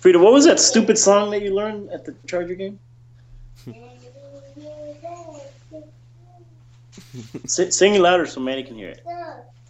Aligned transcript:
Frida, 0.00 0.18
what 0.18 0.32
was 0.32 0.44
that 0.44 0.60
stupid 0.60 0.98
song 0.98 1.30
that 1.30 1.42
you 1.42 1.54
learned 1.54 1.90
at 1.90 2.04
the 2.04 2.14
Charger 2.26 2.54
game? 2.54 2.78
S- 7.44 7.76
sing 7.76 7.94
it 7.94 8.00
louder 8.00 8.26
so 8.26 8.40
Manny 8.40 8.62
can 8.62 8.76
hear 8.76 8.90
it. 8.90 9.02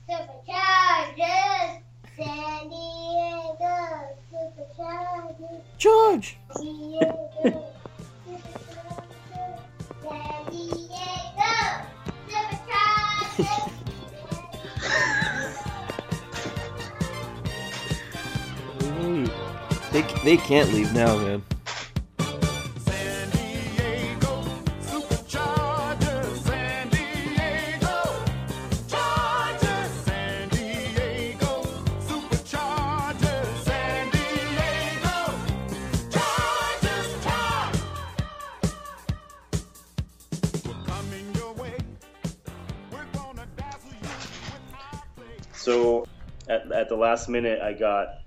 Superchargers, 0.09 1.81
San 2.17 2.69
Diego, 2.69 3.75
Superchargers, 4.33 5.61
George. 5.79 6.37
Dazzle 43.57 43.91
you 43.91 44.07
with 44.07 44.75
our 44.75 45.03
play. 45.17 45.37
So 45.53 46.07
at, 46.49 46.73
at 46.73 46.89
the 46.89 46.97
last 46.97 47.29
minute, 47.29 47.61
I 47.61 47.75
got 47.75 48.24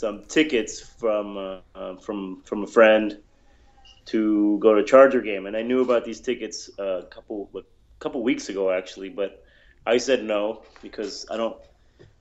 some 0.00 0.24
tickets 0.24 0.80
from 0.80 1.36
uh, 1.36 1.58
uh, 1.74 1.96
from 1.96 2.40
from 2.44 2.64
a 2.64 2.66
friend 2.66 3.18
to 4.06 4.58
go 4.58 4.74
to 4.74 4.82
Charger 4.82 5.20
game, 5.20 5.44
and 5.46 5.54
I 5.54 5.62
knew 5.62 5.82
about 5.82 6.06
these 6.06 6.20
tickets 6.20 6.70
a 6.78 7.04
couple 7.10 7.50
a 7.54 7.60
couple 7.98 8.22
weeks 8.22 8.48
ago 8.48 8.70
actually, 8.70 9.10
but 9.10 9.44
I 9.86 9.98
said 9.98 10.24
no 10.24 10.62
because 10.80 11.26
I 11.30 11.36
don't. 11.36 11.56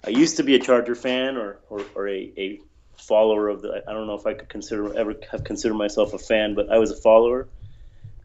I 0.05 0.09
used 0.09 0.35
to 0.37 0.43
be 0.43 0.55
a 0.55 0.59
Charger 0.59 0.95
fan 0.95 1.37
or 1.37 1.59
or, 1.69 1.81
or 1.95 2.09
a, 2.09 2.31
a 2.37 2.59
follower 2.97 3.47
of 3.47 3.61
the. 3.61 3.81
I 3.87 3.93
don't 3.93 4.07
know 4.07 4.15
if 4.15 4.25
I 4.25 4.33
could 4.33 4.49
consider 4.49 4.93
ever 4.97 5.15
have 5.31 5.45
considered 5.45 5.75
myself 5.75 6.13
a 6.13 6.19
fan, 6.19 6.55
but 6.55 6.69
I 6.69 6.77
was 6.79 6.91
a 6.91 6.97
follower. 6.97 7.47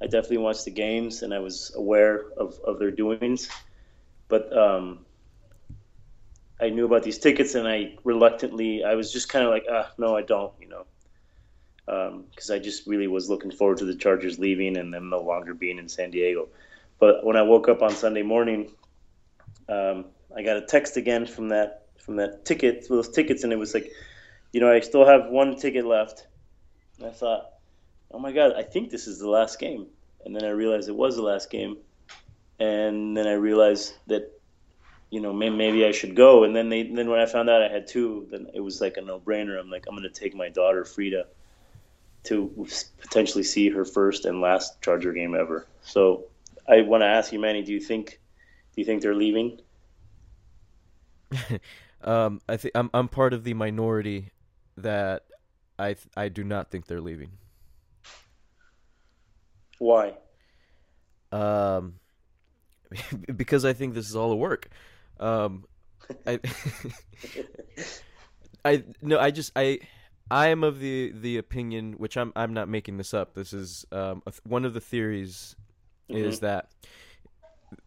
I 0.03 0.07
definitely 0.07 0.39
watched 0.39 0.65
the 0.65 0.73
games 0.73 1.23
and 1.23 1.33
I 1.33 1.39
was 1.39 1.73
aware 1.77 2.25
of, 2.37 2.59
of 2.67 2.81
their 2.81 2.91
doings, 2.91 3.49
but 4.29 4.53
um, 4.55 5.04
I 6.65 6.71
knew 6.71 6.87
about 6.87 7.03
these 7.03 7.19
tickets 7.19 7.55
and 7.55 7.69
I 7.69 7.95
reluctantly, 8.05 8.85
I 8.85 8.95
was 8.95 9.13
just 9.13 9.29
kind 9.29 9.45
of 9.45 9.51
like, 9.51 9.67
ah, 9.71 9.91
no, 9.99 10.17
I 10.17 10.23
don't, 10.23 10.53
you 10.59 10.69
know, 10.69 10.87
because 12.31 12.51
I 12.51 12.59
just 12.59 12.87
really 12.87 13.07
was 13.07 13.29
looking 13.29 13.51
forward 13.51 13.79
to 13.79 13.85
the 13.85 13.95
Chargers 13.95 14.39
leaving 14.39 14.79
and 14.79 14.93
them 14.93 15.11
no 15.11 15.21
longer 15.21 15.53
being 15.53 15.79
in 15.79 15.91
San 15.91 16.11
Diego. 16.11 16.49
But 16.99 17.23
when 17.23 17.37
I 17.37 17.43
woke 17.43 17.69
up 17.69 17.83
on 17.83 17.91
Sunday 17.91 18.23
morning, 18.23 18.73
um, 19.69 20.07
I 20.35 20.43
got 20.43 20.57
a 20.57 20.63
text 20.63 20.97
again 20.97 21.27
from 21.27 21.49
that 21.51 21.83
from 21.99 22.17
that 22.17 22.45
ticket, 22.45 22.87
those 22.89 23.09
tickets, 23.09 23.45
and 23.45 23.53
it 23.53 23.59
was 23.59 23.75
like, 23.75 23.91
you 24.53 24.61
know, 24.61 24.71
I 24.71 24.81
still 24.81 25.07
have 25.07 25.29
one 25.29 25.57
ticket 25.57 25.87
left. 25.87 26.27
And 26.99 27.07
I 27.07 27.11
thought, 27.11 27.51
oh 28.11 28.19
my 28.19 28.33
god, 28.33 28.53
I 28.57 28.63
think 28.63 28.91
this 28.91 29.07
is 29.07 29.19
the 29.19 29.29
last 29.29 29.59
game. 29.59 29.87
And 30.25 30.35
then 30.35 30.45
I 30.45 30.51
realized 30.51 30.89
it 30.89 30.97
was 30.97 31.17
the 31.17 31.23
last 31.23 31.51
game, 31.51 31.77
and 32.59 33.17
then 33.17 33.27
I 33.27 33.35
realized 33.35 33.95
that 34.07 34.33
you 35.15 35.21
know, 35.21 35.33
may- 35.33 35.49
maybe 35.49 35.87
I 35.87 35.93
should 35.93 36.17
go. 36.17 36.43
And 36.43 36.57
then 36.57 36.69
they, 36.69 36.83
then 36.83 37.09
when 37.09 37.21
I 37.21 37.27
found 37.27 37.49
out 37.49 37.63
I 37.63 37.69
had 37.69 37.87
two, 37.87 38.27
then 38.33 38.49
it 38.53 38.59
was 38.59 38.81
like 38.81 38.97
a 38.97 39.01
no 39.01 39.21
brainer. 39.21 39.61
I'm 39.61 39.71
like, 39.71 39.85
I'm 39.89 39.95
gonna 39.95 40.11
take 40.11 40.35
my 40.35 40.49
daughter 40.49 40.85
Frida 40.85 41.27
to 42.25 42.67
potentially 43.01 43.45
see 43.45 43.71
her 43.71 43.85
first 43.85 44.25
and 44.25 44.41
last 44.41 44.83
Charger 44.83 45.13
game 45.13 45.37
ever. 45.37 45.69
So 45.83 46.25
I 46.67 46.81
want 46.81 47.03
to 47.03 47.07
ask 47.07 47.33
you, 47.33 47.39
Manny, 47.39 47.63
do 47.63 47.73
you 47.73 47.79
think, 47.79 48.19
do 48.75 48.81
you 48.81 48.85
think 48.85 49.03
they're 49.03 49.15
leaving? 49.15 49.61
Um, 52.03 52.43
I 52.47 52.59
think 52.59 52.73
I'm 52.75 52.91
I'm 52.93 53.09
part 53.09 53.33
of 53.33 53.45
the 53.45 53.55
minority 53.55 54.29
that 54.77 55.25
I 55.79 55.95
th- 55.95 56.07
I 56.15 56.29
do 56.29 56.45
not 56.45 56.71
think 56.71 56.87
they're 56.87 57.01
leaving. 57.01 57.31
Why? 59.79 60.13
Um, 61.33 61.95
because 63.37 63.65
I 63.65 63.73
think 63.73 63.95
this 63.95 64.07
is 64.07 64.15
all 64.15 64.31
a 64.33 64.37
work. 64.37 64.69
Um, 65.21 65.65
I 66.27 66.41
I 68.65 68.85
no, 69.03 69.19
I 69.19 69.31
just 69.31 69.53
I 69.57 69.81
I 70.31 70.49
am 70.49 70.65
of 70.65 70.81
the 70.81 71.13
the 71.15 71.39
opinion, 71.39 71.95
which 71.95 72.17
I'm 72.17 72.33
I'm 72.35 72.55
not 72.55 72.69
making 72.69 72.97
this 72.97 73.15
up. 73.15 73.35
This 73.35 73.53
is 73.53 73.85
um 73.93 74.23
a 74.27 74.31
th- 74.31 74.41
one 74.45 74.65
of 74.65 74.75
the 74.75 74.81
theories 74.81 75.57
is 76.09 76.41
that 76.41 76.69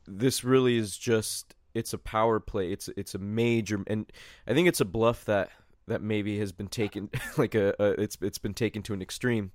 this 0.07 0.43
really 0.43 0.77
is 0.77 0.97
just 0.97 1.55
it's 1.73 1.93
a 1.93 1.97
power 1.97 2.39
play. 2.39 2.71
It's 2.71 2.89
it's 2.97 3.15
a 3.15 3.19
major 3.19 3.83
and 3.87 4.11
I 4.47 4.53
think 4.53 4.67
it's 4.67 4.81
a 4.81 4.85
bluff 4.85 5.25
that 5.25 5.49
that 5.87 6.01
maybe 6.01 6.37
has 6.39 6.51
been 6.51 6.67
taken 6.67 7.09
like 7.37 7.55
a, 7.55 7.73
a 7.79 8.01
it's 8.01 8.17
it's 8.21 8.39
been 8.39 8.53
taken 8.53 8.81
to 8.83 8.93
an 8.93 9.01
extreme 9.01 9.51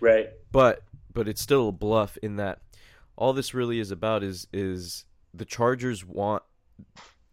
Right. 0.00 0.28
but 0.52 0.82
but 1.14 1.26
it's 1.26 1.40
still 1.40 1.68
a 1.68 1.72
bluff 1.72 2.18
in 2.22 2.36
that 2.36 2.58
all 3.16 3.32
this 3.32 3.54
really 3.54 3.80
is 3.80 3.90
about 3.90 4.22
is 4.22 4.46
is 4.52 5.06
the 5.32 5.46
Chargers 5.46 6.04
want 6.04 6.42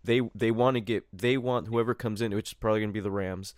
they 0.04 0.22
they 0.36 0.52
want 0.52 0.76
to 0.76 0.82
get 0.82 1.06
they 1.14 1.38
want 1.38 1.68
whoever 1.68 1.94
comes 1.94 2.22
in, 2.22 2.34
which 2.34 2.50
is 2.50 2.54
probably 2.54 2.82
going 2.82 2.90
to 2.90 2.94
be 2.94 3.00
the 3.00 3.12
Rams. 3.12 3.56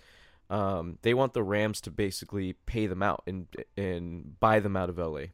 Um, 0.49 0.99
they 1.01 1.13
want 1.13 1.33
the 1.33 1.43
Rams 1.43 1.81
to 1.81 1.91
basically 1.91 2.53
pay 2.65 2.87
them 2.87 3.01
out 3.01 3.23
and 3.25 3.47
and 3.75 4.39
buy 4.39 4.59
them 4.59 4.77
out 4.77 4.89
of 4.89 4.97
LA. 4.97 5.27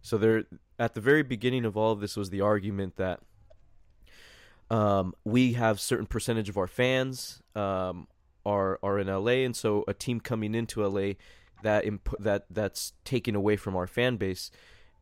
So 0.00 0.18
they're 0.18 0.44
at 0.78 0.94
the 0.94 1.00
very 1.00 1.22
beginning 1.22 1.64
of 1.64 1.76
all 1.76 1.92
of 1.92 2.00
this 2.00 2.16
was 2.16 2.30
the 2.30 2.40
argument 2.40 2.96
that 2.96 3.20
um, 4.70 5.14
we 5.24 5.54
have 5.54 5.80
certain 5.80 6.06
percentage 6.06 6.48
of 6.48 6.56
our 6.56 6.66
fans 6.66 7.42
um, 7.54 8.08
are 8.46 8.78
are 8.82 8.98
in 8.98 9.06
LA, 9.06 9.44
and 9.44 9.54
so 9.54 9.84
a 9.86 9.94
team 9.94 10.20
coming 10.20 10.54
into 10.54 10.86
LA 10.86 11.14
that 11.62 11.84
imp- 11.84 12.14
that 12.18 12.46
that's 12.50 12.92
taken 13.04 13.34
away 13.34 13.56
from 13.56 13.76
our 13.76 13.86
fan 13.86 14.16
base, 14.16 14.50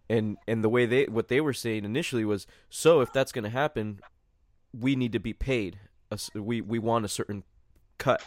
and 0.08 0.36
and 0.48 0.64
the 0.64 0.68
way 0.68 0.86
they 0.86 1.04
what 1.04 1.28
they 1.28 1.40
were 1.40 1.52
saying 1.52 1.84
initially 1.84 2.24
was 2.24 2.46
so 2.68 3.00
if 3.00 3.12
that's 3.12 3.32
going 3.32 3.44
to 3.44 3.50
happen, 3.50 4.00
we 4.78 4.96
need 4.96 5.12
to 5.12 5.18
be 5.20 5.32
paid. 5.32 5.78
We 6.34 6.60
we 6.60 6.78
want 6.78 7.04
a 7.04 7.08
certain 7.08 7.44
cut 7.98 8.22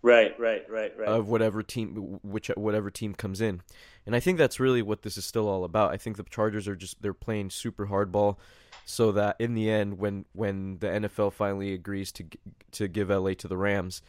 Right. 0.00 0.38
Right. 0.38 0.64
Right. 0.70 0.92
Right. 0.96 1.08
of 1.08 1.28
whatever 1.28 1.62
team 1.62 2.20
which 2.22 2.48
whatever 2.56 2.88
team 2.90 3.14
comes 3.14 3.40
in. 3.40 3.62
And 4.06 4.14
I 4.14 4.20
think 4.20 4.38
that's 4.38 4.60
really 4.60 4.80
what 4.80 5.02
this 5.02 5.16
is 5.18 5.24
still 5.24 5.48
all 5.48 5.64
about. 5.64 5.92
I 5.92 5.96
think 5.96 6.16
the 6.16 6.22
Chargers 6.22 6.68
are 6.68 6.76
just 6.76 7.02
they're 7.02 7.12
playing 7.12 7.50
super 7.50 7.88
hardball 7.88 8.36
so 8.84 9.10
that 9.12 9.34
in 9.40 9.54
the 9.54 9.68
end 9.68 9.98
when 9.98 10.24
when 10.32 10.78
the 10.78 10.86
NFL 10.86 11.32
finally 11.32 11.72
agrees 11.74 12.12
to 12.12 12.24
to 12.72 12.86
give 12.88 13.10
LA 13.10 13.34
to 13.34 13.48
the 13.48 13.56
Rams, 13.56 14.00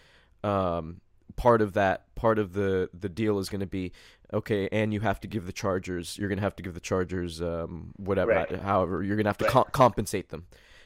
um 0.43 1.01
part 1.35 1.61
of 1.61 1.73
that 1.73 2.13
part 2.15 2.37
of 2.37 2.53
the 2.53 2.89
the 2.93 3.09
deal 3.09 3.39
is 3.39 3.49
going 3.49 3.59
to 3.61 3.65
be 3.67 3.91
okay 4.31 4.69
and 4.71 4.93
you 4.93 4.99
have 4.99 5.19
to 5.21 5.27
give 5.27 5.45
the 5.47 5.51
Chargers 5.53 6.17
you're 6.19 6.27
going 6.29 6.37
to 6.37 6.43
have 6.43 6.55
to 6.55 6.63
give 6.63 6.75
the 6.75 6.79
Chargers 6.79 7.41
um 7.41 7.93
whatever 7.97 8.31
Right. 8.31 8.51
however 8.61 9.01
you're 9.01 9.15
going 9.15 9.23
to 9.25 9.29
have 9.29 9.37
to 9.39 9.45
Right. 9.45 9.51
com- 9.53 9.65
compensate 9.71 10.29
them. 10.29 10.45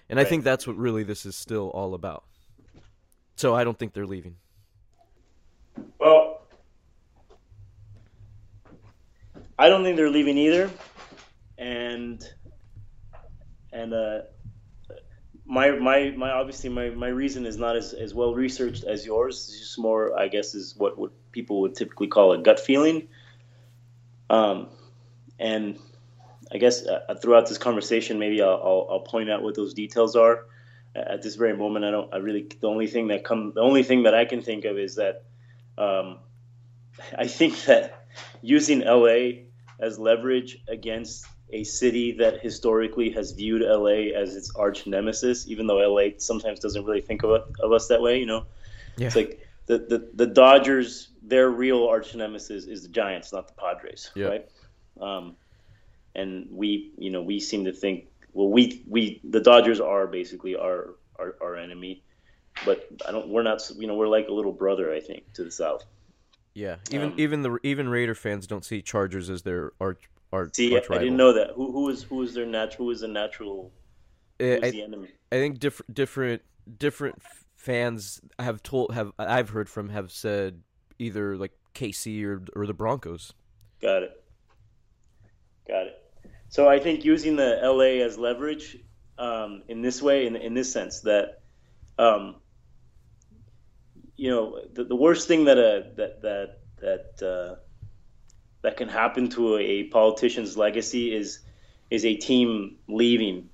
And 0.10 0.20
I 0.20 0.24
think 0.24 0.44
that's 0.44 0.68
what 0.68 0.78
really 0.78 1.04
this 1.04 1.26
is 1.26 1.36
still 1.36 1.70
all 1.70 1.94
about. 1.94 2.24
So 3.36 3.56
I 3.56 3.64
don't 3.64 3.78
think 3.78 3.94
they're 3.94 4.06
leaving. 4.06 4.36
Well, 6.00 6.42
I 9.58 9.70
don't 9.70 9.84
think 9.84 9.98
they're 9.98 10.10
leaving 10.10 10.38
either, 10.38 10.70
and 11.58 12.24
and 13.72 13.94
uh, 13.94 14.20
my 15.46 15.72
my 15.72 16.12
my 16.12 16.32
obviously 16.32 16.70
my, 16.70 16.90
my 16.90 17.08
reason 17.08 17.46
is 17.46 17.58
not 17.58 17.76
as, 17.76 17.94
as 17.94 18.14
well 18.14 18.34
researched 18.34 18.84
as 18.84 19.06
yours. 19.06 19.50
It's 19.50 19.60
just 19.60 19.80
more, 19.80 20.18
I 20.18 20.28
guess, 20.28 20.54
is 20.56 20.76
what 20.76 20.98
what 20.98 21.12
people 21.32 21.62
would 21.62 21.76
typically 21.76 22.08
call 22.08 22.34
a 22.34 22.38
gut 22.38 22.60
feeling. 22.60 23.08
Um, 24.30 24.68
and 25.40 25.78
I 26.52 26.58
guess 26.58 26.86
uh, 26.86 27.16
throughout 27.22 27.48
this 27.48 27.58
conversation, 27.58 28.20
maybe 28.20 28.42
I'll, 28.42 28.62
I'll 28.64 28.88
I'll 28.92 29.00
point 29.02 29.30
out 29.30 29.44
what 29.44 29.56
those 29.56 29.74
details 29.74 30.16
are. 30.16 30.46
At 30.96 31.24
this 31.24 31.36
very 31.36 31.58
moment, 31.58 31.86
I 31.86 31.92
don't. 31.92 32.14
I 32.14 32.18
really 32.18 32.48
the 32.60 32.68
only 32.68 32.88
thing 32.88 33.08
that 33.08 33.24
come 33.24 33.52
the 33.56 33.62
only 33.62 33.84
thing 33.84 34.04
that 34.04 34.14
I 34.14 34.26
can 34.26 34.42
think 34.42 34.66
of 34.66 34.78
is 34.78 34.96
that 34.96 35.24
um, 35.78 36.20
I 37.18 37.28
think 37.28 37.64
that 37.66 38.06
using 38.42 38.82
LA 38.82 39.46
as 39.80 39.98
leverage 39.98 40.60
against 40.68 41.26
a 41.52 41.64
city 41.64 42.12
that 42.18 42.42
historically 42.42 43.10
has 43.12 43.32
viewed 43.32 43.62
LA 43.62 44.12
as 44.20 44.36
its 44.36 44.52
arch 44.56 44.88
nemesis, 44.88 45.48
even 45.48 45.68
though 45.68 45.78
LA 45.78 46.10
sometimes 46.18 46.60
doesn't 46.60 46.84
really 46.84 47.02
think 47.02 47.24
of, 47.24 47.30
of 47.60 47.72
us 47.72 47.88
that 47.88 48.02
way, 48.02 48.18
you 48.20 48.26
know, 48.26 48.46
Yeah. 48.98 49.08
it's 49.08 49.16
like 49.16 49.40
the, 49.68 49.78
the, 49.78 50.10
the 50.16 50.26
Dodgers, 50.26 51.10
their 51.22 51.50
real 51.52 51.86
arch 51.88 52.16
nemesis 52.16 52.66
is 52.66 52.82
the 52.82 52.90
Giants, 52.90 53.32
not 53.32 53.48
the 53.48 53.54
Padres, 53.54 54.10
Yeah. 54.16 54.28
right? 54.28 54.46
Um, 55.00 55.36
and 56.16 56.48
we, 56.52 56.92
you 56.98 57.10
know, 57.10 57.22
we 57.22 57.40
seem 57.40 57.66
to 57.66 57.74
think, 57.74 58.08
well, 58.34 58.50
we, 58.50 58.84
we, 58.88 59.22
the 59.24 59.40
Dodgers 59.40 59.80
are 59.80 60.08
basically 60.08 60.56
our, 60.56 60.96
our, 61.18 61.36
our 61.42 61.56
enemy. 61.56 62.04
but 62.66 62.88
I 63.08 63.12
don't. 63.12 63.30
We're 63.30 63.44
not. 63.44 63.68
You 63.76 63.88
know, 63.88 63.96
we're 63.96 64.08
like 64.08 64.28
a 64.28 64.34
little 64.34 64.52
brother, 64.52 64.94
I 64.94 65.00
think, 65.00 65.34
to 65.34 65.44
the 65.44 65.52
South. 65.52 65.84
Yeah, 66.54 66.76
even 66.92 67.10
Um, 67.10 67.16
even 67.18 67.42
the 67.42 67.58
even 67.64 67.90
Raider 67.90 68.14
fans 68.14 68.46
don't 68.46 68.64
see 68.64 68.82
Chargers 68.82 69.30
as 69.30 69.42
their 69.42 69.72
arch 69.82 70.08
arch. 70.32 70.56
See, 70.56 70.72
I, 70.74 70.78
arch 70.78 70.92
I 70.92 71.00
didn't 71.00 71.18
know 71.18 71.34
that. 71.34 71.52
Who 71.56 71.72
who 71.72 71.90
is 71.90 72.04
who 72.04 72.22
is 72.22 72.36
their 72.36 72.46
natural? 72.46 72.86
Who 72.86 72.92
is 72.92 73.02
the 73.02 73.08
natural? 73.08 73.72
Eh, 74.40 74.56
Who's 74.56 74.64
I, 74.64 74.72
the 74.72 74.84
enemy? 74.84 75.08
I 75.32 75.36
think 75.38 75.60
different 75.60 75.96
different 75.96 76.42
different 76.78 77.22
fans 77.56 78.22
have 78.38 78.62
told 78.62 78.94
have 78.94 79.12
I've 79.18 79.50
heard 79.50 79.68
from 79.68 79.90
have 79.90 80.12
said 80.12 80.62
either 81.00 81.36
like 81.38 81.54
KC 81.74 82.24
or 82.24 82.44
or 82.56 82.68
the 82.68 82.74
Broncos. 82.74 83.34
Got 83.82 84.04
it. 84.04 84.24
Got 85.68 85.88
it. 85.88 86.03
So 86.54 86.70
I 86.70 86.78
think 86.78 87.04
using 87.04 87.36
the 87.36 87.60
LA 87.64 88.06
as 88.06 88.16
leverage 88.20 88.78
um, 89.18 89.64
in 89.70 89.82
this 89.82 90.04
way, 90.04 90.28
in 90.28 90.36
in 90.36 90.54
this 90.54 90.72
sense, 90.72 91.00
that 91.00 91.42
um, 91.98 92.36
you 94.16 94.30
know, 94.30 94.62
the, 94.72 94.84
the 94.84 94.96
worst 94.96 95.28
thing 95.28 95.46
that 95.46 95.58
a 95.58 95.90
that 95.96 96.22
that 96.22 96.60
that 96.80 97.28
uh, 97.28 97.56
that 98.62 98.78
can 98.78 98.88
happen 98.88 99.30
to 99.30 99.58
a 99.58 99.86
politician's 99.86 100.56
legacy 100.56 101.16
is 101.16 101.40
is 101.90 102.06
a 102.06 102.14
team 102.18 102.76
leaving 102.88 103.50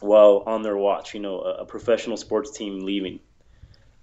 while 0.00 0.42
on 0.44 0.62
their 0.62 0.76
watch. 0.76 1.14
You 1.14 1.20
know, 1.20 1.40
a, 1.40 1.62
a 1.62 1.64
professional 1.64 2.18
sports 2.18 2.50
team 2.50 2.80
leaving. 2.80 3.20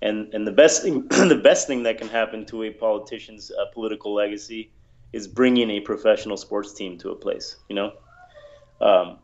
And, 0.01 0.33
and 0.33 0.47
the 0.47 0.51
best 0.51 0.81
thing 0.81 1.07
the 1.09 1.39
best 1.43 1.67
thing 1.67 1.83
that 1.83 1.99
can 1.99 2.07
happen 2.07 2.43
to 2.47 2.63
a 2.63 2.71
politician's 2.71 3.51
uh, 3.51 3.65
political 3.71 4.15
legacy 4.15 4.71
is 5.13 5.27
bringing 5.27 5.69
a 5.69 5.79
professional 5.79 6.37
sports 6.37 6.73
team 6.73 6.97
to 6.97 7.11
a 7.11 7.15
place, 7.15 7.57
you 7.69 7.75
know. 7.75 7.93
Um, 8.81 9.19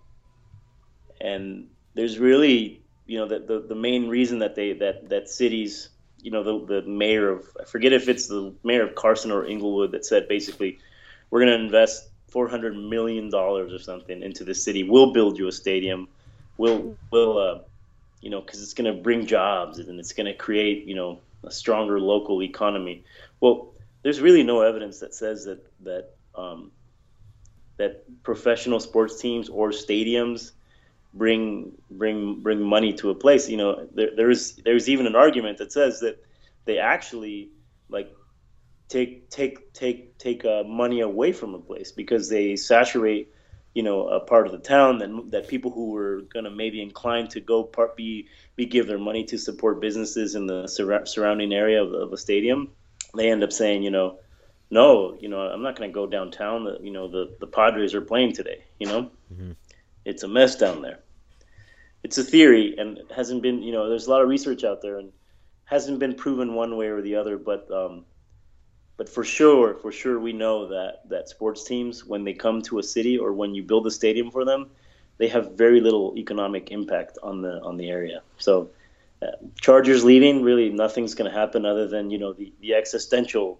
and 1.19 1.68
there's 1.94 2.18
really, 2.19 2.81
you 3.06 3.19
know, 3.19 3.27
the, 3.27 3.39
the, 3.39 3.68
the 3.68 3.75
main 3.75 4.07
reason 4.07 4.39
that 4.39 4.56
they 4.56 4.74
that 4.74 5.09
that 5.09 5.30
cities, 5.30 5.89
you 6.21 6.31
know, 6.31 6.44
the 6.44 6.81
the 6.81 6.88
mayor 6.88 7.30
of 7.30 7.45
I 7.59 7.65
forget 7.65 7.94
if 7.94 8.07
it's 8.09 8.27
the 8.27 8.53
mayor 8.63 8.83
of 8.83 8.95
Carson 8.95 9.31
or 9.31 9.45
Inglewood 9.45 9.92
that 9.92 10.06
said 10.06 10.27
basically, 10.27 10.80
we're 11.30 11.39
going 11.45 11.57
to 11.57 11.65
invest 11.65 12.09
400 12.30 12.75
million 12.75 13.30
dollars 13.30 13.74
or 13.74 13.80
something 13.80 14.21
into 14.24 14.44
the 14.44 14.56
city. 14.56 14.83
We'll 14.83 15.13
build 15.13 15.38
you 15.38 15.48
a 15.48 15.51
stadium. 15.51 16.07
We'll 16.57 16.95
we'll 17.12 17.38
uh, 17.38 17.59
you 18.21 18.30
know, 18.30 18.39
because 18.39 18.62
it's 18.62 18.74
going 18.74 18.95
to 18.95 19.01
bring 19.01 19.25
jobs 19.25 19.80
and 19.80 20.00
it's 20.00 20.13
going 20.13 20.27
to 20.27 20.33
create, 20.33 20.86
you 20.86 20.95
know, 20.95 21.19
a 21.44 21.51
stronger 21.51 22.00
local 22.00 22.44
economy. 22.44 23.04
Well, 23.39 23.74
there's 24.04 24.21
really 24.21 24.44
no 24.44 24.62
evidence 24.62 25.00
that 25.00 25.13
says 25.13 25.45
that 25.45 25.65
that 25.83 26.12
um, 26.36 26.71
that 27.81 28.24
professional 28.24 28.80
sports 28.80 29.19
teams 29.19 29.50
or 29.50 29.69
stadiums 29.69 30.51
bring 31.13 31.72
bring 31.89 32.42
bring 32.42 32.62
money 32.62 32.94
to 32.94 33.10
a 33.10 33.16
place. 33.16 33.50
You 33.50 33.57
know, 33.57 33.88
there, 33.94 34.12
there's 34.16 34.56
there's 34.57 34.88
even 34.88 35.07
an 35.07 35.16
argument 35.16 35.57
that 35.57 35.72
says 35.72 36.00
that 36.01 36.24
they 36.66 36.78
actually 36.78 37.50
like 37.89 38.13
take 38.88 39.30
take 39.30 39.74
take 39.74 40.18
take 40.18 40.45
uh, 40.45 40.63
money 40.63 41.01
away 41.01 41.31
from 41.31 41.56
a 41.56 41.60
place 41.60 41.92
because 41.92 42.30
they 42.30 42.56
saturate 42.56 43.33
you 43.74 43.83
know 43.83 44.07
a 44.07 44.19
part 44.19 44.45
of 44.45 44.51
the 44.51 44.60
town 44.60 45.00
that 45.00 45.31
that 45.31 45.48
people 45.48 45.72
who 45.72 45.92
were 45.92 46.22
going 46.33 46.45
to 46.45 46.51
maybe 46.51 46.81
inclined 46.81 47.31
to 47.31 47.39
go 47.39 47.63
part 47.63 47.95
be 47.95 48.28
be 48.56 48.66
give 48.66 48.86
their 48.88 49.00
money 49.00 49.24
to 49.24 49.38
support 49.38 49.81
businesses 49.81 50.36
in 50.36 50.45
the 50.45 50.63
surra- 50.63 51.07
surrounding 51.07 51.54
area 51.54 51.81
of, 51.81 51.94
of 51.94 52.13
a 52.13 52.18
stadium 52.18 52.69
they 53.16 53.31
end 53.31 53.44
up 53.44 53.51
saying 53.51 53.81
you 53.81 53.92
know 53.92 54.19
no 54.71 55.15
you 55.19 55.29
know 55.29 55.41
i'm 55.41 55.62
not 55.62 55.75
going 55.77 55.89
to 55.89 55.94
go 55.94 56.07
downtown. 56.07 56.63
The, 56.63 56.79
you 56.81 56.91
know 56.91 57.07
the 57.07 57.35
the 57.39 57.47
padres 57.47 57.94
are 57.94 58.01
playing 58.01 58.33
today 58.33 58.63
you 58.79 58.88
know? 58.88 59.12
It's 60.03 60.23
a 60.23 60.27
mess 60.27 60.56
down 60.56 60.81
there. 60.81 61.00
It's 62.03 62.18
a 62.18 62.23
theory 62.23 62.75
and 62.77 63.00
hasn't 63.15 63.44
been 63.44 63.62
you 63.62 63.71
know 63.71 63.88
there's 63.89 64.07
a 64.07 64.09
lot 64.09 64.21
of 64.23 64.29
research 64.29 64.63
out 64.63 64.81
there 64.81 64.97
and 64.97 65.12
hasn't 65.65 66.00
been 66.00 66.15
proven 66.15 66.56
one 66.56 66.75
way 66.75 66.88
or 66.88 67.01
the 67.01 67.15
other 67.15 67.38
but 67.38 67.69
um 67.71 68.06
but 69.01 69.09
for 69.09 69.23
sure, 69.23 69.73
for 69.73 69.91
sure, 69.91 70.19
we 70.19 70.31
know 70.31 70.68
that 70.68 71.09
that 71.09 71.27
sports 71.27 71.63
teams, 71.63 72.06
when 72.06 72.23
they 72.23 72.33
come 72.33 72.62
to 72.62 72.77
a 72.77 72.83
city 72.83 73.18
or 73.18 73.33
when 73.33 73.56
you 73.56 73.63
build 73.63 73.88
a 73.88 73.89
stadium 73.89 74.29
for 74.29 74.45
them, 74.45 74.69
they 75.18 75.27
have 75.29 75.53
very 75.53 75.81
little 75.81 76.13
economic 76.18 76.69
impact 76.69 77.18
on 77.23 77.41
the 77.41 77.59
on 77.63 77.77
the 77.77 77.89
area. 77.89 78.21
So, 78.38 78.69
uh, 79.23 79.38
Chargers 79.59 80.03
leaving, 80.03 80.44
really, 80.44 80.69
nothing's 80.69 81.15
going 81.15 81.31
to 81.31 81.35
happen 81.35 81.65
other 81.65 81.88
than 81.88 82.12
you 82.12 82.19
know 82.19 82.33
the 82.33 82.53
the 82.62 82.75
existential 82.75 83.59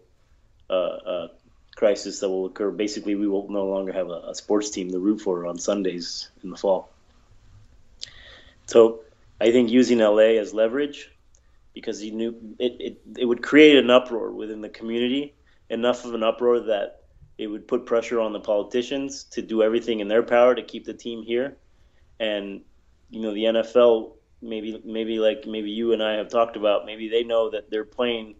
uh, 0.76 1.28
crisis 1.76 2.20
that 2.20 2.30
will 2.30 2.46
occur. 2.46 2.72
Basically, 2.72 3.16
we 3.16 3.28
will 3.28 3.50
no 3.50 3.66
longer 3.66 3.92
have 3.92 4.10
a, 4.10 4.30
a 4.30 4.36
sports 4.36 4.70
team 4.70 4.92
to 4.92 5.00
root 5.00 5.22
for 5.22 5.46
on 5.46 5.58
Sundays 5.58 6.30
in 6.44 6.50
the 6.50 6.58
fall. 6.58 6.90
So, 8.68 9.02
I 9.40 9.52
think 9.52 9.72
using 9.72 10.00
LA 10.00 10.38
as 10.40 10.54
leverage 10.54 11.10
because 11.74 12.00
he 12.00 12.12
knew 12.12 12.36
it, 12.60 12.76
it, 12.80 13.02
it 13.18 13.26
would 13.26 13.42
create 13.42 13.78
an 13.78 13.90
uproar 13.90 14.32
within 14.32 14.62
the 14.62 14.70
community, 14.70 15.34
enough 15.70 16.06
of 16.06 16.14
an 16.14 16.24
uproar 16.24 16.60
that 16.60 17.04
it 17.38 17.48
would 17.48 17.68
put 17.68 17.86
pressure 17.86 18.20
on 18.20 18.34
the 18.34 18.40
politicians 18.40 19.24
to 19.24 19.42
do 19.42 19.64
everything 19.64 20.00
in 20.00 20.08
their 20.08 20.24
power 20.24 20.54
to 20.54 20.62
keep 20.62 20.86
the 20.86 20.94
team 20.94 21.24
here. 21.24 21.58
And, 22.20 22.62
you 23.10 23.22
know, 23.22 23.34
the 23.34 23.46
NFL, 23.46 24.12
maybe, 24.42 24.82
maybe 24.86 25.18
like 25.20 25.46
maybe 25.48 25.72
you 25.72 25.94
and 25.94 26.04
I 26.04 26.14
have 26.14 26.30
talked 26.30 26.56
about, 26.56 26.86
maybe 26.86 27.10
they 27.10 27.24
know 27.24 27.50
that 27.50 27.72
they're 27.72 27.86
playing 27.86 28.36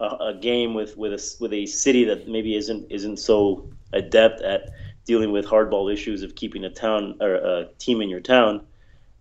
a, 0.00 0.16
a 0.28 0.34
game 0.34 0.74
with, 0.74 0.96
with, 0.96 1.12
a, 1.12 1.36
with 1.40 1.52
a 1.52 1.66
city 1.66 2.04
that 2.04 2.28
maybe 2.28 2.56
isn't, 2.56 2.90
isn't 2.90 3.18
so 3.18 3.68
adept 3.92 4.40
at 4.42 4.70
dealing 5.04 5.32
with 5.32 5.44
hardball 5.46 5.92
issues 5.92 6.22
of 6.22 6.34
keeping 6.34 6.64
a 6.64 6.70
town 6.70 7.16
or 7.20 7.34
a 7.34 7.68
team 7.78 8.00
in 8.00 8.08
your 8.08 8.20
town. 8.20 8.66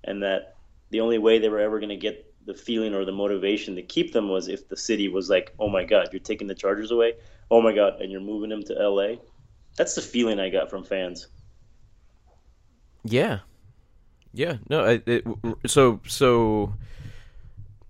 And 0.04 0.24
that 0.24 0.56
the 0.90 1.02
only 1.02 1.18
way 1.18 1.40
they 1.40 1.50
were 1.50 1.60
ever 1.60 1.80
going 1.80 1.90
to 1.90 1.98
get 1.98 2.26
the 2.46 2.54
feeling 2.54 2.96
or 2.96 3.06
the 3.06 3.12
motivation 3.12 3.76
to 3.76 3.82
keep 3.82 4.12
them 4.12 4.28
was 4.30 4.48
if 4.48 4.68
the 4.68 4.78
city 4.78 5.08
was 5.08 5.30
like, 5.30 5.54
"Oh 5.60 5.70
my 5.70 5.84
God, 5.84 6.10
you're 6.12 6.20
taking 6.20 6.48
the 6.48 6.56
Chargers 6.56 6.92
away. 6.92 7.14
Oh 7.52 7.62
my 7.62 7.74
God, 7.74 8.02
and 8.02 8.12
you're 8.12 8.22
moving 8.22 8.50
them 8.50 8.64
to 8.64 8.74
LA." 8.74 9.18
That's 9.78 9.96
the 9.96 10.02
feeling 10.02 10.40
I 10.40 10.50
got 10.50 10.70
from 10.70 10.84
fans. 10.84 11.28
Yeah, 13.04 13.40
yeah. 14.34 14.58
No, 14.70 14.84
I, 14.84 15.02
it, 15.06 15.26
so 15.68 16.02
so. 16.08 16.74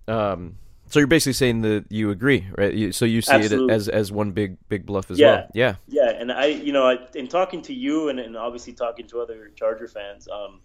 Um, 0.06 0.56
so 0.90 0.98
you're 0.98 1.06
basically 1.06 1.32
saying 1.32 1.62
that 1.62 1.86
you 1.88 2.10
agree, 2.10 2.46
right? 2.58 2.72
You, 2.74 2.92
so 2.92 3.04
you 3.04 3.22
see 3.22 3.32
Absolutely. 3.32 3.72
it 3.72 3.76
as 3.76 3.88
as 3.88 4.12
one 4.12 4.32
big 4.32 4.58
big 4.68 4.84
bluff 4.86 5.10
as 5.10 5.18
Yeah. 5.18 5.26
well. 5.32 5.48
Yeah. 5.54 5.74
Yeah, 5.88 6.10
and 6.10 6.30
I, 6.30 6.46
you 6.46 6.72
know, 6.72 6.86
I, 6.86 6.98
in 7.14 7.28
talking 7.28 7.62
to 7.62 7.74
you 7.74 8.08
and, 8.08 8.20
and 8.20 8.36
obviously 8.36 8.72
talking 8.74 9.06
to 9.08 9.20
other 9.20 9.50
Charger 9.56 9.88
fans, 9.88 10.28
um, 10.28 10.60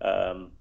um, 0.00 0.52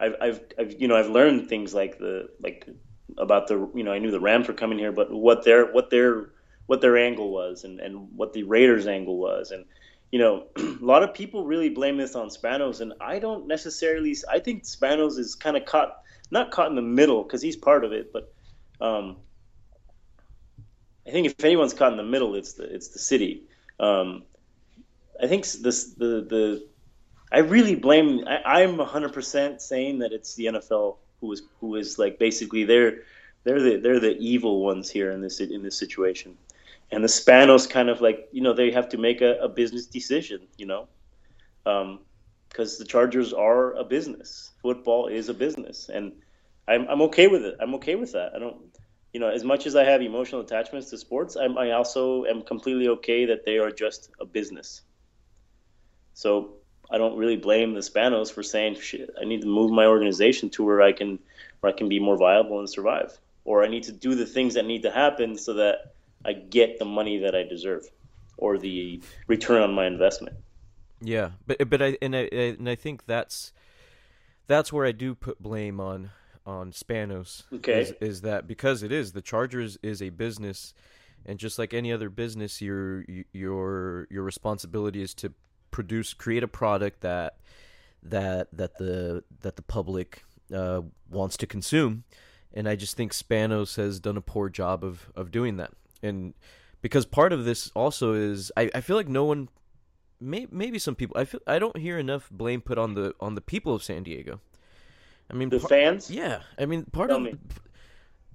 I've, 0.00 0.16
I've, 0.20 0.40
I've, 0.58 0.80
you 0.80 0.88
know, 0.88 0.96
I've 0.96 1.10
learned 1.10 1.48
things 1.48 1.72
like 1.72 1.98
the, 1.98 2.28
like 2.40 2.68
about 3.16 3.46
the, 3.46 3.70
you 3.74 3.84
know, 3.84 3.92
I 3.92 3.98
knew 3.98 4.10
the 4.10 4.20
Rams 4.20 4.48
were 4.48 4.54
coming 4.54 4.78
here, 4.78 4.90
but 4.92 5.12
what 5.12 5.44
their, 5.44 5.72
what 5.72 5.90
their, 5.90 6.30
what 6.66 6.80
their 6.80 6.96
angle 6.96 7.30
was, 7.30 7.64
and 7.64 7.80
and 7.80 8.08
what 8.16 8.32
the 8.32 8.44
Raiders' 8.44 8.86
angle 8.86 9.18
was, 9.18 9.50
and 9.50 9.64
you 10.10 10.18
know, 10.18 10.44
a 10.56 10.78
lot 10.80 11.02
of 11.02 11.12
people 11.14 11.44
really 11.44 11.68
blame 11.70 11.96
this 11.96 12.14
on 12.14 12.28
Spanos, 12.28 12.80
and 12.80 12.92
I 13.00 13.18
don't 13.18 13.46
necessarily. 13.46 14.16
I 14.30 14.38
think 14.38 14.64
Spanos 14.64 15.18
is 15.18 15.34
kind 15.34 15.56
of 15.56 15.64
caught, 15.64 16.01
not 16.32 16.50
caught 16.50 16.68
in 16.68 16.74
the 16.74 16.82
middle 16.82 17.22
because 17.22 17.42
he's 17.42 17.56
part 17.56 17.84
of 17.84 17.92
it, 17.92 18.12
but. 18.12 18.32
Um, 18.80 19.16
I 21.06 21.10
think 21.10 21.26
if 21.26 21.44
anyone's 21.44 21.74
caught 21.74 21.92
in 21.92 21.96
the 21.98 22.04
middle, 22.04 22.34
it's 22.36 22.52
the 22.52 22.64
it's 22.64 22.88
the 22.88 22.98
city. 22.98 23.42
Um, 23.80 24.22
I 25.20 25.26
think 25.26 25.46
this 25.46 25.94
the 25.94 26.26
the 26.28 26.66
I 27.32 27.38
really 27.38 27.74
blame. 27.74 28.24
I, 28.26 28.62
I'm 28.62 28.76
100 28.76 29.12
percent 29.12 29.60
saying 29.60 29.98
that 30.00 30.12
it's 30.12 30.34
the 30.34 30.46
NFL 30.46 30.96
who 31.20 31.32
is 31.32 31.42
who 31.60 31.74
is 31.74 31.98
like 31.98 32.18
basically 32.18 32.64
they're 32.64 33.00
they're 33.44 33.60
the 33.60 33.76
they're 33.78 34.00
the 34.00 34.16
evil 34.18 34.62
ones 34.62 34.90
here 34.90 35.10
in 35.10 35.20
this 35.20 35.40
in 35.40 35.62
this 35.62 35.76
situation, 35.76 36.36
and 36.92 37.02
the 37.02 37.08
Spanos 37.08 37.68
kind 37.68 37.88
of 37.88 38.00
like 38.00 38.28
you 38.30 38.40
know 38.40 38.52
they 38.52 38.70
have 38.70 38.88
to 38.90 38.98
make 38.98 39.22
a, 39.22 39.38
a 39.40 39.48
business 39.48 39.86
decision, 39.86 40.42
you 40.56 40.66
know, 40.66 40.88
because 42.48 42.78
the 42.78 42.84
Chargers 42.84 43.32
are 43.32 43.74
a 43.74 43.82
business. 43.82 44.50
Football 44.62 45.08
is 45.08 45.28
a 45.28 45.34
business, 45.34 45.88
and 45.92 46.12
I'm 46.68 46.86
I'm 46.88 47.02
okay 47.02 47.26
with 47.26 47.44
it. 47.44 47.56
I'm 47.60 47.74
okay 47.74 47.94
with 47.94 48.12
that. 48.12 48.32
I 48.34 48.38
don't 48.38 48.56
you 49.12 49.20
know, 49.20 49.28
as 49.28 49.44
much 49.44 49.66
as 49.66 49.76
I 49.76 49.84
have 49.84 50.00
emotional 50.00 50.40
attachments 50.40 50.90
to 50.90 50.98
sports, 50.98 51.36
I'm, 51.36 51.58
I 51.58 51.72
also 51.72 52.24
am 52.24 52.42
completely 52.42 52.88
okay 52.88 53.26
that 53.26 53.44
they 53.44 53.58
are 53.58 53.70
just 53.70 54.10
a 54.18 54.24
business. 54.24 54.82
So 56.14 56.54
I 56.90 56.98
don't 56.98 57.16
really 57.16 57.36
blame 57.36 57.74
the 57.74 57.80
Spanos 57.80 58.32
for 58.32 58.42
saying, 58.42 58.76
"Shit, 58.80 59.10
I 59.20 59.24
need 59.24 59.42
to 59.42 59.46
move 59.46 59.70
my 59.70 59.86
organization 59.86 60.50
to 60.50 60.64
where 60.64 60.80
I 60.80 60.92
can, 60.92 61.18
where 61.60 61.72
I 61.72 61.76
can 61.76 61.88
be 61.88 62.00
more 62.00 62.16
viable 62.16 62.58
and 62.58 62.68
survive, 62.68 63.18
or 63.44 63.62
I 63.62 63.68
need 63.68 63.84
to 63.84 63.92
do 63.92 64.14
the 64.14 64.26
things 64.26 64.54
that 64.54 64.64
need 64.64 64.82
to 64.82 64.90
happen 64.90 65.36
so 65.36 65.54
that 65.54 65.94
I 66.24 66.32
get 66.32 66.78
the 66.78 66.84
money 66.84 67.18
that 67.18 67.34
I 67.34 67.42
deserve, 67.42 67.84
or 68.38 68.56
the 68.56 69.02
return 69.26 69.62
on 69.62 69.74
my 69.74 69.86
investment." 69.86 70.36
Yeah, 71.00 71.30
but 71.46 71.68
but 71.68 71.82
I 71.82 71.98
and 72.00 72.16
I 72.16 72.28
and 72.32 72.68
I 72.68 72.76
think 72.76 73.06
that's 73.06 73.52
that's 74.46 74.72
where 74.72 74.86
I 74.86 74.92
do 74.92 75.14
put 75.14 75.42
blame 75.42 75.80
on 75.80 76.10
on 76.46 76.72
Spanos. 76.72 77.44
Okay. 77.52 77.82
is, 77.82 77.94
is 78.00 78.20
that 78.22 78.46
because 78.46 78.82
it 78.82 78.92
is 78.92 79.12
the 79.12 79.22
Chargers 79.22 79.78
is 79.82 80.02
a 80.02 80.10
business, 80.10 80.74
and 81.24 81.38
just 81.38 81.58
like 81.58 81.72
any 81.74 81.92
other 81.92 82.10
business, 82.10 82.60
your 82.60 83.04
your 83.32 84.06
your 84.10 84.22
responsibility 84.22 85.02
is 85.02 85.14
to 85.14 85.32
produce 85.70 86.14
create 86.14 86.42
a 86.42 86.48
product 86.48 87.00
that 87.00 87.36
that 88.02 88.48
that 88.52 88.78
the 88.78 89.24
that 89.40 89.56
the 89.56 89.62
public 89.62 90.24
uh, 90.54 90.82
wants 91.10 91.36
to 91.36 91.46
consume, 91.46 92.04
and 92.52 92.68
I 92.68 92.76
just 92.76 92.96
think 92.96 93.12
Spanos 93.12 93.76
has 93.76 94.00
done 94.00 94.16
a 94.16 94.22
poor 94.22 94.48
job 94.48 94.84
of 94.84 95.10
of 95.14 95.30
doing 95.30 95.56
that. 95.58 95.72
And 96.02 96.34
because 96.80 97.06
part 97.06 97.32
of 97.32 97.44
this 97.44 97.70
also 97.74 98.12
is, 98.12 98.50
I, 98.56 98.68
I 98.74 98.80
feel 98.80 98.96
like 98.96 99.08
no 99.08 99.24
one, 99.24 99.48
may, 100.20 100.48
maybe 100.50 100.80
some 100.80 100.96
people, 100.96 101.16
I 101.16 101.24
feel 101.24 101.40
I 101.46 101.60
don't 101.60 101.76
hear 101.76 101.96
enough 101.96 102.28
blame 102.30 102.60
put 102.60 102.76
on 102.76 102.94
the 102.94 103.14
on 103.20 103.36
the 103.36 103.40
people 103.40 103.74
of 103.74 103.82
San 103.82 104.02
Diego. 104.02 104.40
I 105.32 105.36
mean, 105.36 105.48
The 105.48 105.58
par- 105.60 105.68
fans? 105.68 106.10
yeah, 106.10 106.42
I 106.58 106.66
mean, 106.66 106.84
part 106.84 107.08
Tell 107.08 107.18
of 107.18 107.22
me. 107.24 107.36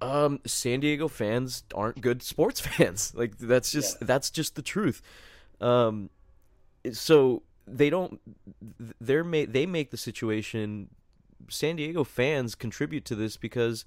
um 0.02 0.40
San 0.46 0.80
Diego 0.80 1.08
fans 1.08 1.64
aren't 1.74 2.02
good 2.02 2.22
sports 2.24 2.60
fans. 2.68 3.14
Like 3.16 3.38
that's 3.38 3.72
just 3.72 3.98
Yeah. 4.02 4.08
that's 4.08 4.30
just 4.30 4.56
the 4.56 4.62
truth. 4.62 5.02
Um 5.62 6.10
so 6.92 7.44
they 7.68 7.90
don't 7.90 8.20
they're 9.02 9.24
ma- 9.24 9.46
they 9.48 9.66
make 9.66 9.92
the 9.92 9.98
situation 9.98 10.90
San 11.50 11.76
Diego 11.78 12.04
fans 12.04 12.56
contribute 12.56 13.06
to 13.06 13.16
this 13.16 13.38
because 13.38 13.86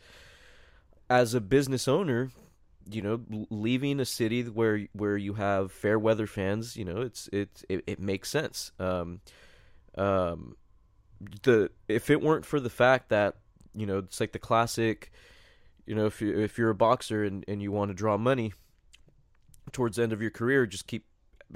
as 1.08 1.34
a 1.34 1.40
business 1.40 1.88
owner, 1.88 2.30
you 2.90 3.02
know, 3.02 3.20
leaving 3.50 4.00
a 4.00 4.04
city 4.04 4.42
where 4.44 4.86
where 4.92 5.16
you 5.16 5.34
have 5.34 5.72
fair 5.72 5.98
weather 5.98 6.26
fans, 6.26 6.76
you 6.76 6.84
know, 6.84 7.00
it's 7.00 7.28
it 7.32 7.64
it, 7.68 7.84
it 7.86 8.00
makes 8.00 8.28
sense. 8.30 8.72
Um 8.78 9.20
um 9.96 10.56
the 11.42 11.70
if 11.88 12.10
it 12.10 12.20
weren't 12.22 12.44
for 12.46 12.60
the 12.60 12.70
fact 12.70 13.08
that 13.10 13.36
you 13.74 13.86
know 13.86 13.98
it's 13.98 14.20
like 14.20 14.32
the 14.32 14.38
classic 14.38 15.10
you 15.86 15.94
know 15.94 16.06
if 16.06 16.20
you 16.22 16.38
if 16.38 16.56
you're 16.58 16.70
a 16.70 16.74
boxer 16.74 17.24
and, 17.24 17.44
and 17.46 17.60
you 17.62 17.70
want 17.70 17.90
to 17.90 17.94
draw 17.94 18.16
money 18.16 18.52
towards 19.72 19.96
the 19.96 20.02
end 20.02 20.12
of 20.12 20.20
your 20.22 20.30
career 20.30 20.66
just 20.66 20.86
keep 20.86 21.04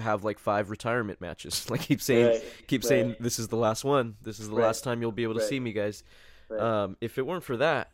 have 0.01 0.25
like 0.25 0.39
five 0.41 0.71
retirement 0.71 1.21
matches. 1.21 1.67
Like 1.71 1.81
keep 1.83 2.01
saying 2.03 2.27
Right, 2.27 2.43
keep 2.67 2.83
right. 2.83 2.89
saying 2.89 3.17
this 3.21 3.39
is 3.39 3.49
the 3.49 3.57
last 3.57 3.85
one. 3.85 4.17
This 4.23 4.41
is 4.41 4.49
the 4.49 4.55
Right, 4.57 4.65
last 4.67 4.83
time 4.85 5.01
you'll 5.01 5.13
be 5.13 5.23
able 5.23 5.35
to 5.35 5.41
see 5.43 5.61
me 5.61 5.73
guys. 5.73 6.03
Um 6.59 6.97
if 7.01 7.17
it 7.17 7.27
weren't 7.27 7.45
for 7.45 7.57
that 7.59 7.91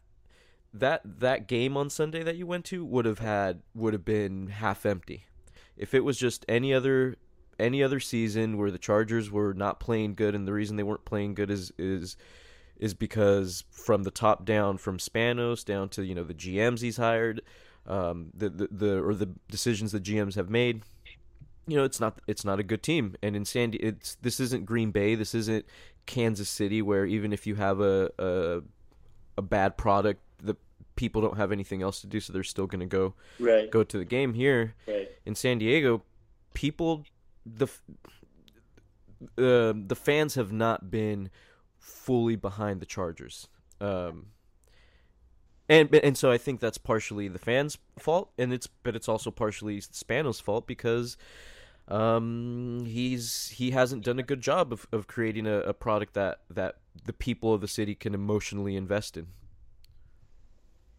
that 0.72 1.02
that 1.04 1.46
game 1.46 1.76
on 1.76 1.90
Sunday 1.90 2.22
that 2.22 2.36
you 2.36 2.46
went 2.46 2.64
to 2.66 2.84
would 2.84 3.04
have 3.04 3.18
had 3.18 3.62
would 3.74 3.92
have 3.92 4.04
been 4.04 4.48
half 4.48 4.86
empty. 4.86 5.26
If 5.76 5.94
it 5.94 6.00
was 6.04 6.16
just 6.18 6.44
any 6.48 6.72
other 6.74 7.16
any 7.60 7.82
other 7.82 8.00
season 8.00 8.58
where 8.58 8.70
the 8.70 8.78
Chargers 8.78 9.30
were 9.30 9.54
not 9.54 9.80
playing 9.80 10.14
good 10.14 10.34
and 10.34 10.46
the 10.46 10.52
reason 10.52 10.76
they 10.76 10.82
weren't 10.82 11.04
playing 11.04 11.34
good 11.34 11.50
is 11.50 11.72
is 11.78 12.16
is 12.78 12.94
because 12.94 13.64
from 13.70 14.04
the 14.04 14.10
top 14.10 14.44
down 14.44 14.78
from 14.78 14.98
Spanos 14.98 15.64
down 15.64 15.88
to 15.90 16.04
you 16.04 16.14
know 16.14 16.24
the 16.24 16.34
GMs 16.34 16.80
he's 16.80 16.96
hired 16.96 17.42
um 17.86 18.30
the 18.34 18.48
the, 18.48 18.68
the 18.70 19.02
or 19.02 19.14
the 19.14 19.28
decisions 19.48 19.92
the 19.92 20.00
GMs 20.00 20.34
have 20.34 20.50
made 20.50 20.82
you 21.66 21.76
know 21.76 21.84
it's 21.84 22.00
not 22.00 22.20
it's 22.26 22.44
not 22.44 22.58
a 22.58 22.62
good 22.62 22.82
team. 22.82 23.14
And 23.22 23.36
in 23.36 23.44
Sandy 23.44 23.78
it's 23.78 24.16
this 24.16 24.40
isn't 24.40 24.66
Green 24.66 24.90
Bay. 24.90 25.14
This 25.14 25.34
isn't 25.34 25.64
Kansas 26.06 26.48
City 26.48 26.82
where 26.82 27.06
even 27.06 27.32
if 27.32 27.46
you 27.46 27.54
have 27.54 27.80
a 27.80 28.10
a, 28.18 28.62
a 29.38 29.42
bad 29.42 29.76
product 29.76 30.20
the 30.42 30.56
people 30.96 31.22
don't 31.22 31.36
have 31.36 31.52
anything 31.52 31.82
else 31.82 32.00
to 32.00 32.06
do 32.06 32.20
so 32.20 32.32
they're 32.32 32.42
still 32.42 32.66
going 32.66 32.80
to 32.80 32.86
go 32.86 33.14
right, 33.38 33.70
go 33.70 33.84
to 33.84 33.98
the 33.98 34.04
game. 34.04 34.34
Here 34.34 34.74
right. 34.86 35.08
in 35.24 35.34
San 35.34 35.58
Diego, 35.58 36.02
people 36.54 37.04
the 37.46 37.66
uh, 39.38 39.72
the 39.74 39.96
fans 39.96 40.34
have 40.34 40.52
not 40.52 40.90
been 40.90 41.30
fully 41.78 42.36
behind 42.36 42.80
the 42.80 42.86
Chargers. 42.86 43.48
Um, 43.80 44.26
and 45.68 45.94
and 45.94 46.16
so 46.16 46.30
I 46.30 46.38
think 46.38 46.60
that's 46.60 46.78
partially 46.78 47.28
the 47.28 47.38
fans' 47.38 47.78
fault, 47.98 48.30
and 48.38 48.52
it's 48.52 48.66
but 48.66 48.96
it's 48.96 49.08
also 49.08 49.30
partially 49.30 49.80
Spanos' 49.80 50.42
fault 50.42 50.66
because 50.66 51.16
um, 51.88 52.84
he's 52.86 53.48
he 53.50 53.70
hasn't 53.70 54.04
done 54.04 54.18
a 54.18 54.22
good 54.22 54.40
job 54.40 54.72
of, 54.72 54.86
of 54.92 55.06
creating 55.06 55.46
a, 55.46 55.58
a 55.60 55.72
product 55.72 56.14
that 56.14 56.40
that 56.50 56.76
the 57.04 57.12
people 57.12 57.54
of 57.54 57.60
the 57.60 57.68
city 57.68 57.94
can 57.94 58.14
emotionally 58.14 58.76
invest 58.76 59.16
in. 59.16 59.28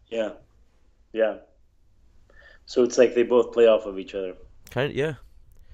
Yeah, 0.08 0.30
yeah. 1.12 1.36
So 2.66 2.82
it's 2.82 2.96
like 2.96 3.14
they 3.14 3.22
both 3.22 3.52
play 3.52 3.66
off 3.66 3.86
of 3.86 3.98
each 3.98 4.14
other. 4.14 4.34
Kind 4.70 4.90
of, 4.90 4.96
yeah. 4.96 5.14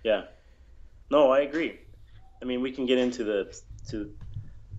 Yeah. 0.03 0.25
No, 1.11 1.31
I 1.31 1.41
agree. 1.41 1.79
I 2.41 2.45
mean, 2.45 2.61
we 2.61 2.73
can 2.73 2.87
get 2.87 2.99
into 2.99 3.25
the 3.25 3.61
to 3.91 4.13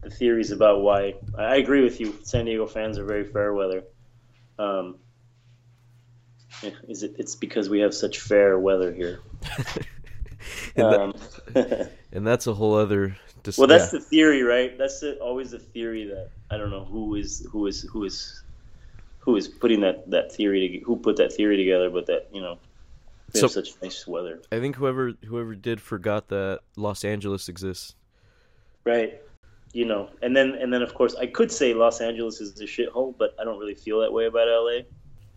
the 0.01 0.09
theories 0.09 0.51
about 0.51 0.81
why. 0.81 1.15
I 1.37 1.57
agree 1.57 1.83
with 1.83 1.99
you. 1.99 2.17
San 2.23 2.45
Diego 2.45 2.65
fans 2.67 2.97
are 2.97 3.05
very 3.05 3.25
fair 3.25 3.53
weather. 3.53 3.83
Um, 4.57 4.97
is 6.87 7.03
it? 7.03 7.15
It's 7.17 7.35
because 7.35 7.69
we 7.69 7.79
have 7.79 7.93
such 7.93 8.19
fair 8.19 8.59
weather 8.59 8.93
here. 8.93 9.19
and, 10.75 11.13
that- 11.55 11.81
Um, 11.81 11.87
and 12.11 12.27
that's 12.27 12.47
a 12.47 12.53
whole 12.53 12.75
other. 12.75 13.17
Dis- 13.43 13.57
well, 13.57 13.67
that's 13.67 13.93
yeah. 13.93 13.99
the 13.99 14.05
theory, 14.05 14.43
right? 14.43 14.77
That's 14.77 14.99
the, 14.99 15.17
always 15.19 15.51
the 15.51 15.59
theory 15.59 16.05
that 16.05 16.29
I 16.51 16.57
don't 16.57 16.71
know 16.71 16.83
who 16.85 17.15
is 17.15 17.45
who 17.51 17.67
is 17.67 17.81
who 17.83 18.03
is 18.03 18.43
who 19.19 19.35
is 19.35 19.47
putting 19.47 19.81
that 19.81 20.09
that 20.11 20.31
theory 20.31 20.67
to, 20.79 20.85
who 20.85 20.97
put 20.97 21.17
that 21.17 21.31
theory 21.33 21.57
together, 21.57 21.89
but 21.89 22.05
that 22.07 22.27
you 22.33 22.41
know 22.41 22.59
we 23.33 23.39
have 23.41 23.51
So- 23.51 23.61
such 23.61 23.81
nice 23.81 24.05
weather, 24.07 24.41
I 24.51 24.59
think 24.59 24.75
whoever 24.75 25.13
whoever 25.25 25.55
did 25.55 25.81
forgot 25.81 26.27
that 26.29 26.59
Los 26.75 27.03
Angeles 27.03 27.49
exists. 27.49 27.95
right? 28.85 29.21
You 29.73 29.85
know, 29.85 30.09
and 30.21 30.35
then 30.35 30.55
and 30.55 30.73
then 30.73 30.81
of 30.81 30.93
course 30.93 31.15
I 31.15 31.27
could 31.27 31.51
say 31.51 31.73
Los 31.73 32.01
Angeles 32.01 32.41
is 32.41 32.59
a 32.59 32.63
shithole, 32.65 33.15
but 33.17 33.35
I 33.39 33.43
don't 33.43 33.59
really 33.59 33.75
feel 33.75 33.99
that 34.01 34.11
way 34.11 34.25
about 34.25 34.47
LA. 34.47 34.81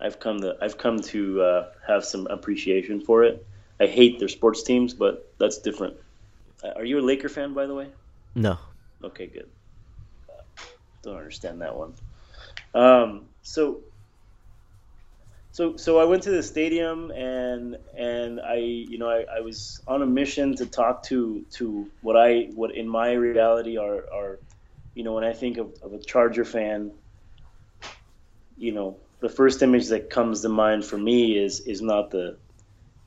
I've 0.01 0.19
come 0.19 0.41
to 0.41 0.57
I've 0.63 0.79
come 0.79 1.01
to 1.01 1.43
uh, 1.43 1.73
have 1.87 2.05
some 2.05 2.27
appreciation 2.29 3.01
for 3.01 3.25
it. 3.25 3.47
I 3.79 3.87
hate 3.87 4.19
their 4.19 4.29
sports 4.29 4.63
teams, 4.63 4.95
but 4.95 5.33
that's 5.39 5.59
different. 5.59 5.97
Uh, 6.65 6.71
Are 6.77 6.85
you 6.85 6.99
a 6.99 7.03
Laker 7.03 7.29
fan, 7.29 7.53
by 7.53 7.67
the 7.67 7.75
way? 7.75 7.89
No. 8.35 8.57
Okay, 9.05 9.27
good. 9.27 9.49
Don't 11.03 11.17
understand 11.17 11.61
that 11.61 11.75
one. 11.77 11.93
Um, 12.75 13.27
so, 13.43 13.81
so, 15.53 15.77
so 15.77 15.99
I 15.99 16.05
went 16.05 16.23
to 16.23 16.31
the 16.31 16.43
stadium 16.43 17.11
and 17.11 17.77
and 17.95 18.41
I, 18.41 18.55
you 18.57 18.97
know, 18.97 19.11
I, 19.11 19.27
I 19.37 19.41
was 19.41 19.83
on 19.87 20.01
a 20.01 20.07
mission 20.07 20.57
to 20.57 20.67
talk 20.67 21.03
to 21.05 21.45
to 21.53 21.91
what 22.01 22.17
I 22.17 22.49
what 22.55 22.75
in 22.75 22.89
my 22.89 23.13
reality 23.13 23.77
are 23.77 24.07
are, 24.13 24.39
you 24.95 25.05
know, 25.05 25.13
when 25.13 25.25
I 25.25 25.35
think 25.35 25.59
of, 25.59 25.75
of 25.83 25.93
a 25.93 25.99
Charger 25.99 26.47
fan, 26.47 26.91
you 28.57 28.73
know, 28.73 28.97
the 29.21 29.29
first 29.29 29.63
image 29.63 29.89
that 29.89 30.09
comes 30.09 30.41
to 30.41 30.49
mind 30.49 30.87
for 30.87 30.97
me 30.97 31.37
is 31.37 31.61
is 31.61 31.83
not 31.83 32.11
the 32.11 32.39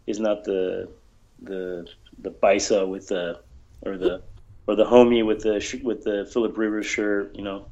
is 0.05 0.19
not 0.19 0.43
the 0.43 0.87
the 1.41 1.87
the 2.19 2.29
Bisa 2.29 2.87
with 2.87 3.07
the 3.07 3.39
or 3.81 3.97
the 3.97 4.21
or 4.67 4.75
the 4.75 4.85
homie 4.85 5.25
with 5.25 5.41
the 5.41 5.81
with 5.83 6.03
the 6.03 6.29
Philip 6.31 6.55
Rivers 6.59 6.85
shirt, 6.85 7.35
you 7.35 7.43
know, 7.43 7.65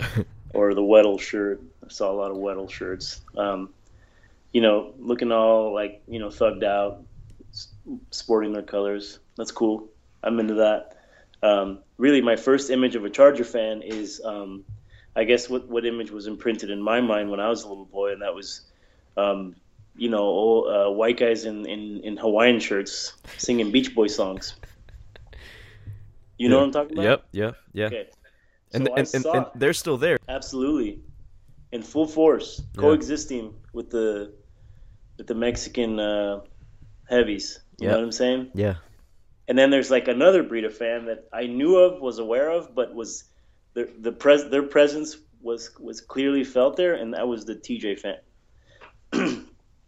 or 0.52 0.74
the 0.74 0.82
Weddle 0.82 1.20
shirt. 1.20 1.62
I 1.84 1.90
saw 1.90 2.10
a 2.10 2.16
lot 2.16 2.32
of 2.32 2.38
Weddle 2.38 2.68
shirts. 2.68 3.20
Um, 3.36 3.70
you 4.56 4.62
know, 4.62 4.94
looking 4.98 5.32
all 5.32 5.74
like 5.74 6.02
you 6.08 6.18
know 6.18 6.28
thugged 6.28 6.64
out, 6.64 7.02
sporting 8.10 8.54
their 8.54 8.62
colors. 8.62 9.18
That's 9.36 9.52
cool. 9.52 9.88
I'm 10.22 10.40
into 10.40 10.54
that. 10.54 10.96
Um, 11.42 11.80
really, 11.98 12.22
my 12.22 12.36
first 12.36 12.70
image 12.70 12.94
of 12.96 13.04
a 13.04 13.10
Charger 13.10 13.44
fan 13.44 13.82
is, 13.82 14.18
um, 14.24 14.64
I 15.14 15.24
guess, 15.24 15.50
what 15.50 15.68
what 15.68 15.84
image 15.84 16.10
was 16.10 16.26
imprinted 16.26 16.70
in 16.70 16.80
my 16.80 17.02
mind 17.02 17.30
when 17.30 17.38
I 17.38 17.50
was 17.50 17.64
a 17.64 17.68
little 17.68 17.84
boy, 17.84 18.12
and 18.14 18.22
that 18.22 18.34
was, 18.34 18.62
um, 19.18 19.56
you 19.94 20.08
know, 20.08 20.24
old, 20.24 20.62
uh, 20.74 20.90
white 20.90 21.18
guys 21.18 21.44
in, 21.44 21.66
in, 21.66 22.00
in 22.02 22.16
Hawaiian 22.16 22.58
shirts 22.58 23.12
singing 23.36 23.70
Beach 23.72 23.94
Boy 23.94 24.06
songs. 24.06 24.54
You 26.38 26.48
know 26.48 26.56
Yeah. 26.56 26.60
what 26.60 26.66
I'm 26.66 26.72
talking 26.72 26.98
about? 26.98 27.04
Yep. 27.04 27.24
Yep. 27.32 27.56
Yeah. 27.74 27.86
Okay. 27.88 28.06
And, 28.72 28.86
So 28.86 28.94
I 28.94 28.98
and, 29.00 29.08
and, 29.14 29.26
and 29.26 29.46
they're 29.54 29.74
still 29.74 29.98
there. 29.98 30.16
absolutely 30.28 31.00
in 31.72 31.82
full 31.82 32.06
force, 32.06 32.62
Yeah. 32.74 32.80
coexisting 32.80 33.52
with 33.74 33.90
the 33.90 34.32
with 35.18 35.26
the 35.26 35.34
Mexican 35.34 35.98
uh, 36.00 36.40
heavies. 37.08 37.60
You 37.80 37.88
Yeah. 37.88 37.90
know 37.90 37.96
what 37.96 38.04
I'm 38.04 38.12
saying? 38.12 38.52
Yeah. 38.54 38.76
And 39.48 39.58
then 39.58 39.70
there's 39.70 39.90
like 39.90 40.08
another 40.08 40.42
breed 40.42 40.64
of 40.64 40.76
fan 40.76 41.06
that 41.06 41.24
I 41.32 41.46
knew 41.46 41.76
of, 41.76 42.00
was 42.00 42.18
aware 42.18 42.50
of, 42.50 42.74
but 42.74 42.94
was 42.94 43.24
the 43.74 43.88
the 44.00 44.12
pres 44.12 44.48
their 44.50 44.62
presence 44.62 45.16
was 45.40 45.70
was 45.80 46.00
clearly 46.00 46.44
felt 46.44 46.76
there, 46.76 46.94
and 46.94 47.14
that 47.14 47.28
was 47.28 47.44
the 47.44 47.56
TJ 47.56 47.96
fan. 47.96 48.18
a 49.12 49.36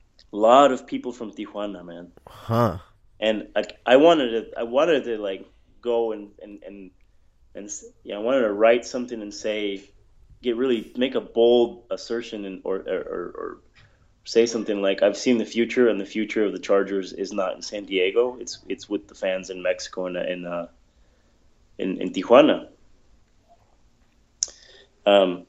lot 0.33 0.73
of 0.73 0.87
people 0.87 1.13
from 1.13 1.33
Tijuana, 1.33 1.85
man 1.85 2.13
Huh. 2.29 2.79
and 3.21 3.45
I, 3.57 3.65
I 3.87 3.97
wanted 3.97 4.31
to 4.31 4.59
I 4.59 4.65
wanted 4.65 5.05
to 5.05 5.19
like 5.19 5.47
go 5.83 6.13
and 6.13 6.31
and 6.43 6.61
and 6.67 6.91
and 7.55 7.69
yeah 8.05 8.17
I 8.17 8.21
wanted 8.21 8.41
to 8.43 8.53
write 8.53 8.85
something 8.85 9.21
and 9.21 9.33
say 9.33 9.83
get 10.43 10.57
really 10.57 10.93
make 10.97 11.15
a 11.15 11.21
bold 11.21 11.85
assertion 11.91 12.45
and 12.45 12.61
or 12.65 12.77
or, 12.77 12.99
or, 13.15 13.23
or 13.41 13.59
say 14.29 14.47
something 14.47 14.83
like 14.83 15.03
I've 15.03 15.17
seen 15.17 15.39
the 15.39 15.47
future 15.57 15.89
and 15.89 16.01
the 16.01 16.05
future 16.17 16.45
of 16.45 16.53
the 16.53 16.59
Chargers 16.69 17.13
is 17.13 17.33
not 17.33 17.55
in 17.57 17.63
San 17.63 17.85
Diego 17.87 18.37
it's 18.41 18.59
it's 18.69 18.89
with 18.89 19.09
the 19.09 19.15
fans 19.15 19.51
in 19.51 19.63
Mexico 19.63 20.07
and 20.07 20.17
in 20.17 20.47
uh, 20.47 20.67
in, 21.79 22.01
in 22.01 22.11
Tijuana 22.13 22.69
um, 25.07 25.47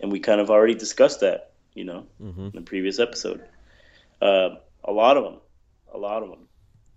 and 0.00 0.12
we 0.12 0.20
kind 0.20 0.40
of 0.40 0.50
already 0.50 0.74
discussed 0.74 1.20
that 1.20 1.52
you 1.74 1.84
know 1.84 2.04
hmm 2.18 2.48
in 2.52 2.60
the 2.60 2.62
previous 2.62 2.98
episode. 3.00 3.42
Uh, 4.20 4.50
a 4.84 4.92
lot 4.92 5.16
of 5.16 5.24
them, 5.24 5.40
a 5.94 5.98
lot 5.98 6.22
of 6.22 6.30
them, 6.30 6.48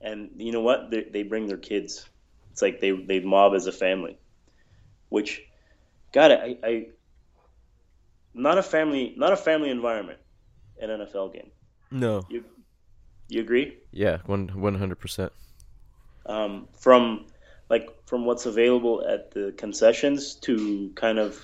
and 0.02 0.30
you 0.38 0.52
know 0.52 0.62
what? 0.62 0.92
They, 0.92 1.04
they 1.12 1.24
bring 1.24 1.48
their 1.48 1.58
kids. 1.58 2.08
It's 2.52 2.62
like 2.62 2.80
they 2.80 2.92
they 2.92 3.20
mob 3.20 3.54
as 3.56 3.68
a 3.68 3.72
family, 3.72 4.18
which, 5.10 5.42
God, 6.14 6.32
I, 6.32 6.58
I 6.64 6.88
not 8.34 8.58
a 8.58 8.64
family 8.64 9.14
not 9.18 9.34
a 9.34 9.38
family 9.38 9.70
environment 9.70 10.20
an 10.82 10.90
NFL 10.90 11.34
game. 11.34 11.52
No. 11.92 12.24
You 12.30 12.44
you 13.28 13.42
agree? 13.42 13.78
Yeah, 13.92 14.18
one 14.26 14.50
one 14.50 14.76
hundred 14.76 15.00
percent. 15.00 15.32
Um, 16.26 16.68
from 16.78 17.28
like 17.70 17.90
from 18.06 18.26
what's 18.26 18.46
available 18.46 19.04
at 19.08 19.32
the 19.32 19.54
concessions 19.58 20.36
to 20.36 20.92
kind 20.96 21.20
of 21.20 21.42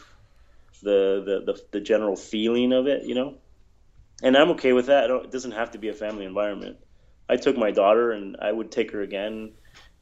the 0.83 1.23
the, 1.45 1.53
the, 1.53 1.61
the 1.71 1.79
general 1.79 2.15
feeling 2.15 2.73
of 2.73 2.87
it, 2.87 3.03
you 3.03 3.15
know. 3.15 3.35
And 4.23 4.35
I'm 4.35 4.49
okay 4.51 4.73
with 4.73 4.87
that. 4.87 5.09
It 5.09 5.31
doesn't 5.31 5.51
have 5.51 5.71
to 5.71 5.77
be 5.77 5.89
a 5.89 5.93
family 5.93 6.25
environment. 6.25 6.77
I 7.29 7.35
took 7.35 7.57
my 7.57 7.71
daughter, 7.71 8.11
and 8.11 8.37
I 8.41 8.51
would 8.51 8.71
take 8.71 8.91
her 8.91 9.01
again 9.01 9.53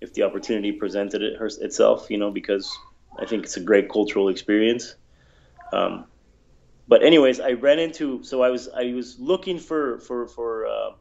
if 0.01 0.13
the 0.13 0.23
opportunity 0.23 0.71
presented 0.71 1.21
it 1.21 1.37
her, 1.37 1.47
itself, 1.47 2.07
you 2.09 2.17
know, 2.17 2.31
because 2.31 2.71
I 3.19 3.25
think 3.25 3.43
it's 3.43 3.57
a 3.57 3.61
great 3.61 3.89
cultural 3.89 4.29
experience. 4.29 4.95
Um, 5.73 6.05
but 6.87 7.03
anyways, 7.03 7.39
I 7.39 7.53
ran 7.53 7.79
into 7.79 8.23
so 8.23 8.41
I 8.41 8.49
was 8.49 8.67
I 8.69 8.93
was 8.93 9.19
looking 9.19 9.59
for 9.59 9.99
for 9.99 10.27
for 10.27 10.67
uh, 10.67 10.91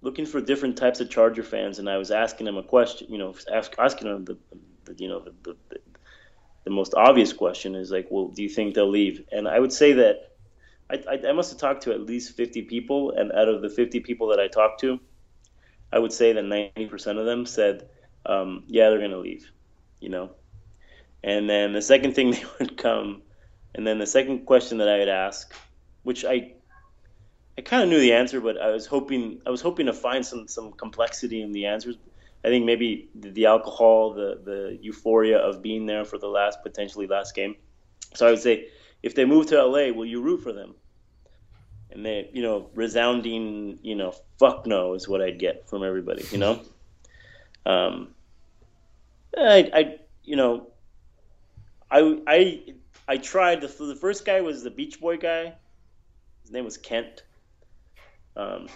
looking 0.00 0.26
for 0.26 0.40
different 0.40 0.76
types 0.76 1.00
of 1.00 1.10
Charger 1.10 1.42
fans, 1.42 1.78
and 1.78 1.88
I 1.88 1.98
was 1.98 2.10
asking 2.10 2.46
them 2.46 2.56
a 2.56 2.62
question, 2.62 3.08
you 3.10 3.18
know, 3.18 3.34
ask, 3.52 3.74
asking 3.78 4.08
them 4.08 4.24
the, 4.24 4.38
the 4.84 4.94
you 4.98 5.08
know 5.08 5.20
the, 5.20 5.56
the, 5.68 5.78
the 6.64 6.70
most 6.70 6.94
obvious 6.94 7.32
question 7.32 7.74
is 7.74 7.90
like, 7.90 8.08
well, 8.10 8.28
do 8.28 8.42
you 8.42 8.48
think 8.48 8.74
they'll 8.74 8.90
leave? 8.90 9.24
And 9.32 9.48
I 9.48 9.58
would 9.58 9.72
say 9.72 9.92
that 9.94 10.30
I, 10.90 11.02
I, 11.08 11.28
I 11.28 11.32
must 11.32 11.50
have 11.50 11.60
talked 11.60 11.82
to 11.84 11.92
at 11.92 12.02
least 12.02 12.36
50 12.36 12.62
people, 12.62 13.12
and 13.12 13.32
out 13.32 13.48
of 13.48 13.62
the 13.62 13.70
50 13.70 14.00
people 14.00 14.28
that 14.28 14.40
I 14.40 14.48
talked 14.48 14.80
to, 14.80 15.00
I 15.92 15.98
would 15.98 16.12
say 16.12 16.32
that 16.32 16.44
90% 16.44 17.18
of 17.18 17.26
them 17.26 17.46
said, 17.46 17.88
um, 18.26 18.64
yeah, 18.66 18.90
they're 18.90 19.06
to 19.06 19.18
leave, 19.18 19.50
you 20.00 20.08
know. 20.08 20.30
And 21.22 21.48
then 21.48 21.72
the 21.72 21.82
second 21.82 22.14
thing 22.14 22.30
they 22.32 22.44
would 22.58 22.76
come, 22.76 23.22
and 23.74 23.86
then 23.86 23.98
the 23.98 24.06
second 24.06 24.46
question 24.46 24.78
that 24.78 24.88
I 24.88 24.98
would 24.98 25.08
ask, 25.08 25.52
which 26.02 26.24
I 26.24 26.52
I 27.58 27.62
kind 27.62 27.82
of 27.82 27.88
knew 27.88 28.00
the 28.00 28.14
answer, 28.14 28.40
but 28.40 28.60
I 28.60 28.70
was 28.70 28.86
hoping 28.86 29.42
I 29.46 29.50
was 29.50 29.60
hoping 29.60 29.86
to 29.86 29.92
find 29.92 30.24
some 30.24 30.48
some 30.48 30.72
complexity 30.72 31.42
in 31.42 31.52
the 31.52 31.66
answers. 31.66 31.96
I 32.42 32.48
think 32.48 32.64
maybe 32.64 33.10
the, 33.14 33.30
the 33.30 33.46
alcohol, 33.46 34.14
the 34.14 34.40
the 34.42 34.78
euphoria 34.80 35.38
of 35.38 35.60
being 35.62 35.86
there 35.86 36.04
for 36.04 36.18
the 36.18 36.28
last 36.28 36.62
potentially 36.62 37.06
last 37.06 37.34
game. 37.34 37.56
So 38.14 38.26
I 38.26 38.30
would 38.30 38.40
say, 38.40 38.68
if 39.02 39.14
they 39.14 39.24
move 39.24 39.46
to 39.48 39.62
LA, 39.62 39.92
will 39.92 40.06
you 40.06 40.22
root 40.22 40.42
for 40.42 40.52
them? 40.52 40.74
And 41.92 42.06
they, 42.06 42.30
you 42.32 42.42
know, 42.42 42.70
resounding, 42.74 43.78
you 43.82 43.96
know, 43.96 44.14
fuck 44.38 44.66
no 44.66 44.94
is 44.94 45.08
what 45.08 45.20
I'd 45.20 45.38
get 45.38 45.68
from 45.68 45.82
everybody, 45.84 46.24
you 46.30 46.38
know. 46.38 46.60
Um, 47.66 48.14
I, 49.36 49.70
I, 49.74 49.98
you 50.22 50.36
know, 50.36 50.68
I, 51.90 52.20
I, 52.26 52.62
I 53.10 53.16
tried. 53.16 53.60
The, 53.60 53.66
the 53.66 53.96
first 53.96 54.24
guy 54.24 54.40
was 54.40 54.62
the 54.62 54.70
Beach 54.70 55.00
Boy 55.00 55.16
guy. 55.16 55.54
His 56.42 56.52
name 56.52 56.64
was 56.64 56.76
Kent. 56.76 57.24
Um, 58.36 58.68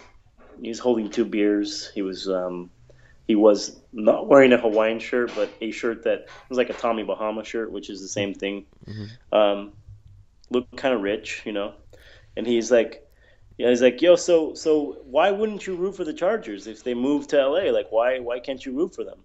he 0.61 0.69
was 0.69 0.81
holding 0.81 1.09
two 1.09 1.25
beers. 1.25 1.93
He 1.95 2.03
was 2.03 2.29
um, 2.29 2.69
he 3.29 3.37
was 3.37 3.81
not 3.93 4.27
wearing 4.27 4.53
a 4.53 4.59
Hawaiian 4.59 4.99
shirt, 4.99 5.31
but 5.37 5.51
a 5.61 5.71
shirt 5.71 6.03
that 6.03 6.27
was 6.49 6.59
like 6.59 6.69
a 6.69 6.73
Tommy 6.73 7.05
Bahama 7.05 7.45
shirt, 7.45 7.71
which 7.71 7.89
is 7.89 8.03
the 8.03 8.09
same 8.09 8.35
thing. 8.35 8.67
Um, 9.33 9.73
looked 10.51 10.77
kind 10.77 10.93
of 10.93 11.01
rich, 11.01 11.43
you 11.45 11.53
know. 11.53 11.75
And 12.37 12.45
he's 12.45 12.73
like, 12.73 13.09
yeah, 13.57 13.69
he's 13.69 13.83
like, 13.83 14.03
yo, 14.03 14.17
so 14.17 14.55
so 14.55 14.99
why 15.05 15.31
wouldn't 15.31 15.65
you 15.65 15.77
root 15.77 15.95
for 15.95 16.03
the 16.03 16.13
Chargers 16.13 16.67
if 16.67 16.83
they 16.83 16.95
move 16.95 17.29
to 17.29 17.37
LA? 17.37 17.71
Like, 17.71 17.93
why 17.93 18.19
why 18.19 18.41
can't 18.41 18.67
you 18.67 18.73
root 18.73 18.97
for 18.97 19.05
them? 19.05 19.21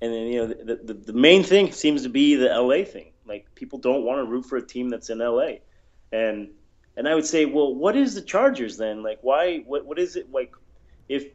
And 0.00 0.10
then 0.10 0.26
you 0.28 0.38
know 0.38 0.46
the, 0.46 0.76
the 0.76 0.94
the 0.94 1.12
main 1.12 1.44
thing 1.44 1.70
seems 1.70 2.04
to 2.04 2.08
be 2.08 2.36
the 2.36 2.48
LA 2.48 2.84
thing. 2.84 3.10
Like 3.26 3.46
people 3.54 3.78
don't 3.78 4.04
want 4.04 4.18
to 4.18 4.30
root 4.30 4.46
for 4.46 4.56
a 4.56 4.66
team 4.66 4.88
that's 4.88 5.10
in 5.10 5.18
LA, 5.18 5.58
and 6.12 6.50
and 6.96 7.08
I 7.08 7.14
would 7.14 7.26
say, 7.26 7.44
well, 7.44 7.74
what 7.74 7.96
is 7.96 8.14
the 8.14 8.22
Chargers 8.22 8.76
then? 8.76 9.02
Like, 9.02 9.18
why? 9.22 9.58
What 9.66 9.86
what 9.86 9.98
is 9.98 10.16
it 10.16 10.30
like? 10.32 10.54
If 11.08 11.26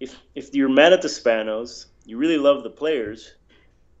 if 0.00 0.16
if 0.34 0.54
you're 0.54 0.68
mad 0.68 0.92
at 0.92 1.02
the 1.02 1.08
Spanos, 1.08 1.86
you 2.04 2.18
really 2.18 2.38
love 2.38 2.62
the 2.62 2.70
players, 2.70 3.34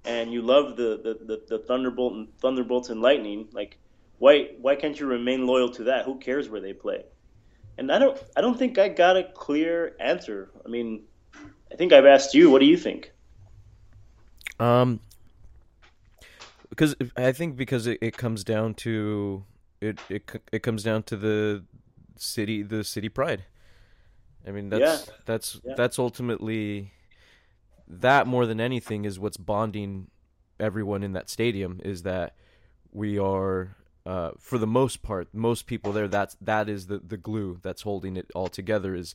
and 0.04 0.32
you 0.32 0.42
love 0.42 0.76
the 0.76 1.00
the, 1.02 1.24
the, 1.24 1.42
the 1.48 1.58
Thunderbolt 1.58 2.12
and 2.14 2.38
Thunderbolts 2.38 2.90
and 2.90 3.00
Lightning, 3.00 3.48
like 3.52 3.78
why 4.18 4.50
why 4.60 4.76
can't 4.76 4.98
you 4.98 5.06
remain 5.06 5.46
loyal 5.46 5.70
to 5.70 5.84
that? 5.84 6.04
Who 6.04 6.18
cares 6.18 6.48
where 6.48 6.60
they 6.60 6.72
play? 6.72 7.04
And 7.76 7.90
I 7.92 7.98
don't 7.98 8.20
I 8.36 8.40
don't 8.40 8.58
think 8.58 8.78
I 8.78 8.88
got 8.88 9.16
a 9.16 9.24
clear 9.24 9.96
answer. 10.00 10.50
I 10.64 10.68
mean, 10.68 11.04
I 11.72 11.76
think 11.76 11.92
I've 11.92 12.06
asked 12.06 12.34
you. 12.34 12.50
What 12.50 12.60
do 12.60 12.66
you 12.66 12.76
think? 12.76 13.12
Um, 14.58 15.00
because 16.70 16.94
I 17.16 17.32
think 17.32 17.56
because 17.56 17.86
it, 17.86 17.98
it 18.00 18.16
comes 18.16 18.44
down 18.44 18.74
to 18.74 19.44
it, 19.80 19.98
it 20.08 20.30
it 20.52 20.62
comes 20.62 20.82
down 20.82 21.02
to 21.04 21.16
the 21.16 21.64
city 22.16 22.62
the 22.62 22.84
city 22.84 23.08
pride. 23.08 23.44
I 24.46 24.50
mean 24.50 24.68
that's 24.68 25.06
Yeah. 25.08 25.14
that's 25.26 25.60
Yeah. 25.64 25.74
that's 25.76 25.98
ultimately 25.98 26.92
that 27.86 28.26
more 28.26 28.46
than 28.46 28.60
anything 28.60 29.04
is 29.04 29.18
what's 29.18 29.36
bonding 29.36 30.08
everyone 30.60 31.02
in 31.02 31.12
that 31.12 31.30
stadium 31.30 31.80
is 31.84 32.02
that 32.02 32.34
we 32.92 33.18
are 33.18 33.76
uh, 34.04 34.32
for 34.38 34.58
the 34.58 34.66
most 34.66 35.02
part 35.02 35.28
most 35.32 35.66
people 35.66 35.92
there 35.92 36.08
that's 36.08 36.36
that 36.40 36.68
is 36.68 36.86
the 36.86 36.98
the 36.98 37.16
glue 37.16 37.58
that's 37.62 37.82
holding 37.82 38.16
it 38.16 38.26
all 38.34 38.48
together 38.48 38.94
is 38.94 39.14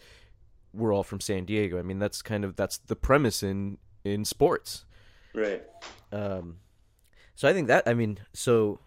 we're 0.72 0.94
all 0.94 1.04
from 1.04 1.20
San 1.20 1.46
Diego. 1.46 1.78
I 1.78 1.84
mean 1.84 2.00
that's 2.00 2.22
kind 2.22 2.44
of 2.44 2.56
that's 2.56 2.78
the 2.78 2.96
premise 2.96 3.44
in 3.44 3.78
in 4.04 4.26
sports. 4.26 4.86
Right. 5.34 5.64
Um, 6.12 6.58
so 7.36 7.48
I 7.48 7.54
think 7.54 7.68
that 7.68 7.84
I 7.88 7.94
mean, 7.94 8.20
so 8.34 8.80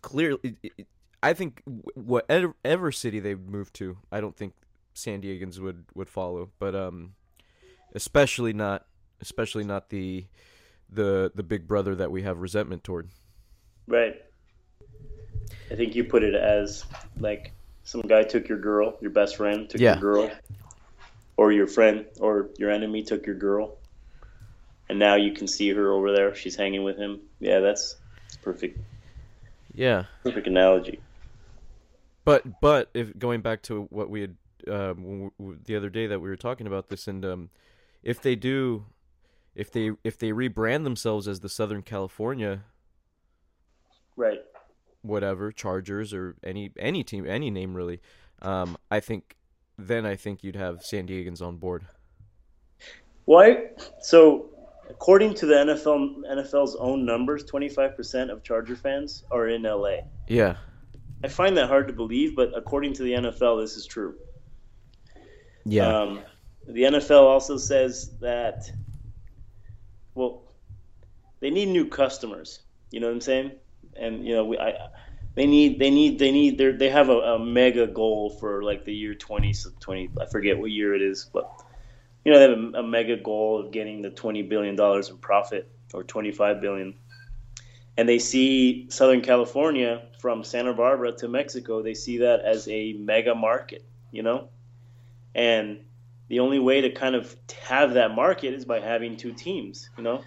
clearly, 0.00 0.38
it- 0.62 0.72
it- 0.78 0.86
I 1.22 1.34
think 1.34 1.62
whatever 1.94 2.90
city 2.90 3.20
they 3.20 3.34
move 3.36 3.72
to, 3.74 3.96
I 4.10 4.20
don't 4.20 4.36
think 4.36 4.54
San 4.94 5.22
Diegans 5.22 5.58
would 5.60 5.84
would 5.94 6.08
follow, 6.08 6.50
but 6.58 6.74
um, 6.74 7.14
especially 7.94 8.52
not 8.52 8.86
especially 9.20 9.64
not 9.64 9.90
the 9.90 10.26
the 10.90 11.30
the 11.34 11.42
big 11.44 11.66
brother 11.68 11.94
that 11.94 12.10
we 12.10 12.22
have 12.22 12.38
resentment 12.38 12.82
toward. 12.84 13.08
Right. 13.86 14.20
I 15.70 15.74
think 15.76 15.94
you 15.94 16.04
put 16.04 16.22
it 16.24 16.34
as 16.34 16.84
like 17.18 17.52
some 17.84 18.00
guy 18.02 18.24
took 18.24 18.48
your 18.48 18.58
girl, 18.58 18.98
your 19.00 19.10
best 19.10 19.36
friend 19.36 19.68
took 19.70 19.80
Yeah. 19.80 19.98
your 19.98 20.00
girl, 20.14 20.30
or 21.36 21.52
your 21.52 21.66
friend 21.66 22.04
or 22.20 22.50
your 22.58 22.70
enemy 22.70 23.02
took 23.02 23.26
your 23.26 23.34
girl, 23.36 23.78
and 24.88 24.98
now 24.98 25.14
you 25.16 25.32
can 25.32 25.46
see 25.48 25.70
her 25.70 25.92
over 25.92 26.12
there. 26.12 26.34
She's 26.34 26.56
hanging 26.56 26.82
with 26.84 26.96
him. 26.98 27.20
Yeah, 27.40 27.60
that's, 27.60 27.96
perfect. 28.42 28.78
Yeah, 29.74 30.04
Perfect 30.22 30.46
analogy. 30.46 31.00
but 32.24 32.60
but 32.60 32.90
if 32.94 33.18
going 33.18 33.40
back 33.40 33.62
to 33.62 33.84
what 33.90 34.10
we 34.10 34.20
had 34.20 34.36
uh, 34.68 34.94
the 35.64 35.76
other 35.76 35.88
day 35.90 36.06
that 36.06 36.20
we 36.20 36.28
were 36.28 36.36
talking 36.36 36.66
about 36.66 36.88
this, 36.88 37.08
and 37.08 37.24
um, 37.24 37.50
if 38.02 38.20
they 38.20 38.36
do, 38.36 38.84
if 39.54 39.70
they 39.72 39.92
if 40.04 40.18
they 40.18 40.28
rebrand 40.30 40.84
themselves 40.84 41.26
as 41.26 41.40
the 41.40 41.48
Southern 41.48 41.82
California 41.82 42.64
Right. 44.14 44.40
whatever 45.00 45.50
Chargers 45.52 46.12
or 46.12 46.36
any 46.44 46.70
any 46.78 47.02
team 47.02 47.26
any 47.26 47.50
name 47.50 47.74
really 47.74 48.00
um 48.42 48.76
I 48.90 49.00
think 49.00 49.36
then 49.78 50.04
I 50.04 50.16
think 50.16 50.44
you'd 50.44 50.54
have 50.56 50.82
San 50.82 51.06
Diegans 51.08 51.40
on 51.40 51.56
board 51.56 51.86
Why? 53.24 53.70
So, 54.00 54.50
according 54.92 55.32
to 55.34 55.46
the 55.46 55.54
NFL 55.54 56.22
NFL's 56.30 56.76
own 56.76 57.04
numbers, 57.04 57.44
25% 57.44 58.30
of 58.30 58.42
Charger 58.42 58.76
fans 58.76 59.24
are 59.30 59.48
in 59.48 59.62
LA. 59.62 59.96
yeah 60.28 60.56
I 61.24 61.28
find 61.28 61.56
that 61.56 61.68
hard 61.68 61.86
to 61.86 61.92
believe, 61.92 62.34
but 62.34 62.52
according 62.56 62.94
to 62.94 63.02
the 63.04 63.12
NFL, 63.12 63.62
this 63.62 63.76
is 63.76 63.86
true. 63.86 64.14
yeah 65.64 65.86
Um, 65.86 66.20
the 66.66 66.82
NFL 66.82 67.22
also 67.22 67.56
says 67.56 68.10
that, 68.20 68.70
well, 70.14 70.42
they 71.40 71.50
need 71.50 71.68
new 71.68 71.86
customers. 71.86 72.60
You 72.90 73.00
know 73.00 73.06
what 73.06 73.14
I'm 73.14 73.20
saying? 73.20 73.52
And 73.96 74.26
you 74.26 74.34
know, 74.34 74.44
we, 74.44 74.58
I, 74.58 74.88
they 75.34 75.46
need, 75.46 75.78
they 75.78 75.90
need, 75.90 76.18
they 76.18 76.30
need. 76.30 76.58
They 76.58 76.90
have 76.90 77.08
a, 77.08 77.18
a 77.34 77.38
mega 77.38 77.86
goal 77.86 78.30
for 78.38 78.62
like 78.62 78.84
the 78.84 78.94
year 78.94 79.14
20, 79.14 79.52
so 79.52 79.70
20. 79.80 80.10
I 80.20 80.26
forget 80.26 80.58
what 80.58 80.70
year 80.70 80.94
it 80.94 81.02
is, 81.02 81.28
but 81.32 81.50
you 82.24 82.32
know, 82.32 82.38
they 82.38 82.48
have 82.48 82.74
a, 82.74 82.78
a 82.78 82.82
mega 82.82 83.16
goal 83.16 83.60
of 83.60 83.72
getting 83.72 84.02
the 84.02 84.10
20 84.10 84.42
billion 84.42 84.76
dollars 84.76 85.10
in 85.10 85.16
profit 85.18 85.70
or 85.92 86.04
25 86.04 86.60
billion. 86.60 86.94
And 87.96 88.08
they 88.08 88.18
see 88.18 88.86
Southern 88.90 89.20
California 89.20 90.02
from 90.18 90.44
Santa 90.44 90.72
Barbara 90.72 91.12
to 91.16 91.28
Mexico. 91.28 91.82
They 91.82 91.94
see 91.94 92.18
that 92.18 92.40
as 92.40 92.66
a 92.68 92.94
mega 92.94 93.34
market. 93.34 93.84
You 94.10 94.22
know, 94.22 94.48
and 95.34 95.78
the 96.28 96.40
only 96.40 96.58
way 96.58 96.80
to 96.80 96.90
kind 96.90 97.14
of 97.14 97.36
have 97.62 97.94
that 97.94 98.14
market 98.14 98.54
is 98.54 98.64
by 98.64 98.80
having 98.80 99.16
two 99.16 99.32
teams 99.32 99.90
you 99.96 100.02
know 100.02 100.22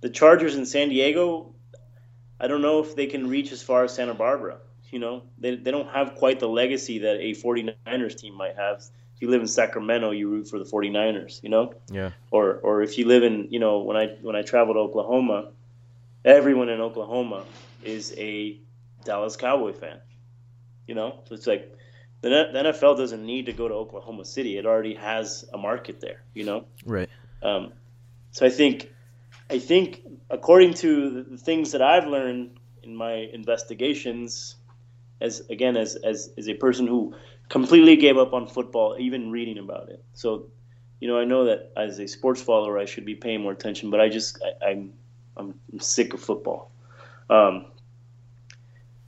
the 0.00 0.08
chargers 0.08 0.56
in 0.56 0.64
san 0.64 0.88
diego 0.88 1.52
i 2.40 2.46
don't 2.46 2.62
know 2.62 2.80
if 2.80 2.96
they 2.96 3.06
can 3.06 3.28
reach 3.28 3.52
as 3.52 3.62
far 3.62 3.84
as 3.84 3.92
santa 3.92 4.14
barbara 4.14 4.58
you 4.90 4.98
know 4.98 5.22
they, 5.38 5.56
they 5.56 5.70
don't 5.70 5.90
have 5.90 6.14
quite 6.14 6.40
the 6.40 6.48
legacy 6.48 6.98
that 7.00 7.16
a 7.16 7.32
49ers 7.34 8.18
team 8.18 8.34
might 8.34 8.56
have 8.56 8.82
if 9.18 9.22
you 9.22 9.30
live 9.30 9.40
in 9.40 9.48
sacramento 9.48 10.12
you 10.12 10.28
root 10.30 10.48
for 10.48 10.60
the 10.60 10.64
49ers 10.64 11.42
you 11.42 11.48
know 11.48 11.74
yeah 11.90 12.12
or 12.30 12.54
or 12.62 12.82
if 12.82 12.98
you 12.98 13.04
live 13.06 13.24
in 13.24 13.48
you 13.50 13.58
know 13.58 13.80
when 13.80 13.96
I 13.96 14.06
when 14.22 14.36
I 14.36 14.42
travel 14.42 14.74
to 14.74 14.80
Oklahoma, 14.80 15.50
everyone 16.24 16.68
in 16.68 16.80
Oklahoma 16.80 17.44
is 17.82 18.14
a 18.16 18.60
Dallas 19.04 19.36
Cowboy 19.36 19.72
fan. 19.72 19.98
You 20.86 20.94
know, 20.94 21.20
so 21.24 21.34
it's 21.34 21.46
like 21.46 21.76
the, 22.20 22.28
the 22.28 22.58
NFL 22.70 22.96
doesn't 22.96 23.24
need 23.24 23.46
to 23.46 23.52
go 23.52 23.68
to 23.68 23.74
Oklahoma 23.74 24.24
City. 24.24 24.56
It 24.56 24.66
already 24.66 24.94
has 24.94 25.44
a 25.52 25.58
market 25.58 26.00
there. 26.00 26.22
You 26.34 26.44
know, 26.44 26.64
Right. 26.84 27.08
um, 27.42 27.72
so 28.30 28.46
I 28.46 28.50
think, 28.50 28.90
I 29.50 29.58
think 29.58 30.02
according 30.30 30.74
to 30.74 31.10
the, 31.10 31.22
the 31.30 31.38
things 31.38 31.72
that 31.72 31.82
I've 31.82 32.06
learned 32.06 32.58
in 32.82 32.96
my 32.96 33.28
investigations, 33.32 34.56
as 35.20 35.40
again 35.50 35.76
as, 35.76 35.96
as 35.96 36.30
as 36.38 36.48
a 36.48 36.54
person 36.54 36.86
who 36.86 37.14
completely 37.48 37.96
gave 37.96 38.18
up 38.18 38.32
on 38.32 38.46
football, 38.46 38.96
even 38.98 39.30
reading 39.30 39.58
about 39.58 39.88
it. 39.88 40.02
So, 40.12 40.46
you 41.00 41.08
know, 41.08 41.18
I 41.18 41.24
know 41.24 41.44
that 41.46 41.72
as 41.76 41.98
a 41.98 42.06
sports 42.06 42.42
follower, 42.42 42.78
I 42.78 42.84
should 42.84 43.04
be 43.04 43.14
paying 43.14 43.40
more 43.40 43.52
attention, 43.52 43.90
but 43.90 44.00
I 44.00 44.08
just 44.08 44.38
I, 44.42 44.70
I'm 44.70 44.92
I'm 45.36 45.54
sick 45.80 46.14
of 46.14 46.20
football. 46.20 46.70
Um, 47.30 47.66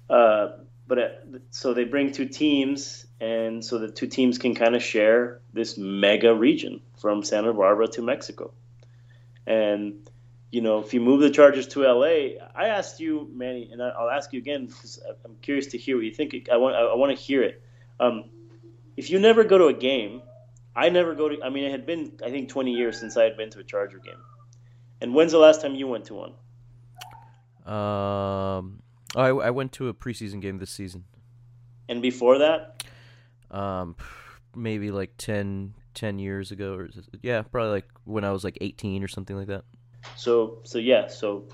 uh, 0.09 0.49
but 0.87 0.99
uh, 0.99 1.09
so 1.51 1.73
they 1.73 1.85
bring 1.85 2.13
two 2.13 2.27
teams, 2.27 3.07
and 3.21 3.65
so 3.65 3.79
the 3.79 3.91
two 3.91 4.07
teams 4.07 4.39
can 4.39 4.55
kind 4.55 4.75
of 4.75 4.83
share 4.83 5.41
this 5.53 5.79
mega 5.79 6.35
region 6.35 6.81
from 6.99 7.23
Santa 7.23 7.53
Barbara 7.53 7.87
to 7.89 8.03
Mexico. 8.03 8.53
And 9.47 10.09
you 10.51 10.61
know, 10.61 10.81
if 10.81 10.93
you 10.93 11.01
move 11.01 11.21
the 11.21 11.31
Chargers 11.31 11.69
to 11.69 11.83
LA, 11.83 12.39
I 12.55 12.69
asked 12.69 12.99
you, 12.99 13.31
Manny, 13.33 13.71
and 13.71 13.81
I'll 13.83 14.11
ask 14.11 14.33
you 14.33 14.41
again 14.41 14.67
because 14.67 15.01
I'm 15.25 15.37
curious 15.43 15.69
to 15.69 15.79
hear 15.79 15.97
what 15.97 16.05
you 16.05 16.13
think. 16.13 16.49
I 16.51 16.57
want 16.57 16.75
I 16.75 16.95
want 16.95 17.17
to 17.17 17.23
hear 17.23 17.43
it. 17.43 17.63
Um, 18.01 18.31
if 18.97 19.11
you 19.11 19.19
never 19.21 19.45
go 19.45 19.59
to 19.59 19.67
a 19.67 19.73
game, 19.73 20.23
I 20.75 20.89
never 20.89 21.15
go 21.15 21.29
to. 21.29 21.43
I 21.43 21.51
mean, 21.51 21.65
it 21.65 21.71
had 21.71 21.87
been 21.87 22.19
I 22.25 22.31
think 22.31 22.49
20 22.49 22.73
years 22.73 22.99
since 22.99 23.17
I 23.17 23.25
had 23.25 23.37
been 23.37 23.51
to 23.51 23.61
a 23.61 23.65
Charger 23.65 23.99
game. 23.99 24.23
And 25.01 25.15
when's 25.15 25.33
the 25.33 25.39
last 25.39 25.63
time 25.63 25.75
you 25.75 25.87
went 25.87 26.07
to 26.07 26.15
one? 26.15 26.33
Um, 27.65 28.83
I 29.15 29.29
I 29.29 29.51
went 29.51 29.73
to 29.73 29.89
a 29.89 29.95
preseason 29.95 30.41
game 30.41 30.59
this 30.59 30.71
season. 30.71 31.05
And 31.89 32.03
before 32.03 32.39
that? 32.39 32.85
Um, 33.51 33.97
maybe 34.55 34.91
like 34.91 35.17
10, 35.19 35.75
10 35.95 36.19
years 36.19 36.53
ago, 36.53 36.75
or 36.75 36.89
yeah, 37.21 37.43
probably 37.43 37.71
like 37.71 37.89
when 38.05 38.25
I 38.25 38.31
was 38.31 38.45
like 38.45 38.59
eighteen 38.61 39.03
or 39.03 39.09
something 39.09 39.37
like 39.37 39.49
that. 39.49 39.65
So 40.17 40.59
so 40.65 40.79
yeah, 40.79 41.09
so 41.09 41.45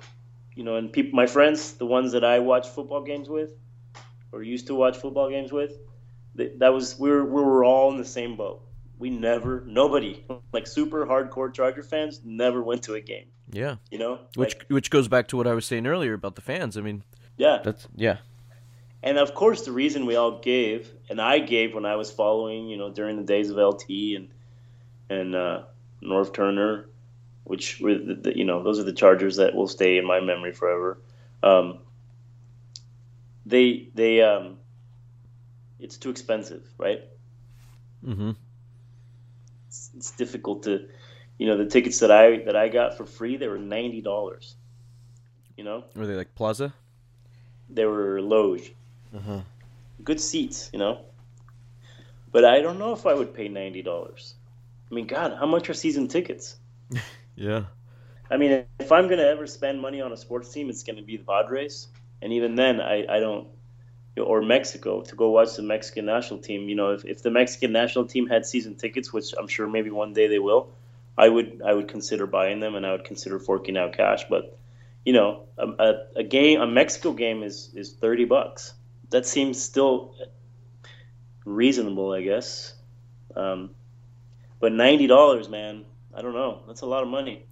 you 0.54 0.64
know, 0.64 0.76
and 0.76 0.92
people, 0.92 1.14
my 1.14 1.26
friends, 1.26 1.74
the 1.74 1.86
ones 1.86 2.12
that 2.12 2.24
I 2.24 2.38
watch 2.38 2.68
football 2.68 3.02
games 3.02 3.28
with, 3.28 3.50
or 4.32 4.42
used 4.42 4.66
to 4.68 4.74
watch 4.74 4.96
football 4.96 5.28
games 5.28 5.52
with, 5.52 5.78
th- 6.36 6.52
that 6.58 6.72
was 6.72 6.98
we 6.98 7.10
were 7.10 7.24
we 7.24 7.42
were 7.42 7.64
all 7.64 7.90
in 7.92 7.98
the 7.98 8.04
same 8.04 8.36
boat. 8.36 8.62
We 8.98 9.10
never, 9.10 9.62
nobody, 9.66 10.24
like 10.52 10.66
super 10.66 11.04
hardcore 11.04 11.52
Charger 11.52 11.82
fans, 11.82 12.22
never 12.24 12.62
went 12.62 12.82
to 12.84 12.94
a 12.94 13.00
game. 13.00 13.26
Yeah, 13.52 13.76
You 13.90 13.98
know, 13.98 14.20
which 14.34 14.56
Like, 14.56 14.66
which 14.68 14.90
goes 14.90 15.06
back 15.06 15.28
to 15.28 15.36
what 15.36 15.46
I 15.46 15.52
was 15.52 15.66
saying 15.66 15.86
earlier 15.86 16.14
about 16.14 16.34
the 16.34 16.40
fans. 16.40 16.76
I 16.76 16.80
mean, 16.80 17.04
yeah, 17.36 17.60
that's 17.62 17.86
yeah, 17.94 18.18
and 19.02 19.18
of 19.18 19.34
course 19.34 19.64
the 19.64 19.72
reason 19.72 20.06
we 20.06 20.16
all 20.16 20.40
gave, 20.40 20.90
and 21.10 21.20
I 21.20 21.38
gave 21.38 21.74
when 21.74 21.84
I 21.84 21.96
was 21.96 22.10
following, 22.10 22.68
you 22.68 22.76
know, 22.76 22.90
during 22.90 23.16
the 23.16 23.22
days 23.22 23.50
of 23.50 23.56
LT 23.56 23.88
and 24.16 24.28
and 25.08 25.34
uh, 25.34 25.62
Norv 26.02 26.34
Turner, 26.34 26.88
which 27.46 27.80
were 27.80 27.94
the, 27.96 28.14
the, 28.14 28.36
you 28.38 28.44
know 28.44 28.62
those 28.62 28.78
are 28.78 28.82
the 28.84 28.92
Chargers 28.92 29.36
that 29.36 29.54
will 29.54 29.68
stay 29.68 29.98
in 29.98 30.04
my 30.06 30.20
memory 30.20 30.52
forever. 30.52 30.98
Um, 31.42 31.78
they 33.46 33.88
they 33.94 34.20
um, 34.22 34.58
it's 35.78 35.96
too 35.96 36.10
expensive, 36.10 36.66
right? 36.78 37.02
mm-hmm. 38.04 38.32
It's, 39.68 39.90
it's 39.96 40.10
difficult 40.12 40.64
to, 40.64 40.86
you 41.38 41.46
know, 41.46 41.56
the 41.56 41.66
tickets 41.66 42.00
that 42.00 42.10
I 42.10 42.38
that 42.44 42.56
I 42.56 42.68
got 42.68 42.96
for 42.96 43.06
free 43.06 43.36
they 43.36 43.48
were 43.48 43.58
ninety 43.58 44.00
dollars. 44.00 44.56
You 45.56 45.64
know, 45.64 45.84
Were 45.94 46.06
they 46.06 46.14
like 46.16 46.34
Plaza? 46.34 46.74
they 47.70 47.84
were 47.86 48.20
Loge. 48.20 48.72
Uh-huh. 49.16 49.40
good 50.04 50.20
seats, 50.20 50.68
you 50.72 50.78
know. 50.78 51.00
But 52.32 52.44
I 52.44 52.60
don't 52.60 52.78
know 52.78 52.92
if 52.92 53.06
I 53.06 53.14
would 53.14 53.32
pay 53.34 53.48
ninety 53.48 53.82
dollars. 53.82 54.34
I 54.90 54.94
mean, 54.94 55.06
God, 55.06 55.36
how 55.38 55.46
much 55.46 55.70
are 55.70 55.74
season 55.74 56.08
tickets? 56.08 56.56
Yeah. 57.36 57.64
I 58.30 58.36
mean, 58.38 58.64
if 58.80 58.90
I'm 58.90 59.08
gonna 59.08 59.22
ever 59.22 59.46
spend 59.46 59.80
money 59.80 60.00
on 60.00 60.12
a 60.12 60.16
sports 60.16 60.52
team, 60.52 60.68
it's 60.68 60.82
gonna 60.82 61.02
be 61.02 61.16
the 61.16 61.24
Padres, 61.24 61.88
and 62.22 62.32
even 62.32 62.56
then, 62.56 62.80
I, 62.80 63.06
I 63.08 63.20
don't. 63.20 63.48
Or 64.18 64.40
Mexico 64.40 65.02
to 65.02 65.14
go 65.14 65.28
watch 65.30 65.56
the 65.56 65.62
Mexican 65.62 66.06
national 66.06 66.40
team. 66.40 66.70
You 66.70 66.74
know, 66.74 66.92
if, 66.92 67.04
if 67.04 67.22
the 67.22 67.30
Mexican 67.30 67.70
national 67.72 68.06
team 68.06 68.26
had 68.26 68.46
season 68.46 68.74
tickets, 68.74 69.12
which 69.12 69.34
I'm 69.38 69.46
sure 69.46 69.68
maybe 69.68 69.90
one 69.90 70.14
day 70.14 70.26
they 70.26 70.38
will, 70.38 70.70
I 71.18 71.28
would 71.28 71.60
I 71.64 71.74
would 71.74 71.88
consider 71.88 72.26
buying 72.26 72.60
them 72.60 72.74
and 72.74 72.86
I 72.86 72.92
would 72.92 73.04
consider 73.04 73.38
forking 73.38 73.76
out 73.76 73.92
cash. 73.92 74.24
But 74.30 74.56
you 75.04 75.12
know, 75.12 75.42
a, 75.58 75.66
a, 75.68 75.94
a 76.16 76.22
game 76.22 76.62
a 76.62 76.66
Mexico 76.66 77.12
game 77.12 77.42
is 77.42 77.70
is 77.74 77.92
thirty 77.92 78.24
bucks. 78.24 78.72
That 79.10 79.26
seems 79.26 79.60
still 79.60 80.14
reasonable, 81.44 82.12
I 82.12 82.22
guess. 82.22 82.74
Um, 83.36 83.70
but 84.60 84.72
ninety 84.72 85.06
dollars, 85.06 85.48
man, 85.50 85.84
I 86.16 86.22
don't 86.22 86.34
know. 86.34 86.62
That's 86.66 86.80
a 86.80 86.86
lot 86.86 87.02
of 87.02 87.08
money. 87.08 87.46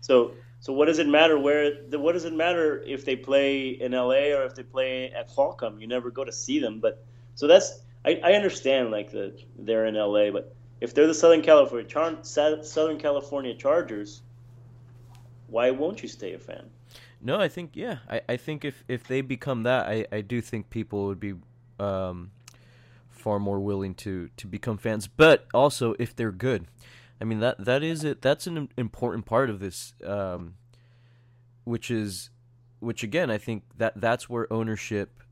So 0.00 0.34
so 0.60 0.72
what 0.72 0.86
does 0.86 0.98
it 0.98 1.08
matter 1.08 1.38
where? 1.38 1.74
What 1.90 2.12
does 2.12 2.24
it 2.24 2.32
matter 2.32 2.82
if 2.86 3.04
they 3.04 3.16
play 3.16 3.68
in 3.68 3.92
LA 3.92 4.32
or 4.32 4.44
if 4.44 4.54
they 4.54 4.62
play 4.62 5.10
at 5.10 5.30
Qualcomm? 5.30 5.80
You 5.80 5.86
never 5.86 6.10
go 6.10 6.24
to 6.24 6.32
see 6.32 6.58
them. 6.58 6.80
But 6.80 7.04
so 7.34 7.46
that's 7.46 7.82
I, 8.04 8.20
I 8.22 8.32
understand 8.32 8.90
like 8.90 9.10
the 9.10 9.38
they're 9.58 9.86
in 9.86 9.94
LA, 9.94 10.30
but 10.30 10.54
if 10.80 10.94
they're 10.94 11.06
the 11.06 11.14
Southern 11.14 11.42
California 11.42 11.88
Char- 11.88 12.22
Southern 12.22 12.98
California 12.98 13.54
Chargers, 13.54 14.22
why 15.48 15.70
won't 15.70 16.02
you 16.02 16.08
stay 16.08 16.34
a 16.34 16.38
fan? 16.38 16.70
No, 17.20 17.40
I 17.40 17.48
think 17.48 17.70
yeah. 17.74 17.98
I, 18.08 18.20
I 18.28 18.36
think 18.36 18.64
if, 18.64 18.84
if 18.86 19.04
they 19.04 19.22
become 19.22 19.62
that, 19.62 19.86
I, 19.86 20.06
I 20.12 20.20
do 20.20 20.40
think 20.40 20.68
people 20.68 21.06
would 21.06 21.20
be 21.20 21.34
um, 21.80 22.30
far 23.08 23.38
more 23.38 23.60
willing 23.60 23.94
to, 23.94 24.28
to 24.36 24.46
become 24.46 24.76
fans. 24.76 25.08
But 25.08 25.46
also 25.54 25.94
if 25.98 26.14
they're 26.14 26.32
good, 26.32 26.66
I 27.20 27.24
mean 27.24 27.40
that 27.40 27.64
that 27.64 27.82
is 27.82 28.04
it. 28.04 28.22
That's 28.22 28.46
an 28.46 28.68
important 28.76 29.26
part 29.26 29.50
of 29.50 29.60
this, 29.60 29.94
um, 30.04 30.54
which 31.64 31.90
is 31.90 32.30
which 32.80 33.02
again 33.02 33.30
I 33.30 33.38
think 33.38 33.64
that 33.76 34.00
that's 34.00 34.28
where 34.28 34.52
ownership 34.52 35.22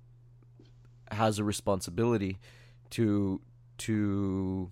has 1.11 1.38
a 1.38 1.45
responsibility 1.45 2.38
to 2.90 3.40
to 3.79 4.71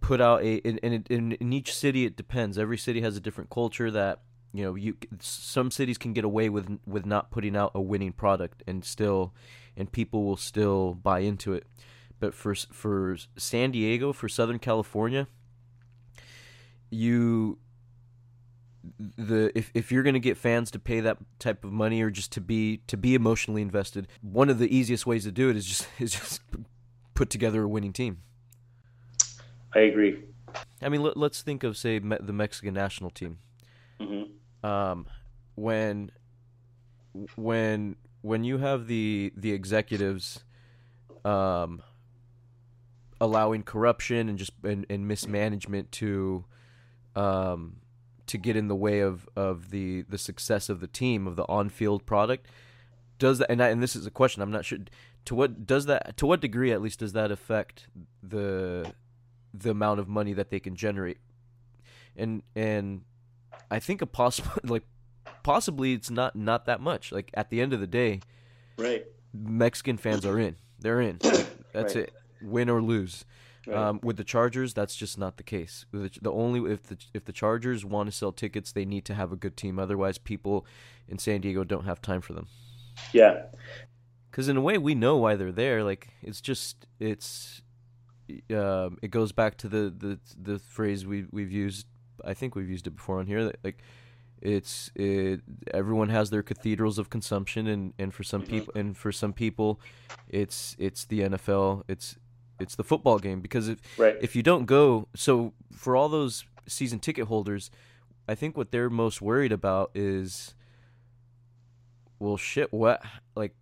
put 0.00 0.20
out 0.20 0.42
a 0.42 0.56
in, 0.56 0.78
in, 0.78 1.04
in, 1.10 1.32
in 1.32 1.52
each 1.52 1.74
city 1.74 2.04
it 2.04 2.16
depends 2.16 2.58
every 2.58 2.78
city 2.78 3.00
has 3.00 3.16
a 3.16 3.20
different 3.20 3.50
culture 3.50 3.90
that 3.90 4.20
you 4.52 4.64
know 4.64 4.74
you 4.74 4.96
some 5.20 5.70
cities 5.70 5.98
can 5.98 6.12
get 6.12 6.24
away 6.24 6.48
with 6.48 6.78
with 6.86 7.04
not 7.04 7.30
putting 7.30 7.56
out 7.56 7.72
a 7.74 7.80
winning 7.80 8.12
product 8.12 8.62
and 8.66 8.84
still 8.84 9.34
and 9.76 9.92
people 9.92 10.24
will 10.24 10.36
still 10.36 10.94
buy 10.94 11.20
into 11.20 11.52
it 11.52 11.66
but 12.20 12.34
for 12.34 12.54
for 12.54 13.16
San 13.36 13.70
Diego 13.70 14.12
for 14.12 14.28
Southern 14.28 14.58
California 14.58 15.26
you 16.90 17.58
the 19.16 19.52
if, 19.54 19.70
if 19.74 19.92
you're 19.92 20.02
going 20.02 20.14
to 20.14 20.20
get 20.20 20.36
fans 20.36 20.70
to 20.70 20.78
pay 20.78 21.00
that 21.00 21.18
type 21.38 21.64
of 21.64 21.72
money 21.72 22.00
or 22.02 22.10
just 22.10 22.32
to 22.32 22.40
be 22.40 22.78
to 22.86 22.96
be 22.96 23.14
emotionally 23.14 23.60
invested 23.60 24.08
one 24.22 24.48
of 24.48 24.58
the 24.58 24.74
easiest 24.74 25.06
ways 25.06 25.24
to 25.24 25.32
do 25.32 25.50
it 25.50 25.56
is 25.56 25.66
just 25.66 25.86
is 25.98 26.12
just 26.12 26.40
put 27.14 27.28
together 27.28 27.64
a 27.64 27.68
winning 27.68 27.92
team 27.92 28.18
I 29.74 29.80
agree. 29.80 30.24
I 30.80 30.88
mean, 30.88 31.02
let, 31.02 31.16
let's 31.16 31.42
think 31.42 31.62
of 31.62 31.76
say 31.76 31.98
me- 32.00 32.16
the 32.20 32.32
Mexican 32.32 32.74
national 32.74 33.10
team. 33.10 33.38
hmm 34.00 34.22
Um, 34.64 35.06
when 35.54 36.10
when 37.36 37.96
when 38.22 38.44
you 38.44 38.58
have 38.58 38.86
the 38.86 39.32
the 39.36 39.52
executives 39.52 40.44
um, 41.24 41.82
allowing 43.20 43.62
corruption 43.62 44.28
and 44.28 44.38
just 44.38 44.52
and, 44.62 44.86
and 44.88 45.06
mismanagement 45.06 45.92
to 45.92 46.44
um, 47.18 47.76
to 48.26 48.38
get 48.38 48.56
in 48.56 48.68
the 48.68 48.76
way 48.76 49.00
of, 49.00 49.28
of 49.34 49.70
the, 49.70 50.02
the 50.02 50.18
success 50.18 50.68
of 50.68 50.80
the 50.80 50.86
team 50.86 51.26
of 51.26 51.36
the 51.36 51.44
on 51.48 51.68
field 51.68 52.06
product, 52.06 52.46
does 53.18 53.38
that 53.38 53.50
and 53.50 53.60
I, 53.62 53.68
and 53.68 53.82
this 53.82 53.96
is 53.96 54.06
a 54.06 54.10
question 54.10 54.42
I'm 54.42 54.52
not 54.52 54.64
sure 54.64 54.78
to 55.24 55.34
what 55.34 55.66
does 55.66 55.86
that 55.86 56.16
to 56.18 56.26
what 56.26 56.40
degree 56.40 56.70
at 56.70 56.80
least 56.80 57.00
does 57.00 57.14
that 57.14 57.32
affect 57.32 57.88
the 58.22 58.92
the 59.52 59.70
amount 59.70 59.98
of 59.98 60.08
money 60.08 60.32
that 60.34 60.50
they 60.50 60.60
can 60.60 60.76
generate? 60.76 61.18
And 62.16 62.42
and 62.54 63.02
I 63.70 63.80
think 63.80 64.02
a 64.02 64.06
possible 64.06 64.52
like 64.62 64.84
possibly 65.42 65.94
it's 65.94 66.10
not 66.10 66.36
not 66.36 66.66
that 66.66 66.80
much. 66.80 67.10
Like 67.10 67.30
at 67.34 67.50
the 67.50 67.60
end 67.60 67.72
of 67.72 67.80
the 67.80 67.88
day 67.88 68.20
Right. 68.76 69.04
Mexican 69.34 69.96
fans 69.96 70.24
are 70.24 70.38
in. 70.38 70.54
They're 70.78 71.00
in. 71.00 71.18
That's 71.72 71.96
Right. 71.96 72.04
it. 72.04 72.12
Win 72.40 72.70
or 72.70 72.80
lose 72.80 73.24
Right. 73.66 73.76
um, 73.76 74.00
with 74.02 74.16
the 74.16 74.24
Chargers 74.24 74.72
that's 74.72 74.96
just 74.96 75.18
not 75.18 75.36
the 75.36 75.42
case 75.42 75.84
the, 75.92 76.10
the 76.22 76.32
only 76.32 76.72
if 76.72 76.84
the 76.84 76.96
if 77.12 77.24
the 77.24 77.32
Chargers 77.32 77.84
want 77.84 78.08
to 78.08 78.16
sell 78.16 78.32
tickets 78.32 78.72
they 78.72 78.84
need 78.84 79.04
to 79.06 79.14
have 79.14 79.32
a 79.32 79.36
good 79.36 79.56
team 79.56 79.78
otherwise 79.78 80.16
people 80.16 80.64
in 81.08 81.18
San 81.18 81.40
Diego 81.40 81.64
don't 81.64 81.84
have 81.84 82.00
time 82.00 82.20
for 82.20 82.32
them 82.32 82.46
yeah. 83.12 83.42
because 84.30 84.48
in 84.48 84.56
a 84.56 84.60
way 84.60 84.78
we 84.78 84.94
know 84.94 85.16
why 85.16 85.34
they're 85.34 85.52
there 85.52 85.82
like 85.84 86.08
it's 86.22 86.40
just 86.40 86.86
it's 86.98 87.62
um, 88.54 88.98
it 89.02 89.10
goes 89.10 89.32
back 89.32 89.56
to 89.58 89.68
the, 89.68 89.92
the 89.96 90.18
the 90.40 90.58
phrase 90.58 91.06
we 91.06 91.26
we've 91.30 91.52
used 91.52 91.86
I 92.24 92.34
think 92.34 92.54
we've 92.54 92.68
used 92.68 92.86
it 92.86 92.90
before 92.90 93.18
on 93.18 93.26
here 93.26 93.44
that 93.44 93.58
like 93.64 93.82
It's 94.40 94.90
it, 94.94 95.40
everyone 95.72 96.10
has 96.10 96.30
their 96.30 96.42
cathedrals 96.42 96.98
of 96.98 97.10
consumption, 97.10 97.66
and, 97.66 97.92
and 97.98 98.14
for 98.14 98.22
some 98.22 98.42
people, 98.42 98.72
and 98.76 98.96
for 98.96 99.10
some 99.10 99.32
people, 99.32 99.80
it's 100.28 100.76
it's 100.78 101.04
the 101.04 101.20
NFL. 101.20 101.82
It's 101.88 102.16
it's 102.60 102.74
the 102.76 102.84
football 102.84 103.18
game 103.18 103.40
because 103.40 103.68
if 103.68 103.78
Right. 103.98 104.16
if 104.20 104.34
you 104.36 104.42
don't 104.42 104.66
go, 104.66 105.08
so 105.14 105.52
for 105.72 105.94
all 105.96 106.08
those 106.08 106.44
season 106.66 106.98
ticket 106.98 107.26
holders, 107.28 107.70
I 108.28 108.34
think 108.34 108.56
what 108.56 108.70
they're 108.72 108.90
most 108.90 109.22
worried 109.22 109.52
about 109.52 109.90
is, 109.94 110.54
well, 112.18 112.36
shit, 112.36 112.72
what 112.72 113.02
like, 113.34 113.54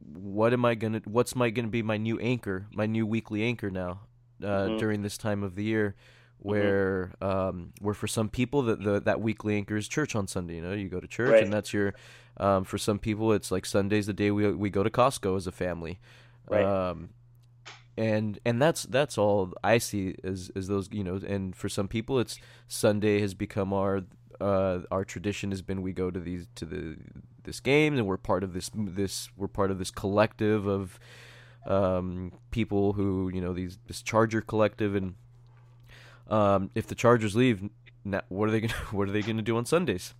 what 0.00 0.52
am 0.52 0.64
I 0.64 0.74
gonna? 0.74 1.00
What's 1.04 1.34
my 1.34 1.50
gonna 1.50 1.68
be 1.68 1.82
my 1.82 1.96
new 1.96 2.18
anchor, 2.18 2.66
my 2.72 2.86
new 2.86 3.06
weekly 3.06 3.42
anchor 3.42 3.70
now, 3.70 4.00
uh, 4.42 4.68
Mhm. 4.68 4.78
during 4.78 5.02
this 5.02 5.16
time 5.16 5.42
of 5.42 5.54
the 5.54 5.64
year, 5.64 5.94
where 6.38 7.12
um, 7.22 7.72
where 7.80 7.94
for 7.94 8.06
some 8.06 8.28
people 8.28 8.62
that 8.62 8.82
the 8.82 9.00
that 9.00 9.20
weekly 9.20 9.56
anchor 9.56 9.76
is 9.76 9.88
church 9.88 10.14
on 10.14 10.26
Sunday. 10.26 10.56
You 10.56 10.62
know, 10.62 10.72
you 10.72 10.88
go 10.88 11.00
to 11.00 11.06
church, 11.08 11.32
Right. 11.32 11.42
and 11.42 11.52
that's 11.52 11.72
your. 11.72 11.94
Um, 12.36 12.64
for 12.64 12.78
some 12.78 12.98
people, 12.98 13.32
it's 13.32 13.52
like 13.52 13.64
Sunday's 13.64 14.06
the 14.06 14.12
day 14.12 14.30
we 14.32 14.50
we 14.52 14.68
go 14.68 14.82
to 14.82 14.90
Costco 14.90 15.36
as 15.36 15.46
a 15.46 15.52
family. 15.52 16.00
Right. 16.50 16.64
Um, 16.66 17.10
and 17.96 18.38
and 18.44 18.60
that's 18.60 18.84
that's 18.84 19.16
all 19.18 19.52
I 19.62 19.78
see 19.78 20.16
as 20.24 20.50
as 20.56 20.68
those 20.68 20.88
you 20.92 21.04
know. 21.04 21.20
And 21.26 21.54
for 21.54 21.68
some 21.68 21.88
people, 21.88 22.18
it's 22.18 22.38
Sunday 22.68 23.20
has 23.20 23.34
become 23.34 23.72
our 23.72 24.02
uh, 24.40 24.80
our 24.90 25.04
tradition 25.04 25.50
has 25.50 25.62
been 25.62 25.82
we 25.82 25.92
go 25.92 26.10
to 26.10 26.20
these 26.20 26.46
to 26.56 26.64
the 26.64 26.96
this 27.44 27.60
game 27.60 27.96
and 27.96 28.06
we're 28.06 28.16
part 28.16 28.42
of 28.42 28.52
this 28.52 28.70
this 28.74 29.28
we're 29.36 29.48
part 29.48 29.70
of 29.70 29.78
this 29.78 29.90
collective 29.90 30.66
of 30.66 30.98
um, 31.66 32.32
people 32.50 32.94
who 32.94 33.30
you 33.32 33.40
know 33.40 33.52
these 33.52 33.78
this 33.86 34.02
Charger 34.02 34.40
collective 34.40 34.94
and 34.94 35.14
um, 36.28 36.70
if 36.74 36.86
the 36.86 36.94
Chargers 36.94 37.36
leave, 37.36 37.68
na 38.04 38.20
what 38.28 38.48
are 38.48 38.52
they 38.52 38.60
gonna 38.60 38.74
what 38.90 39.08
are 39.08 39.12
they 39.12 39.22
gonna 39.22 39.42
do 39.42 39.56
on 39.56 39.66
Sundays? 39.66 40.14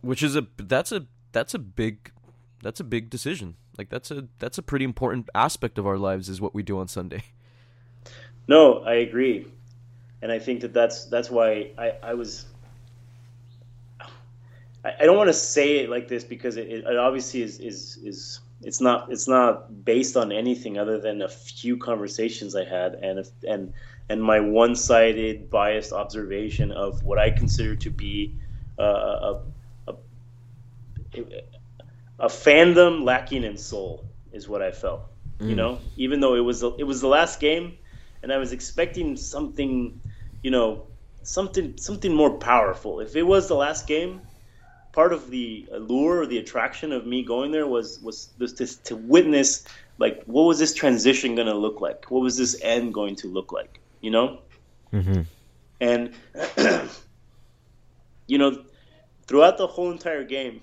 Which 0.00 0.22
is 0.22 0.36
a 0.36 0.46
that's 0.56 0.92
a 0.92 1.06
that's 1.32 1.54
a 1.54 1.58
big 1.58 2.10
that's 2.62 2.80
a 2.80 2.84
big 2.84 3.10
decision. 3.10 3.56
Like 3.76 3.88
that's 3.88 4.10
a 4.10 4.28
that's 4.38 4.58
a 4.58 4.62
pretty 4.62 4.84
important 4.84 5.28
aspect 5.34 5.78
of 5.78 5.86
our 5.86 5.98
lives 5.98 6.28
is 6.28 6.40
what 6.40 6.54
we 6.54 6.62
do 6.62 6.78
on 6.78 6.88
Sunday. 6.88 7.24
No, 8.46 8.80
I 8.80 8.96
agree, 8.96 9.46
and 10.20 10.30
I 10.30 10.38
think 10.38 10.60
that 10.60 10.74
that's 10.74 11.06
that's 11.06 11.30
why 11.30 11.70
I, 11.78 11.94
I 12.02 12.12
was. 12.12 12.44
I, 14.84 14.92
I 15.00 15.04
don't 15.06 15.16
want 15.16 15.28
to 15.28 15.34
say 15.34 15.78
it 15.78 15.88
like 15.88 16.08
this 16.08 16.24
because 16.24 16.58
it, 16.58 16.68
it 16.68 16.96
obviously 16.98 17.40
is, 17.40 17.58
is 17.58 17.96
is 18.04 18.40
it's 18.62 18.80
not 18.82 19.10
it's 19.10 19.28
not 19.28 19.84
based 19.84 20.16
on 20.16 20.30
anything 20.30 20.78
other 20.78 20.98
than 20.98 21.22
a 21.22 21.28
few 21.28 21.76
conversations 21.76 22.54
I 22.54 22.64
had 22.64 22.94
and 22.94 23.20
if, 23.20 23.28
and 23.48 23.72
and 24.10 24.22
my 24.22 24.40
one-sided 24.40 25.48
biased 25.50 25.92
observation 25.92 26.70
of 26.72 27.02
what 27.02 27.18
I 27.18 27.30
consider 27.30 27.74
to 27.76 27.90
be 27.90 28.34
uh, 28.78 28.82
a, 29.86 29.92
a 29.92 29.94
a 32.18 32.26
fandom 32.28 33.04
lacking 33.04 33.44
in 33.44 33.56
soul 33.56 34.06
is 34.32 34.48
what 34.48 34.62
I 34.62 34.70
felt. 34.72 35.02
You 35.46 35.54
Mm. 35.54 35.56
know, 35.56 35.80
even 35.96 36.20
though 36.20 36.34
it 36.34 36.40
was 36.40 36.62
it 36.62 36.84
was 36.86 37.00
the 37.00 37.08
last 37.08 37.40
game, 37.40 37.78
and 38.22 38.32
I 38.32 38.38
was 38.38 38.52
expecting 38.52 39.16
something, 39.16 40.00
you 40.42 40.50
know, 40.50 40.84
something 41.22 41.74
something 41.78 42.14
more 42.14 42.38
powerful. 42.38 43.00
If 43.00 43.16
it 43.16 43.22
was 43.22 43.48
the 43.48 43.54
last 43.56 43.86
game, 43.86 44.22
part 44.92 45.12
of 45.12 45.30
the 45.30 45.68
allure 45.72 46.20
or 46.22 46.26
the 46.26 46.38
attraction 46.38 46.92
of 46.92 47.06
me 47.06 47.24
going 47.24 47.52
there 47.52 47.66
was 47.66 48.00
was 48.02 48.32
was 48.38 48.54
to, 48.54 48.66
to 48.84 48.96
witness 48.96 49.66
like 49.98 50.22
what 50.26 50.42
was 50.44 50.58
this 50.58 50.74
transition 50.74 51.34
going 51.34 51.48
to 51.48 51.54
look 51.54 51.80
like? 51.80 52.10
What 52.10 52.22
was 52.22 52.36
this 52.36 52.56
end 52.62 52.94
going 52.94 53.16
to 53.16 53.28
look 53.28 53.52
like? 53.52 53.80
You 54.00 54.10
know, 54.10 54.38
Mm-hmm. 54.92 55.22
and 55.80 56.14
you 58.26 58.38
know, 58.38 58.64
throughout 59.26 59.58
the 59.58 59.66
whole 59.66 59.90
entire 59.90 60.24
game, 60.24 60.62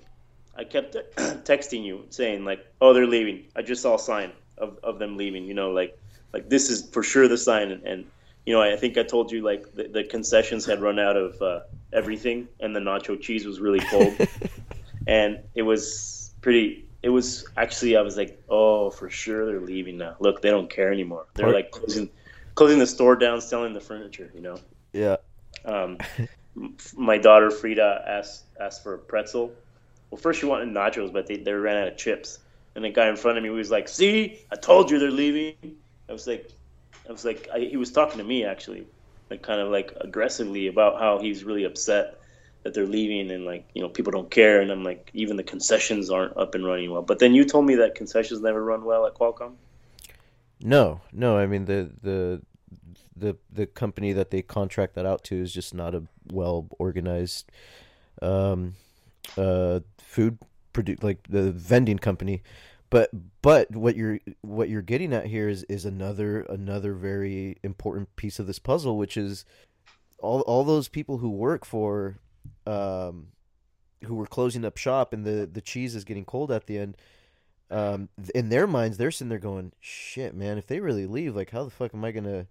I 0.56 0.64
kept 0.64 0.96
texting 1.44 1.84
you 1.84 2.06
saying 2.10 2.44
like, 2.44 2.64
"Oh, 2.80 2.92
they're 2.92 3.06
leaving. 3.06 3.44
I 3.56 3.62
just 3.62 3.82
saw 3.82 3.94
a 3.96 3.98
sign 3.98 4.32
of, 4.58 4.78
of 4.82 4.98
them 4.98 5.16
leaving." 5.16 5.44
You 5.44 5.54
know, 5.54 5.70
like 5.70 5.98
like 6.32 6.48
this 6.48 6.70
is 6.70 6.88
for 6.90 7.02
sure 7.02 7.28
the 7.28 7.38
sign. 7.38 7.70
And, 7.70 7.86
and 7.86 8.04
you 8.46 8.52
know, 8.52 8.62
I 8.62 8.76
think 8.76 8.98
I 8.98 9.02
told 9.02 9.30
you 9.30 9.42
like 9.42 9.72
the, 9.74 9.88
the 9.88 10.04
concessions 10.04 10.66
had 10.66 10.80
run 10.80 10.98
out 10.98 11.16
of 11.16 11.40
uh, 11.40 11.60
everything, 11.92 12.48
and 12.60 12.74
the 12.74 12.80
nacho 12.80 13.20
cheese 13.20 13.46
was 13.46 13.60
really 13.60 13.80
cold, 13.80 14.14
and 15.06 15.38
it 15.54 15.62
was 15.62 16.34
pretty. 16.40 16.86
It 17.02 17.08
was 17.08 17.44
actually 17.56 17.96
I 17.96 18.02
was 18.02 18.16
like, 18.16 18.42
"Oh, 18.48 18.90
for 18.90 19.10
sure 19.10 19.46
they're 19.46 19.60
leaving 19.60 19.98
now. 19.98 20.16
Look, 20.20 20.42
they 20.42 20.50
don't 20.50 20.70
care 20.70 20.92
anymore. 20.92 21.26
They're 21.34 21.52
like 21.52 21.70
closing 21.70 22.10
closing 22.54 22.78
the 22.78 22.86
store 22.86 23.16
down, 23.16 23.40
selling 23.40 23.72
the 23.72 23.80
furniture." 23.80 24.30
You 24.34 24.40
know. 24.40 24.56
Yeah. 24.92 25.16
Um, 25.64 25.98
my 26.96 27.18
daughter 27.18 27.50
Frida 27.50 28.04
asked 28.06 28.44
asked 28.60 28.82
for 28.82 28.94
a 28.94 28.98
pretzel. 28.98 29.52
Well, 30.12 30.20
first 30.20 30.40
she 30.40 30.46
wanted 30.46 30.68
nachos, 30.68 31.10
but 31.10 31.26
they, 31.26 31.38
they 31.38 31.54
ran 31.54 31.78
out 31.78 31.88
of 31.88 31.96
chips. 31.96 32.38
And 32.74 32.84
the 32.84 32.90
guy 32.90 33.08
in 33.08 33.16
front 33.16 33.38
of 33.38 33.44
me 33.44 33.48
was 33.48 33.70
like, 33.70 33.88
"See, 33.88 34.40
I 34.52 34.56
told 34.56 34.90
you 34.90 34.98
they're 34.98 35.10
leaving." 35.10 35.54
I 36.08 36.12
was 36.12 36.26
like, 36.26 36.50
I 37.08 37.12
was 37.12 37.24
like, 37.24 37.48
I, 37.52 37.60
he 37.60 37.78
was 37.78 37.90
talking 37.90 38.18
to 38.18 38.24
me 38.24 38.44
actually, 38.44 38.86
like 39.30 39.40
kind 39.40 39.58
of 39.58 39.70
like 39.70 39.94
aggressively 40.02 40.66
about 40.66 41.00
how 41.00 41.18
he's 41.18 41.44
really 41.44 41.64
upset 41.64 42.20
that 42.62 42.74
they're 42.74 42.86
leaving 42.86 43.30
and 43.30 43.46
like 43.46 43.66
you 43.74 43.80
know 43.80 43.88
people 43.88 44.12
don't 44.12 44.30
care. 44.30 44.60
And 44.60 44.70
I'm 44.70 44.84
like, 44.84 45.10
even 45.14 45.38
the 45.38 45.42
concessions 45.42 46.10
aren't 46.10 46.36
up 46.36 46.54
and 46.54 46.64
running 46.64 46.90
well. 46.90 47.02
But 47.02 47.18
then 47.18 47.34
you 47.34 47.46
told 47.46 47.64
me 47.64 47.76
that 47.76 47.94
concessions 47.94 48.42
never 48.42 48.62
run 48.62 48.84
well 48.84 49.06
at 49.06 49.14
Qualcomm. 49.14 49.54
No, 50.62 51.00
no. 51.10 51.38
I 51.38 51.46
mean 51.46 51.64
the 51.64 51.90
the 52.02 52.42
the 53.16 53.38
the 53.50 53.66
company 53.66 54.12
that 54.12 54.30
they 54.30 54.42
contract 54.42 54.94
that 54.94 55.06
out 55.06 55.24
to 55.24 55.36
is 55.36 55.54
just 55.54 55.72
not 55.72 55.94
a 55.94 56.02
well 56.30 56.66
organized 56.78 57.50
um 58.20 58.74
uh 59.36 59.80
food 60.12 60.38
produ- 60.74 61.02
like 61.02 61.26
the 61.28 61.50
vending 61.50 61.98
company. 61.98 62.42
But 62.90 63.10
but 63.40 63.74
what 63.74 63.96
you're 63.96 64.20
what 64.42 64.68
you're 64.68 64.82
getting 64.82 65.14
at 65.14 65.26
here 65.26 65.48
is 65.48 65.64
is 65.64 65.86
another 65.86 66.42
another 66.42 66.92
very 66.92 67.56
important 67.62 68.14
piece 68.16 68.38
of 68.38 68.46
this 68.46 68.58
puzzle, 68.58 68.98
which 68.98 69.16
is 69.16 69.46
all 70.18 70.42
all 70.42 70.64
those 70.64 70.88
people 70.88 71.18
who 71.18 71.30
work 71.30 71.64
for 71.64 72.18
um 72.66 73.28
who 74.04 74.14
were 74.14 74.26
closing 74.26 74.64
up 74.64 74.76
shop 74.76 75.14
and 75.14 75.24
the 75.24 75.48
the 75.50 75.60
cheese 75.62 75.94
is 75.94 76.04
getting 76.04 76.24
cold 76.24 76.50
at 76.50 76.66
the 76.66 76.76
end 76.76 76.96
um 77.70 78.08
in 78.34 78.48
their 78.48 78.66
minds 78.66 78.98
they're 78.98 79.12
sitting 79.12 79.28
there 79.28 79.38
going 79.38 79.72
shit 79.80 80.34
man 80.34 80.58
if 80.58 80.66
they 80.66 80.80
really 80.80 81.06
leave 81.06 81.36
like 81.36 81.50
how 81.50 81.62
the 81.62 81.70
fuck 81.70 81.94
am 81.94 82.04
i 82.04 82.10
gonna 82.10 82.46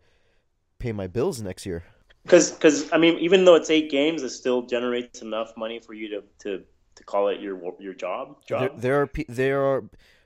pay 0.80 0.93
my 0.93 1.08
bills 1.08 1.41
next 1.41 1.65
year 1.65 1.84
because 2.24 2.52
Because 2.52 2.91
I 2.91 2.97
mean, 2.97 3.17
even 3.19 3.45
though 3.45 3.56
it's 3.56 3.69
eight 3.69 3.89
games, 3.89 4.24
it 4.24 4.30
still 4.30 4.62
generates 4.62 5.21
enough 5.21 5.56
money 5.58 5.80
for 5.80 5.93
you 5.93 6.10
to 6.10 6.24
to, 6.39 6.63
to 6.96 7.04
call 7.04 7.28
it 7.30 7.40
your 7.40 7.60
your 7.80 7.94
job. 7.94 8.38
there, 8.48 8.60
Job. 8.60 8.80
there 8.82 9.02
are 9.02 9.08
pe- 9.08 9.26
there 9.30 9.62
are 9.64 9.84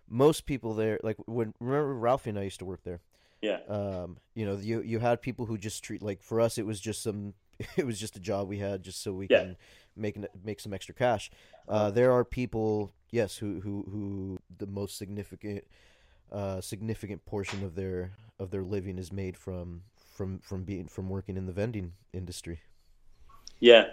most 0.09 0.45
people 0.45 0.73
there 0.73 0.99
like 1.03 1.17
when 1.25 1.53
remember 1.59 1.95
ralphie 1.95 2.29
and 2.29 2.37
i 2.39 2.43
used 2.43 2.59
to 2.59 2.65
work 2.65 2.83
there 2.83 3.01
Yeah. 3.41 3.59
um 3.67 4.17
you 4.35 4.45
know 4.45 4.55
you 4.57 4.81
you 4.81 4.99
had 4.99 5.21
people 5.21 5.45
who 5.47 5.57
just 5.57 5.83
treat 5.83 6.01
like 6.03 6.21
for 6.21 6.39
us 6.39 6.57
it 6.57 6.65
was 6.65 6.79
just 6.79 7.01
some 7.01 7.33
it 7.77 7.85
was 7.85 7.99
just 7.99 8.15
a 8.15 8.19
job 8.19 8.47
we 8.47 8.59
had 8.59 8.83
just 8.83 9.01
so 9.01 9.13
we 9.13 9.27
Yeah. 9.29 9.39
can 9.43 9.57
make 9.95 10.17
make 10.43 10.59
some 10.59 10.73
extra 10.73 10.93
cash 10.93 11.31
uh 11.67 11.89
there 11.89 12.11
are 12.11 12.23
people 12.23 12.91
yes 13.11 13.37
who 13.37 13.61
who 13.61 13.83
who 13.91 14.39
the 14.57 14.67
most 14.67 14.97
significant 14.97 15.63
uh 16.31 16.61
significant 16.61 17.25
portion 17.25 17.63
of 17.63 17.73
their 17.75 18.11
of 18.39 18.51
their 18.51 18.63
living 18.63 18.97
is 18.99 19.11
made 19.11 19.37
from 19.37 19.81
from 20.15 20.39
from 20.39 20.63
being 20.63 20.87
from 20.87 21.09
working 21.09 21.35
in 21.37 21.45
the 21.47 21.53
vending 21.53 21.93
industry 22.13 22.59
Yeah. 23.59 23.85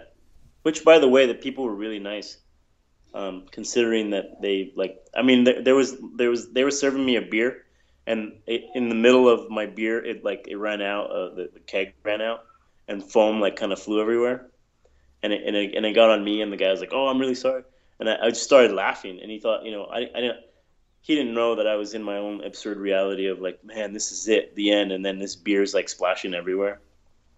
Which, 0.63 0.83
by 0.85 0.97
the 0.99 1.09
way, 1.09 1.25
the 1.25 1.33
people 1.35 1.65
were 1.65 1.75
really 1.75 1.99
nice. 1.99 2.37
Um, 3.13 3.45
considering 3.51 4.09
that 4.09 4.41
they 4.41 4.73
like, 4.75 4.97
I 5.15 5.21
mean, 5.21 5.43
there, 5.43 5.61
there 5.61 5.75
was 5.75 5.95
there 6.15 6.29
was 6.29 6.51
they 6.51 6.63
were 6.63 6.71
serving 6.71 7.05
me 7.05 7.15
a 7.15 7.21
beer, 7.21 7.65
and 8.07 8.33
it, 8.47 8.63
in 8.73 8.89
the 8.89 8.95
middle 8.95 9.29
of 9.29 9.49
my 9.49 9.67
beer, 9.67 10.03
it 10.03 10.23
like 10.23 10.47
it 10.47 10.55
ran 10.55 10.81
out. 10.81 11.11
Uh, 11.11 11.29
the, 11.35 11.49
the 11.53 11.59
keg 11.59 11.93
ran 12.03 12.21
out, 12.21 12.43
and 12.87 13.03
foam 13.03 13.39
like 13.39 13.55
kind 13.55 13.71
of 13.71 13.79
flew 13.79 14.01
everywhere, 14.01 14.47
and 15.21 15.31
it, 15.31 15.43
and 15.45 15.55
it 15.55 15.75
and 15.75 15.85
it 15.85 15.93
got 15.93 16.09
on 16.09 16.23
me. 16.23 16.41
And 16.41 16.51
the 16.51 16.57
guy 16.57 16.71
was 16.71 16.79
like, 16.79 16.93
"Oh, 16.93 17.07
I'm 17.07 17.19
really 17.19 17.35
sorry," 17.35 17.63
and 17.99 18.09
I, 18.09 18.17
I 18.23 18.29
just 18.29 18.43
started 18.43 18.71
laughing. 18.71 19.19
And 19.21 19.29
he 19.29 19.39
thought, 19.39 19.63
you 19.63 19.71
know, 19.71 19.85
I 19.85 19.99
I 19.99 20.21
didn't. 20.21 20.39
He 21.01 21.15
didn't 21.15 21.33
know 21.33 21.55
that 21.55 21.67
I 21.67 21.75
was 21.75 21.93
in 21.93 22.01
my 22.01 22.17
own 22.17 22.43
absurd 22.43 22.77
reality 22.77 23.27
of 23.27 23.41
like, 23.41 23.63
man, 23.63 23.91
this 23.91 24.11
is 24.13 24.29
it, 24.29 24.55
the 24.55 24.71
end, 24.71 24.93
and 24.93 25.05
then 25.05 25.19
this 25.19 25.35
beer's 25.35 25.73
like 25.73 25.89
splashing 25.89 26.33
everywhere 26.33 26.79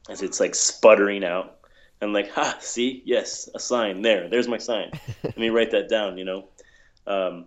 as 0.09 0.21
it's 0.21 0.39
like 0.39 0.55
sputtering 0.55 1.23
out. 1.23 1.57
And 2.01 2.13
like, 2.13 2.31
ha, 2.31 2.57
see, 2.59 3.01
yes, 3.05 3.49
a 3.55 3.59
sign 3.59 4.01
there. 4.01 4.29
There's 4.29 4.47
my 4.47 4.57
sign. 4.57 4.91
Let 5.23 5.37
me 5.37 5.49
write 5.49 5.71
that 5.71 5.89
down. 5.89 6.17
You 6.17 6.25
know, 6.25 6.45
um, 7.07 7.45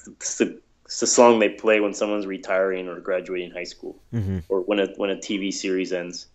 it's 0.06 0.38
the, 0.38 0.60
it's 0.84 1.00
the 1.00 1.06
song 1.06 1.38
they 1.38 1.48
play 1.50 1.80
when 1.80 1.94
someone's 1.94 2.26
retiring 2.26 2.88
or 2.88 3.00
graduating 3.00 3.52
high 3.52 3.64
school, 3.64 4.02
Mm-hmm. 4.12 4.40
or 4.48 4.60
when 4.62 4.80
a 4.80 4.86
when 4.96 5.10
a 5.10 5.16
TV 5.16 5.52
series 5.52 5.92
ends. 5.92 6.26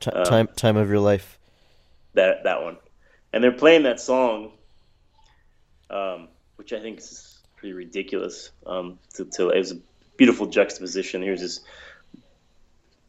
T- 0.00 0.10
Um, 0.10 0.24
time 0.24 0.48
time 0.56 0.76
of 0.76 0.88
your 0.88 1.00
life. 1.00 1.38
that 2.14 2.44
that 2.44 2.62
one, 2.62 2.76
and 3.32 3.42
they're 3.42 3.52
playing 3.52 3.82
that 3.82 3.98
song, 4.00 4.52
um, 5.90 6.28
which 6.56 6.72
I 6.72 6.80
think 6.80 6.98
is 6.98 7.35
pretty 7.66 7.76
ridiculous. 7.76 8.50
Um, 8.64 8.98
to, 9.14 9.24
to 9.24 9.50
it 9.50 9.58
was 9.58 9.72
a 9.72 9.78
beautiful 10.16 10.46
juxtaposition. 10.46 11.20
Here's 11.22 11.40
this 11.40 11.60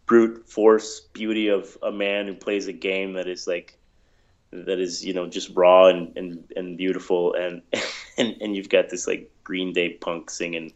brute 0.08 0.50
force 0.50 1.02
beauty 1.14 1.50
of 1.50 1.78
a 1.84 1.92
man 1.92 2.26
who 2.26 2.34
plays 2.34 2.68
a 2.68 2.74
game 2.74 3.14
that 3.14 3.28
is 3.28 3.46
like 3.46 3.78
that 4.52 4.80
is 4.80 5.06
you 5.06 5.14
know 5.14 5.28
just 5.28 5.52
raw 5.54 5.88
and 5.88 6.18
and, 6.18 6.52
and 6.56 6.78
beautiful 6.78 7.36
and, 7.36 7.62
and 8.18 8.38
and 8.42 8.56
you've 8.56 8.70
got 8.70 8.90
this 8.90 9.06
like 9.06 9.30
Green 9.44 9.74
Day 9.74 9.90
punk 9.90 10.32
singing 10.32 10.74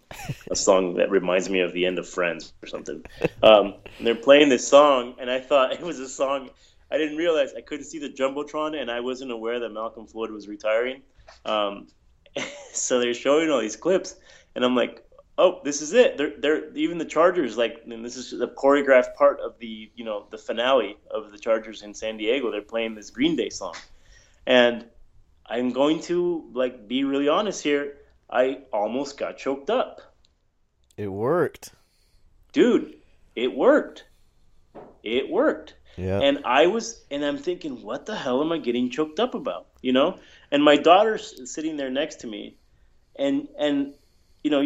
a 0.51 0.55
song 0.55 0.95
that 0.95 1.09
reminds 1.09 1.49
me 1.49 1.61
of 1.61 1.73
the 1.73 1.87
end 1.87 1.97
of 1.97 2.07
Friends 2.07 2.53
or 2.61 2.67
something. 2.67 3.03
Um, 3.41 3.75
they're 3.99 4.13
playing 4.13 4.49
this 4.49 4.67
song, 4.67 5.15
and 5.19 5.29
I 5.29 5.39
thought 5.39 5.73
it 5.79 5.81
was 5.81 5.97
a 5.97 6.07
song. 6.07 6.51
I 6.91 6.97
didn't 6.97 7.17
realize 7.17 7.53
I 7.57 7.61
couldn't 7.61 7.85
see 7.85 7.97
the 7.97 8.09
jumbotron, 8.09 8.79
and 8.79 8.91
I 8.91 8.99
wasn't 8.99 9.31
aware 9.31 9.61
that 9.61 9.69
Malcolm 9.69 10.05
Floyd 10.05 10.29
was 10.29 10.47
retiring. 10.47 11.01
Um, 11.45 11.87
so 12.73 12.99
they're 12.99 13.13
showing 13.13 13.49
all 13.49 13.59
these 13.61 13.75
clips, 13.75 14.15
and 14.55 14.63
I'm 14.63 14.75
like, 14.75 15.03
"Oh, 15.37 15.61
this 15.63 15.81
is 15.81 15.93
it." 15.93 16.17
They're 16.17 16.33
they're 16.37 16.75
even 16.75 16.97
the 16.97 17.05
Chargers 17.05 17.57
like, 17.57 17.81
and 17.89 18.03
this 18.03 18.15
is 18.15 18.31
the 18.31 18.47
choreographed 18.47 19.15
part 19.15 19.39
of 19.39 19.57
the 19.59 19.91
you 19.95 20.05
know 20.05 20.25
the 20.29 20.37
finale 20.37 20.97
of 21.09 21.31
the 21.31 21.37
Chargers 21.37 21.81
in 21.81 21.93
San 21.93 22.17
Diego. 22.17 22.51
They're 22.51 22.61
playing 22.61 22.95
this 22.95 23.09
Green 23.09 23.35
Day 23.35 23.49
song, 23.49 23.75
and 24.45 24.85
I'm 25.45 25.71
going 25.71 26.01
to 26.03 26.49
like 26.53 26.87
be 26.87 27.03
really 27.03 27.27
honest 27.27 27.63
here. 27.63 27.97
I 28.29 28.59
almost 28.71 29.17
got 29.17 29.37
choked 29.37 29.69
up 29.69 30.01
It 30.95 31.09
worked. 31.09 31.71
dude, 32.53 32.95
it 33.35 33.53
worked. 33.53 34.05
It 35.03 35.29
worked. 35.29 35.75
Yeah. 35.97 36.19
And 36.19 36.43
I 36.45 36.67
was, 36.67 37.03
and 37.11 37.25
I'm 37.25 37.37
thinking, 37.37 37.83
what 37.83 38.05
the 38.05 38.15
hell 38.15 38.41
am 38.41 38.51
I 38.51 38.57
getting 38.57 38.89
choked 38.89 39.19
up 39.19 39.35
about? 39.35 39.67
You 39.81 39.93
know? 39.93 40.19
And 40.51 40.63
my 40.63 40.75
daughter's 40.75 41.49
sitting 41.51 41.77
there 41.77 41.89
next 41.89 42.21
to 42.21 42.27
me, 42.27 42.57
and 43.15 43.47
and 43.57 43.93
you 44.43 44.51
know, 44.51 44.61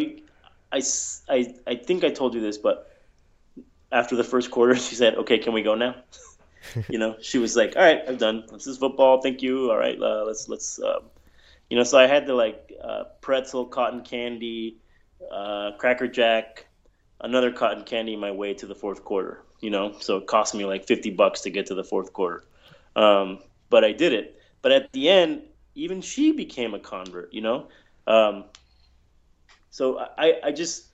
I, 0.71 0.81
I 1.29 1.53
I 1.67 1.75
think 1.75 2.03
I 2.03 2.09
told 2.09 2.33
you 2.33 2.41
this, 2.41 2.57
but 2.57 2.91
after 3.91 4.15
the 4.15 4.23
first 4.23 4.51
quarter, 4.51 4.75
she 4.87 4.95
said, 4.95 5.15
"Okay, 5.15 5.37
can 5.37 5.53
we 5.53 5.61
go 5.61 5.75
now?" 5.75 5.95
you 6.89 6.97
know, 6.97 7.15
she 7.21 7.37
was 7.37 7.55
like, 7.55 7.75
"All 7.75 7.83
right, 7.83 8.01
I'm 8.07 8.17
done. 8.17 8.45
This 8.51 8.67
is 8.67 8.77
football. 8.77 9.21
Thank 9.21 9.41
you. 9.41 9.71
All 9.71 9.77
right, 9.77 9.99
uh, 9.99 10.23
let's 10.25 10.49
let's." 10.49 10.79
Um, 10.81 11.03
you 11.69 11.77
know, 11.77 11.83
so 11.83 11.97
I 11.97 12.05
had 12.05 12.27
the 12.27 12.33
like 12.33 12.73
uh, 12.83 13.05
pretzel, 13.21 13.65
cotton 13.65 14.01
candy, 14.01 14.77
uh, 15.31 15.71
cracker 15.77 16.07
jack, 16.07 16.67
another 17.21 17.51
cotton 17.51 17.83
candy 17.83 18.15
my 18.15 18.31
way 18.31 18.53
to 18.53 18.67
the 18.67 18.75
fourth 18.75 19.03
quarter. 19.03 19.41
You 19.61 19.71
know, 19.71 19.95
so 19.99 20.17
it 20.17 20.27
cost 20.27 20.53
me 20.53 20.65
like 20.65 20.85
fifty 20.85 21.09
bucks 21.09 21.41
to 21.41 21.49
get 21.49 21.67
to 21.67 21.75
the 21.75 21.83
fourth 21.83 22.13
quarter, 22.13 22.43
um, 22.95 23.39
but 23.69 23.83
I 23.83 23.93
did 23.93 24.13
it. 24.13 24.39
But 24.61 24.71
at 24.71 24.91
the 24.93 25.09
end, 25.09 25.43
even 25.75 26.01
she 26.01 26.31
became 26.31 26.73
a 26.73 26.79
convert. 26.79 27.33
You 27.33 27.41
know, 27.41 27.67
um, 28.07 28.45
so 29.69 29.99
I, 29.99 30.39
I 30.43 30.51
just 30.51 30.85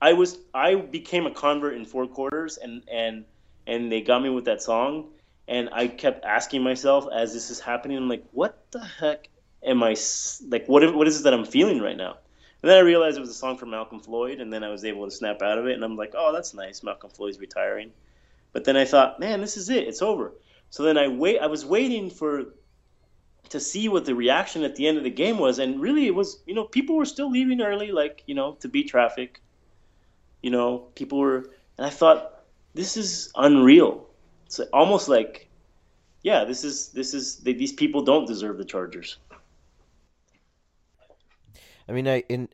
I 0.00 0.14
was 0.14 0.38
I 0.54 0.74
became 0.74 1.26
a 1.26 1.30
convert 1.30 1.74
in 1.74 1.84
four 1.84 2.06
quarters, 2.06 2.56
and 2.56 2.82
and 2.90 3.24
and 3.66 3.92
they 3.92 4.00
got 4.00 4.22
me 4.22 4.30
with 4.30 4.46
that 4.46 4.62
song, 4.62 5.10
and 5.46 5.68
I 5.72 5.88
kept 5.88 6.24
asking 6.24 6.62
myself 6.62 7.06
as 7.12 7.32
this 7.32 7.50
is 7.50 7.60
happening, 7.60 7.96
I'm 7.96 8.08
like, 8.08 8.24
what 8.32 8.70
the 8.70 8.84
heck 8.84 9.28
am 9.62 9.82
I, 9.82 9.96
like? 10.48 10.66
What 10.66 10.94
what 10.94 11.08
is 11.08 11.20
it 11.20 11.24
that 11.24 11.34
I'm 11.34 11.44
feeling 11.44 11.80
right 11.80 11.96
now? 11.96 12.16
And 12.62 12.70
then 12.70 12.76
I 12.76 12.80
realized 12.80 13.16
it 13.16 13.20
was 13.20 13.30
a 13.30 13.34
song 13.34 13.56
from 13.56 13.70
Malcolm 13.70 14.00
Floyd, 14.00 14.40
and 14.40 14.52
then 14.52 14.64
I 14.64 14.68
was 14.68 14.84
able 14.84 15.04
to 15.04 15.10
snap 15.10 15.42
out 15.42 15.58
of 15.58 15.66
it, 15.66 15.74
and 15.74 15.84
I'm 15.84 15.96
like, 15.96 16.14
oh, 16.16 16.32
that's 16.32 16.54
nice. 16.54 16.82
Malcolm 16.82 17.10
Floyd's 17.10 17.38
retiring. 17.38 17.92
But 18.52 18.64
then 18.64 18.76
I 18.76 18.84
thought, 18.84 19.20
man, 19.20 19.40
this 19.40 19.56
is 19.56 19.68
it. 19.68 19.86
It's 19.86 20.02
over. 20.02 20.32
So 20.70 20.82
then 20.82 20.98
I 20.98 21.08
wait. 21.08 21.38
I 21.38 21.46
was 21.46 21.64
waiting 21.64 22.10
for 22.10 22.46
to 23.48 23.60
see 23.60 23.88
what 23.88 24.04
the 24.04 24.14
reaction 24.14 24.62
at 24.62 24.76
the 24.76 24.86
end 24.86 24.98
of 24.98 25.04
the 25.04 25.10
game 25.10 25.38
was, 25.38 25.58
and 25.58 25.80
really, 25.80 26.06
it 26.06 26.14
was 26.14 26.42
you 26.46 26.54
know 26.54 26.64
people 26.64 26.96
were 26.96 27.04
still 27.04 27.30
leaving 27.30 27.60
early, 27.60 27.92
like 27.92 28.22
you 28.26 28.34
know 28.34 28.54
to 28.60 28.68
beat 28.68 28.88
traffic. 28.88 29.40
You 30.42 30.50
know, 30.50 30.86
people 30.94 31.18
were, 31.18 31.50
and 31.78 31.86
I 31.86 31.90
thought 31.90 32.44
this 32.74 32.96
is 32.96 33.32
unreal. 33.34 34.06
It's 34.46 34.60
almost 34.72 35.08
like, 35.08 35.48
yeah, 36.22 36.44
this 36.44 36.62
is 36.64 36.88
this 36.90 37.14
is 37.14 37.36
they, 37.36 37.52
these 37.52 37.72
people 37.72 38.02
don't 38.02 38.26
deserve 38.26 38.58
the 38.58 38.64
Chargers. 38.64 39.16
I 41.88 41.92
mean, 41.92 42.06
I 42.06 42.22
in 42.28 42.48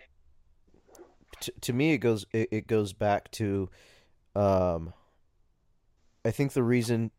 to, 1.41 1.53
to 1.61 1.73
me 1.73 1.93
it 1.93 1.99
goes 1.99 2.25
it, 2.33 2.49
it 2.51 2.67
goes 2.67 2.93
back 2.93 3.31
to 3.33 3.69
um 4.35 4.93
I 6.25 6.31
think 6.31 6.53
the 6.53 6.63
reason 6.63 7.11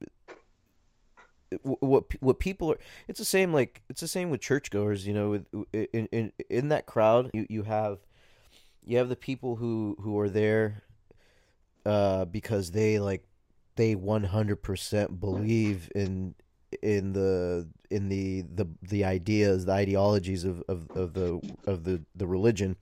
what 1.63 2.05
what 2.21 2.39
people 2.39 2.71
are 2.71 2.77
it's 3.07 3.19
the 3.19 3.25
same 3.25 3.53
like 3.53 3.81
it's 3.89 4.01
the 4.01 4.07
same 4.07 4.29
with 4.29 4.41
churchgoers, 4.41 5.05
you 5.05 5.13
know, 5.13 5.29
with 5.29 5.45
in 5.73 6.07
in 6.11 6.31
in 6.49 6.69
that 6.69 6.85
crowd 6.85 7.29
you 7.33 7.45
you 7.49 7.63
have 7.63 7.99
you 8.83 8.97
have 8.97 9.09
the 9.09 9.15
people 9.15 9.55
who 9.55 9.97
who 10.01 10.17
are 10.19 10.29
there 10.29 10.83
uh 11.85 12.25
because 12.25 12.71
they 12.71 12.99
like 12.99 13.23
they 13.75 13.95
100% 13.95 15.19
believe 15.19 15.89
in 15.93 16.33
in 16.81 17.13
the 17.13 17.67
in 17.89 18.09
the 18.09 18.41
the 18.41 18.67
the 18.81 19.03
ideas 19.03 19.65
the 19.65 19.73
ideologies 19.73 20.43
of 20.43 20.63
of, 20.67 20.89
of 20.91 21.13
the 21.13 21.39
of 21.65 21.83
the 21.83 22.01
the 22.15 22.27
religion. 22.27 22.75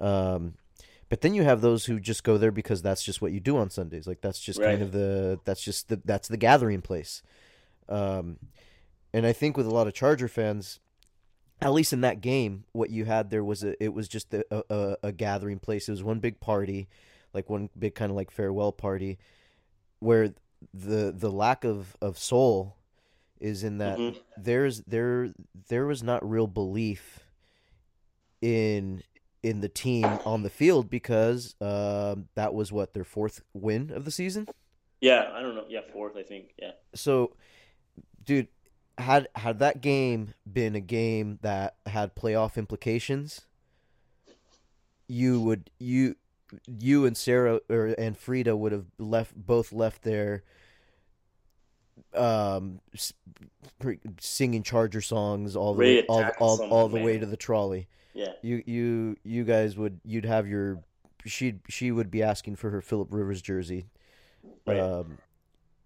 Um 0.00 0.54
but 1.08 1.22
then 1.22 1.34
you 1.34 1.42
have 1.42 1.62
those 1.62 1.86
who 1.86 1.98
just 1.98 2.22
go 2.22 2.36
there 2.36 2.50
because 2.50 2.82
that's 2.82 3.02
just 3.02 3.22
what 3.22 3.32
you 3.32 3.40
do 3.40 3.56
on 3.56 3.70
Sundays. 3.70 4.06
Like 4.06 4.20
that's 4.20 4.40
just 4.40 4.60
kind 4.60 4.82
of 4.82 4.92
the 4.92 5.40
that's 5.44 5.62
just 5.62 5.88
the 5.88 6.00
that's 6.04 6.28
the 6.28 6.36
gathering 6.36 6.82
place 6.82 7.22
um 7.88 8.38
and 9.12 9.26
I 9.26 9.32
think 9.32 9.56
with 9.56 9.66
a 9.66 9.70
lot 9.70 9.86
of 9.86 9.94
Charger 9.94 10.28
fans 10.28 10.80
at 11.60 11.72
least 11.72 11.92
in 11.92 12.02
that 12.02 12.20
game 12.20 12.64
what 12.72 12.90
you 12.90 13.04
had 13.04 13.30
there 13.30 13.44
was 13.44 13.64
a 13.64 13.82
it 13.82 13.92
was 13.92 14.08
just 14.08 14.32
a 14.34 14.44
a, 14.72 14.96
a 15.04 15.12
gathering 15.12 15.58
place 15.58 15.88
it 15.88 15.92
was 15.92 16.02
one 16.04 16.20
big 16.20 16.40
party 16.40 16.88
like 17.34 17.48
one 17.50 17.68
big 17.78 17.94
kind 17.94 18.10
of 18.10 18.16
like 18.16 18.30
farewell 18.30 18.72
party 18.72 19.18
where 20.00 20.32
the 20.74 21.12
the 21.16 21.30
lack 21.30 21.64
of 21.64 21.96
of 22.00 22.18
soul 22.18 22.76
is 23.40 23.62
in 23.64 23.78
that 23.78 23.98
Mhm. 23.98 24.16
there's 24.36 24.80
there 24.82 25.32
there 25.68 25.86
was 25.86 26.02
not 26.02 26.28
real 26.28 26.46
belief 26.46 27.20
in 28.40 29.02
in 29.42 29.60
the 29.60 29.68
team 29.68 30.18
on 30.26 30.42
the 30.42 30.50
field 30.50 30.90
because 30.90 31.54
um, 31.60 32.28
that 32.34 32.52
was 32.54 32.72
what 32.72 32.92
their 32.92 33.04
fourth 33.04 33.42
win 33.54 33.90
of 33.92 34.04
the 34.04 34.10
season. 34.10 34.48
Yeah, 35.00 35.30
I 35.32 35.40
don't 35.40 35.54
know. 35.54 35.64
Yeah, 35.68 35.82
fourth, 35.92 36.16
I 36.16 36.24
think. 36.24 36.54
Yeah. 36.58 36.72
So, 36.94 37.36
dude, 38.28 38.48
had 38.98 39.26
had 39.34 39.58
that 39.58 39.80
game 39.80 40.34
been 40.50 40.74
a 40.74 40.80
game 40.80 41.38
that 41.40 41.76
had 41.86 42.14
playoff 42.14 42.56
implications, 42.56 43.46
you 45.08 45.40
would 45.40 45.70
you 45.78 46.14
you 46.66 47.06
and 47.06 47.16
Sarah 47.16 47.60
or 47.70 47.86
and 47.98 48.16
Frida 48.16 48.54
would 48.54 48.72
have 48.72 48.84
left 48.98 49.34
both 49.34 49.72
left 49.72 50.02
there 50.02 50.44
um 52.14 52.80
singing 54.20 54.62
charger 54.62 55.00
songs 55.00 55.56
all 55.56 55.74
the 55.74 55.80
way 55.80 56.02
to 56.02 56.06
all, 56.08 56.30
all, 56.38 56.68
all 56.70 56.88
the 56.88 56.96
way 57.00 57.18
to 57.18 57.26
the 57.26 57.36
trolley 57.36 57.88
Yeah. 58.14 58.32
you 58.42 58.62
you 58.66 59.16
you 59.24 59.44
guys 59.44 59.76
would 59.76 60.00
you'd 60.04 60.24
have 60.24 60.46
your 60.46 60.78
she 61.26 61.56
she 61.68 61.90
would 61.90 62.10
be 62.10 62.22
asking 62.22 62.56
for 62.56 62.70
her 62.70 62.80
Philip 62.80 63.08
Rivers 63.10 63.42
jersey 63.42 63.86
Right. 64.66 64.78
um 64.80 65.18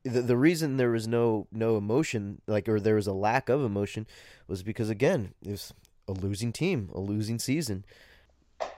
the, 0.05 0.23
the 0.23 0.37
reason 0.37 0.77
there 0.77 0.91
was 0.91 1.07
no 1.07 1.47
no 1.53 1.77
emotion 1.77 2.41
like 2.47 2.69
or 2.69 2.81
there 2.81 2.97
was 2.97 3.07
a 3.07 3.13
lack 3.13 3.49
of 3.49 3.63
emotion 3.63 4.07
was 4.49 4.63
because 4.63 4.91
again 4.91 5.35
it 5.45 5.51
was 5.51 5.73
a 6.09 6.13
losing 6.13 6.53
team 6.53 6.91
a 6.95 7.01
losing 7.01 7.39
season 7.39 7.85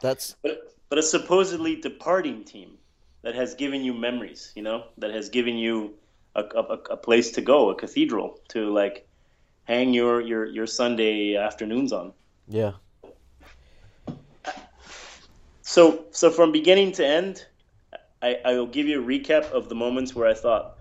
that's 0.01 0.37
But 0.43 0.75
but 0.89 0.99
a 0.99 1.03
supposedly 1.03 1.77
departing 1.77 2.45
team 2.45 2.79
that 3.23 3.35
has 3.35 3.55
given 3.55 3.83
you 3.83 3.95
memories, 3.95 4.53
you 4.55 4.63
know, 4.63 4.85
that 4.99 5.11
has 5.11 5.29
given 5.31 5.57
you 5.57 5.95
a, 6.37 6.43
a, 6.43 6.79
a 6.91 6.97
place 6.97 7.33
to 7.33 7.41
go, 7.41 7.71
a 7.71 7.75
cathedral 7.75 8.39
to 8.49 8.73
like 8.73 9.07
hang 9.65 9.95
your 9.95 10.21
your 10.21 10.47
your 10.47 10.67
Sunday 10.67 11.37
afternoons 11.37 11.93
on. 11.93 12.13
Yeah. 12.49 12.73
So 15.63 16.05
so 16.11 16.31
from 16.31 16.53
beginning 16.53 16.93
to 16.93 17.07
end, 17.07 17.47
I 18.23 18.39
I 18.45 18.53
will 18.55 18.67
give 18.67 18.87
you 18.87 19.03
a 19.03 19.05
recap 19.05 19.51
of 19.51 19.69
the 19.69 19.75
moments 19.75 20.15
where 20.15 20.29
I 20.29 20.35
thought 20.35 20.79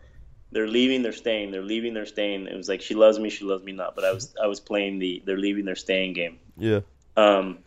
they're 0.54 0.68
leaving, 0.68 1.02
they're 1.02 1.12
staying, 1.12 1.52
they're 1.52 1.64
leaving, 1.64 1.94
they're 1.94 2.06
staying. 2.06 2.48
It 2.48 2.56
was 2.56 2.70
like 2.70 2.82
she 2.82 2.94
loves 2.94 3.20
me, 3.20 3.30
she 3.30 3.44
loves 3.44 3.64
me 3.64 3.72
not. 3.72 3.96
But 3.96 4.06
I 4.06 4.12
was 4.12 4.34
I 4.42 4.48
was 4.48 4.60
playing 4.60 5.00
the 5.00 5.22
they're 5.26 5.38
leaving, 5.38 5.66
they're 5.66 5.76
staying 5.76 6.14
game. 6.14 6.40
Yeah. 6.58 6.82
Um, 7.18 7.60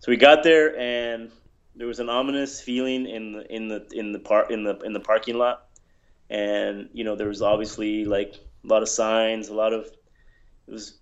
so 0.00 0.10
we 0.10 0.16
got 0.16 0.42
there, 0.42 0.78
and 0.78 1.30
there 1.76 1.86
was 1.86 2.00
an 2.00 2.08
ominous 2.08 2.60
feeling 2.60 3.06
in 3.06 3.32
the 3.32 3.54
in 3.54 3.68
the 3.68 3.86
in 3.92 4.12
the 4.12 4.18
par- 4.18 4.50
in 4.50 4.64
the 4.64 4.78
in 4.80 4.92
the 4.92 5.00
parking 5.00 5.38
lot, 5.38 5.66
and 6.28 6.88
you 6.92 7.04
know 7.04 7.16
there 7.16 7.28
was 7.28 7.40
obviously 7.40 8.04
like 8.04 8.34
a 8.64 8.66
lot 8.66 8.82
of 8.82 8.88
signs, 8.88 9.48
a 9.48 9.54
lot 9.54 9.72
of 9.72 9.86
it 10.66 10.72
was 10.72 10.98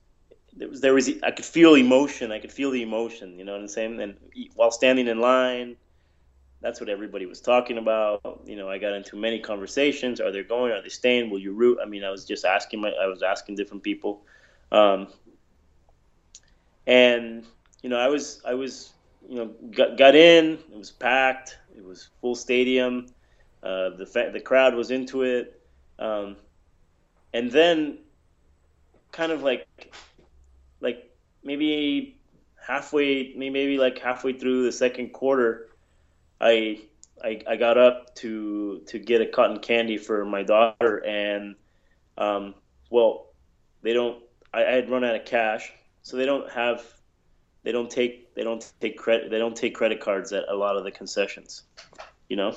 there 0.55 0.69
was 0.69 0.81
there 0.81 0.95
was 0.95 1.11
I 1.23 1.31
could 1.31 1.45
feel 1.45 1.75
emotion, 1.75 2.31
I 2.31 2.39
could 2.39 2.53
feel 2.53 2.71
the 2.71 2.83
emotion, 2.83 3.39
you 3.39 3.45
know 3.45 3.53
what 3.53 3.61
I'm 3.61 3.69
saying? 3.69 4.01
And 4.01 4.17
while 4.55 4.71
standing 4.71 5.09
in 5.09 5.21
line, 5.21 5.77
that's 6.61 6.81
what 6.81 6.89
everybody 6.89 7.27
was 7.27 7.41
talking 7.41 7.79
about. 7.79 8.41
You 8.47 8.57
know, 8.57 8.69
I 8.69 8.79
got 8.79 8.95
into 8.95 9.17
many 9.17 9.39
conversations. 9.39 10.21
Are 10.21 10.33
they 10.33 10.43
going? 10.43 10.73
Are 10.73 10.83
they 10.83 10.89
staying? 10.89 11.31
Will 11.31 11.39
you 11.39 11.53
root? 11.53 11.79
I 11.83 11.87
mean, 11.87 12.05
I 12.05 12.11
was 12.11 12.25
just 12.25 12.45
asking 12.45 12.81
my, 12.81 12.91
I 12.91 13.07
was 13.07 13.23
asking 13.23 13.57
different 13.57 13.83
people, 13.83 14.23
um, 14.73 15.09
and 16.87 17.45
you 17.83 17.91
know, 17.91 17.99
I 17.99 18.09
was, 18.09 18.41
I 18.45 18.55
was, 18.55 18.93
you 19.29 19.37
know, 19.37 19.47
got, 19.71 19.97
got 19.97 20.15
in. 20.15 20.55
It 20.55 20.79
was 20.79 20.91
packed. 20.91 21.59
It 21.77 21.85
was 21.85 22.09
full 22.21 22.35
stadium. 22.35 23.07
Uh, 23.63 23.91
the 23.91 24.07
fa- 24.07 24.31
the 24.33 24.41
crowd 24.41 24.75
was 24.75 24.91
into 24.91 25.23
it, 25.23 25.61
um, 25.99 26.37
and 27.33 27.51
then, 27.51 27.99
kind 29.13 29.33
of 29.33 29.43
like, 29.43 29.67
like 30.81 31.11
maybe 31.43 32.19
halfway, 32.65 33.35
maybe 33.37 33.77
like 33.77 33.99
halfway 33.99 34.33
through 34.33 34.65
the 34.65 34.73
second 34.73 35.13
quarter, 35.13 35.69
I, 36.41 36.81
I, 37.23 37.41
I 37.49 37.57
got 37.57 37.79
up 37.79 38.15
to 38.17 38.83
to 38.89 38.99
get 38.99 39.21
a 39.21 39.27
cotton 39.27 39.61
candy 39.61 39.97
for 39.97 40.25
my 40.25 40.43
daughter, 40.43 41.05
and 41.05 41.57
um, 42.19 42.55
well, 42.91 43.29
they 43.83 43.93
don't. 43.93 44.23
I, 44.53 44.65
I 44.65 44.73
had 44.73 44.91
run 44.91 45.05
out 45.05 45.17
of 45.17 45.25
cash, 45.25 45.73
so 46.03 46.17
they 46.17 46.27
don't 46.27 46.51
have 46.51 46.85
they 47.63 47.73
don't 47.73 47.91
take 47.91 48.35
they 48.35 48.45
don't 48.45 48.65
take 48.81 48.97
credit 48.97 49.31
they 49.31 49.39
don't 49.39 49.57
take 49.57 49.75
credit 49.75 50.01
cards 50.01 50.33
at 50.33 50.49
a 50.49 50.55
lot 50.55 50.77
of 50.77 50.85
the 50.85 50.91
concessions, 50.91 51.63
you 52.29 52.37
know. 52.37 52.55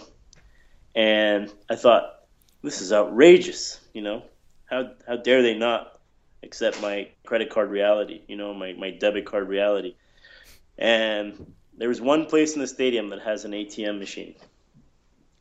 And 0.96 1.52
I 1.70 1.76
thought 1.76 2.20
this 2.62 2.82
is 2.82 2.94
outrageous, 2.94 3.80
you 3.94 4.02
know. 4.02 4.24
How 4.66 4.92
how 5.08 5.16
dare 5.16 5.42
they 5.42 5.58
not 5.58 6.00
accept 6.44 6.82
my 6.82 7.10
credit 7.26 7.50
card 7.50 7.72
reality, 7.72 8.22
you 8.28 8.36
know, 8.36 8.54
my 8.54 8.74
my 8.74 8.92
debit 8.92 9.26
card 9.26 9.48
reality. 9.48 9.96
And 10.78 11.54
there 11.80 11.90
was 11.90 12.00
one 12.00 12.28
place 12.28 12.54
in 12.54 12.62
the 12.62 12.68
stadium 12.68 13.10
that 13.10 13.22
has 13.22 13.46
an 13.46 13.52
ATM 13.52 13.98
machine. 13.98 14.36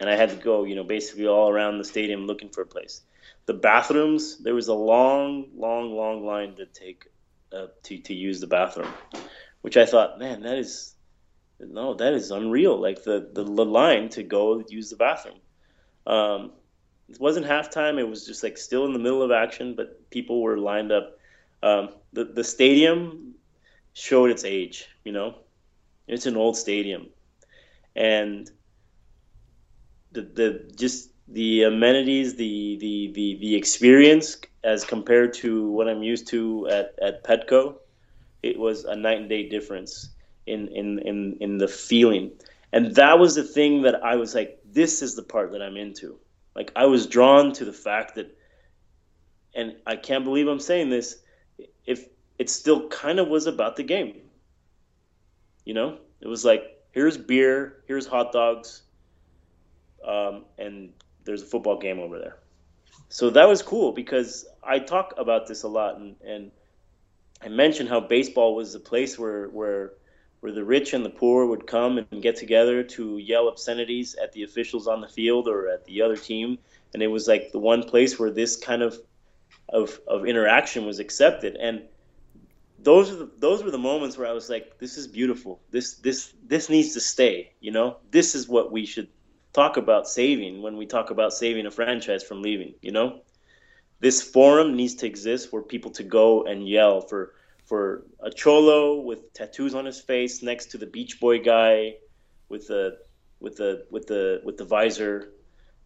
And 0.00 0.08
I 0.08 0.16
had 0.16 0.30
to 0.30 0.36
go, 0.36 0.64
you 0.64 0.74
know, 0.74 0.84
basically 0.84 1.26
all 1.26 1.50
around 1.50 1.78
the 1.78 1.84
stadium 1.84 2.26
looking 2.26 2.48
for 2.48 2.62
a 2.62 2.66
place. 2.66 3.02
The 3.44 3.54
bathrooms, 3.54 4.38
there 4.38 4.54
was 4.54 4.68
a 4.68 4.74
long, 4.74 5.48
long, 5.54 5.94
long 5.94 6.24
line 6.24 6.54
to 6.56 6.66
take 6.66 7.06
uh, 7.52 7.66
to 7.82 7.98
to 7.98 8.14
use 8.14 8.40
the 8.40 8.46
bathroom 8.46 8.92
which 9.62 9.76
I 9.76 9.86
thought, 9.86 10.18
man, 10.18 10.42
that 10.42 10.58
is 10.58 10.94
no, 11.60 11.94
that 11.94 12.12
is 12.12 12.30
unreal. 12.30 12.80
Like 12.80 13.02
the 13.02 13.28
the, 13.32 13.44
the 13.44 13.64
line 13.64 14.08
to 14.10 14.22
go 14.22 14.64
use 14.68 14.90
the 14.90 14.96
bathroom. 14.96 15.40
Um, 16.06 16.52
it 17.08 17.20
wasn't 17.20 17.46
halftime. 17.46 17.98
It 17.98 18.08
was 18.08 18.26
just 18.26 18.42
like 18.42 18.56
still 18.58 18.86
in 18.86 18.92
the 18.92 18.98
middle 18.98 19.22
of 19.22 19.30
action, 19.30 19.74
but 19.74 20.08
people 20.10 20.42
were 20.42 20.58
lined 20.58 20.92
up. 20.92 21.18
Um, 21.62 21.90
the 22.12 22.24
the 22.24 22.44
stadium 22.44 23.34
showed 23.92 24.30
its 24.30 24.44
age. 24.44 24.86
You 25.04 25.12
know, 25.12 25.34
it's 26.08 26.26
an 26.26 26.36
old 26.36 26.56
stadium, 26.56 27.08
and 27.96 28.50
the 30.12 30.22
the 30.22 30.72
just 30.76 31.10
the 31.28 31.64
amenities, 31.64 32.36
the 32.36 32.76
the 32.80 33.12
the 33.14 33.38
the 33.40 33.56
experience 33.56 34.38
as 34.64 34.84
compared 34.84 35.34
to 35.34 35.70
what 35.70 35.88
I'm 35.88 36.02
used 36.02 36.28
to 36.28 36.68
at 36.68 36.94
at 37.02 37.24
Petco 37.24 37.76
it 38.42 38.58
was 38.58 38.84
a 38.84 38.96
night 38.96 39.18
and 39.18 39.28
day 39.28 39.48
difference 39.48 40.10
in 40.46 40.68
in 40.68 40.98
in 41.00 41.36
in 41.40 41.58
the 41.58 41.68
feeling. 41.68 42.32
And 42.72 42.94
that 42.96 43.18
was 43.18 43.34
the 43.34 43.42
thing 43.42 43.82
that 43.82 44.02
i 44.04 44.16
was 44.16 44.34
like 44.34 44.60
this 44.64 45.02
is 45.02 45.14
the 45.14 45.22
part 45.22 45.52
that 45.52 45.62
i'm 45.62 45.76
into. 45.76 46.18
Like 46.54 46.72
i 46.76 46.86
was 46.86 47.06
drawn 47.06 47.52
to 47.54 47.64
the 47.64 47.72
fact 47.72 48.14
that 48.16 48.36
and 49.54 49.76
i 49.86 49.96
can't 49.96 50.24
believe 50.24 50.46
i'm 50.46 50.60
saying 50.60 50.90
this 50.90 51.16
if 51.86 52.06
it 52.38 52.50
still 52.50 52.88
kind 52.88 53.18
of 53.18 53.28
was 53.28 53.46
about 53.46 53.76
the 53.76 53.82
game 53.82 54.16
you 55.68 55.74
know? 55.74 55.98
It 56.20 56.26
was 56.26 56.44
like 56.44 56.62
here's 56.92 57.18
beer 57.18 57.84
here's 57.86 58.06
hot 58.06 58.32
dogs 58.32 58.82
um, 60.04 60.46
and 60.56 60.92
there's 61.24 61.42
a 61.42 61.46
football 61.46 61.78
game 61.78 62.00
over 62.00 62.18
there. 62.18 62.38
So 63.10 63.30
that 63.30 63.46
was 63.46 63.62
cool 63.62 63.92
because 63.92 64.46
i 64.64 64.78
talk 64.78 65.14
about 65.16 65.46
this 65.46 65.62
a 65.62 65.68
lot 65.68 65.96
and, 65.96 66.16
and 66.26 66.50
I 67.44 67.48
mentioned 67.48 67.88
how 67.88 68.00
baseball 68.00 68.54
was 68.54 68.72
the 68.72 68.80
place 68.80 69.18
where 69.18 69.48
where 69.48 69.92
where 70.40 70.52
the 70.52 70.64
rich 70.64 70.94
and 70.94 71.04
the 71.04 71.10
poor 71.10 71.46
would 71.46 71.66
come 71.66 71.98
and 71.98 72.22
get 72.22 72.36
together 72.36 72.82
to 72.82 73.18
yell 73.18 73.48
obscenities 73.48 74.14
at 74.14 74.32
the 74.32 74.44
officials 74.44 74.86
on 74.86 75.00
the 75.00 75.08
field 75.08 75.48
or 75.48 75.68
at 75.68 75.84
the 75.84 76.02
other 76.02 76.16
team, 76.16 76.58
and 76.94 77.02
it 77.02 77.08
was 77.08 77.26
like 77.26 77.50
the 77.52 77.58
one 77.58 77.82
place 77.82 78.18
where 78.18 78.30
this 78.30 78.56
kind 78.56 78.82
of 78.82 78.96
of, 79.68 80.00
of 80.06 80.26
interaction 80.26 80.86
was 80.86 80.98
accepted. 80.98 81.56
And 81.56 81.82
those 82.82 83.10
are 83.10 83.16
the, 83.16 83.30
those 83.38 83.62
were 83.62 83.70
the 83.70 83.78
moments 83.78 84.16
where 84.16 84.26
I 84.26 84.32
was 84.32 84.48
like, 84.48 84.78
this 84.78 84.96
is 84.96 85.06
beautiful. 85.06 85.60
This 85.70 85.94
this 85.94 86.32
this 86.44 86.68
needs 86.68 86.94
to 86.94 87.00
stay. 87.00 87.52
You 87.60 87.72
know, 87.72 87.98
this 88.10 88.34
is 88.34 88.48
what 88.48 88.72
we 88.72 88.86
should 88.86 89.08
talk 89.52 89.76
about 89.76 90.06
saving 90.06 90.62
when 90.62 90.76
we 90.76 90.86
talk 90.86 91.10
about 91.10 91.32
saving 91.32 91.66
a 91.66 91.70
franchise 91.70 92.22
from 92.22 92.42
leaving. 92.42 92.74
You 92.82 92.92
know 92.92 93.22
this 94.00 94.22
forum 94.22 94.76
needs 94.76 94.94
to 94.96 95.06
exist 95.06 95.50
for 95.50 95.62
people 95.62 95.90
to 95.92 96.02
go 96.02 96.44
and 96.44 96.68
yell 96.68 97.00
for 97.00 97.34
for 97.64 98.04
a 98.20 98.30
cholo 98.30 99.00
with 99.00 99.32
tattoos 99.34 99.74
on 99.74 99.84
his 99.84 100.00
face 100.00 100.42
next 100.42 100.66
to 100.70 100.78
the 100.78 100.86
beach 100.86 101.20
boy 101.20 101.38
guy 101.38 101.94
with 102.48 102.66
the 102.68 102.98
with 103.40 103.56
the 103.56 103.84
with 103.90 104.06
the 104.06 104.40
with 104.44 104.56
the 104.56 104.64
visor 104.64 105.32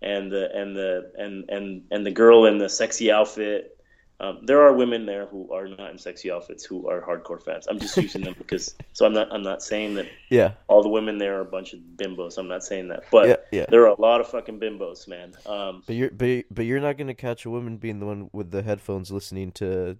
and 0.00 0.30
the 0.30 0.54
and 0.54 0.76
the 0.76 1.12
and 1.16 1.48
and 1.50 1.82
and 1.90 2.06
the 2.06 2.10
girl 2.10 2.46
in 2.46 2.58
the 2.58 2.68
sexy 2.68 3.10
outfit 3.10 3.78
um, 4.22 4.38
there 4.46 4.62
are 4.62 4.72
women 4.72 5.04
there 5.04 5.26
who 5.26 5.52
are 5.52 5.66
not 5.66 5.90
in 5.90 5.98
sexy 5.98 6.30
outfits 6.30 6.64
who 6.64 6.88
are 6.88 7.00
hardcore 7.02 7.42
fans. 7.42 7.66
I'm 7.68 7.78
just 7.80 7.96
using 7.96 8.22
them 8.22 8.34
because 8.38 8.74
so 8.92 9.04
I'm 9.04 9.12
not 9.12 9.32
I'm 9.32 9.42
not 9.42 9.62
saying 9.62 9.94
that 9.96 10.06
Yeah. 10.30 10.52
all 10.68 10.82
the 10.82 10.88
women 10.88 11.18
there 11.18 11.36
are 11.38 11.40
a 11.40 11.44
bunch 11.56 11.72
of 11.74 11.80
bimbos. 11.96 12.38
I'm 12.38 12.48
not 12.48 12.62
saying 12.64 12.88
that, 12.88 13.02
but 13.10 13.28
Yeah, 13.28 13.36
yeah. 13.50 13.66
there 13.68 13.82
are 13.82 13.94
a 13.98 14.00
lot 14.00 14.20
of 14.20 14.28
fucking 14.28 14.60
bimbos, 14.60 15.06
man. 15.08 15.34
Um, 15.44 15.82
But 15.86 15.96
you're 15.96 16.10
but, 16.10 16.44
but 16.50 16.64
you're 16.64 16.80
not 16.80 16.96
gonna 16.98 17.14
catch 17.14 17.44
a 17.44 17.50
woman 17.50 17.76
being 17.78 17.98
the 17.98 18.06
one 18.06 18.30
with 18.32 18.50
the 18.52 18.62
headphones 18.62 19.10
listening 19.10 19.52
to 19.52 19.98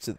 to 0.00 0.16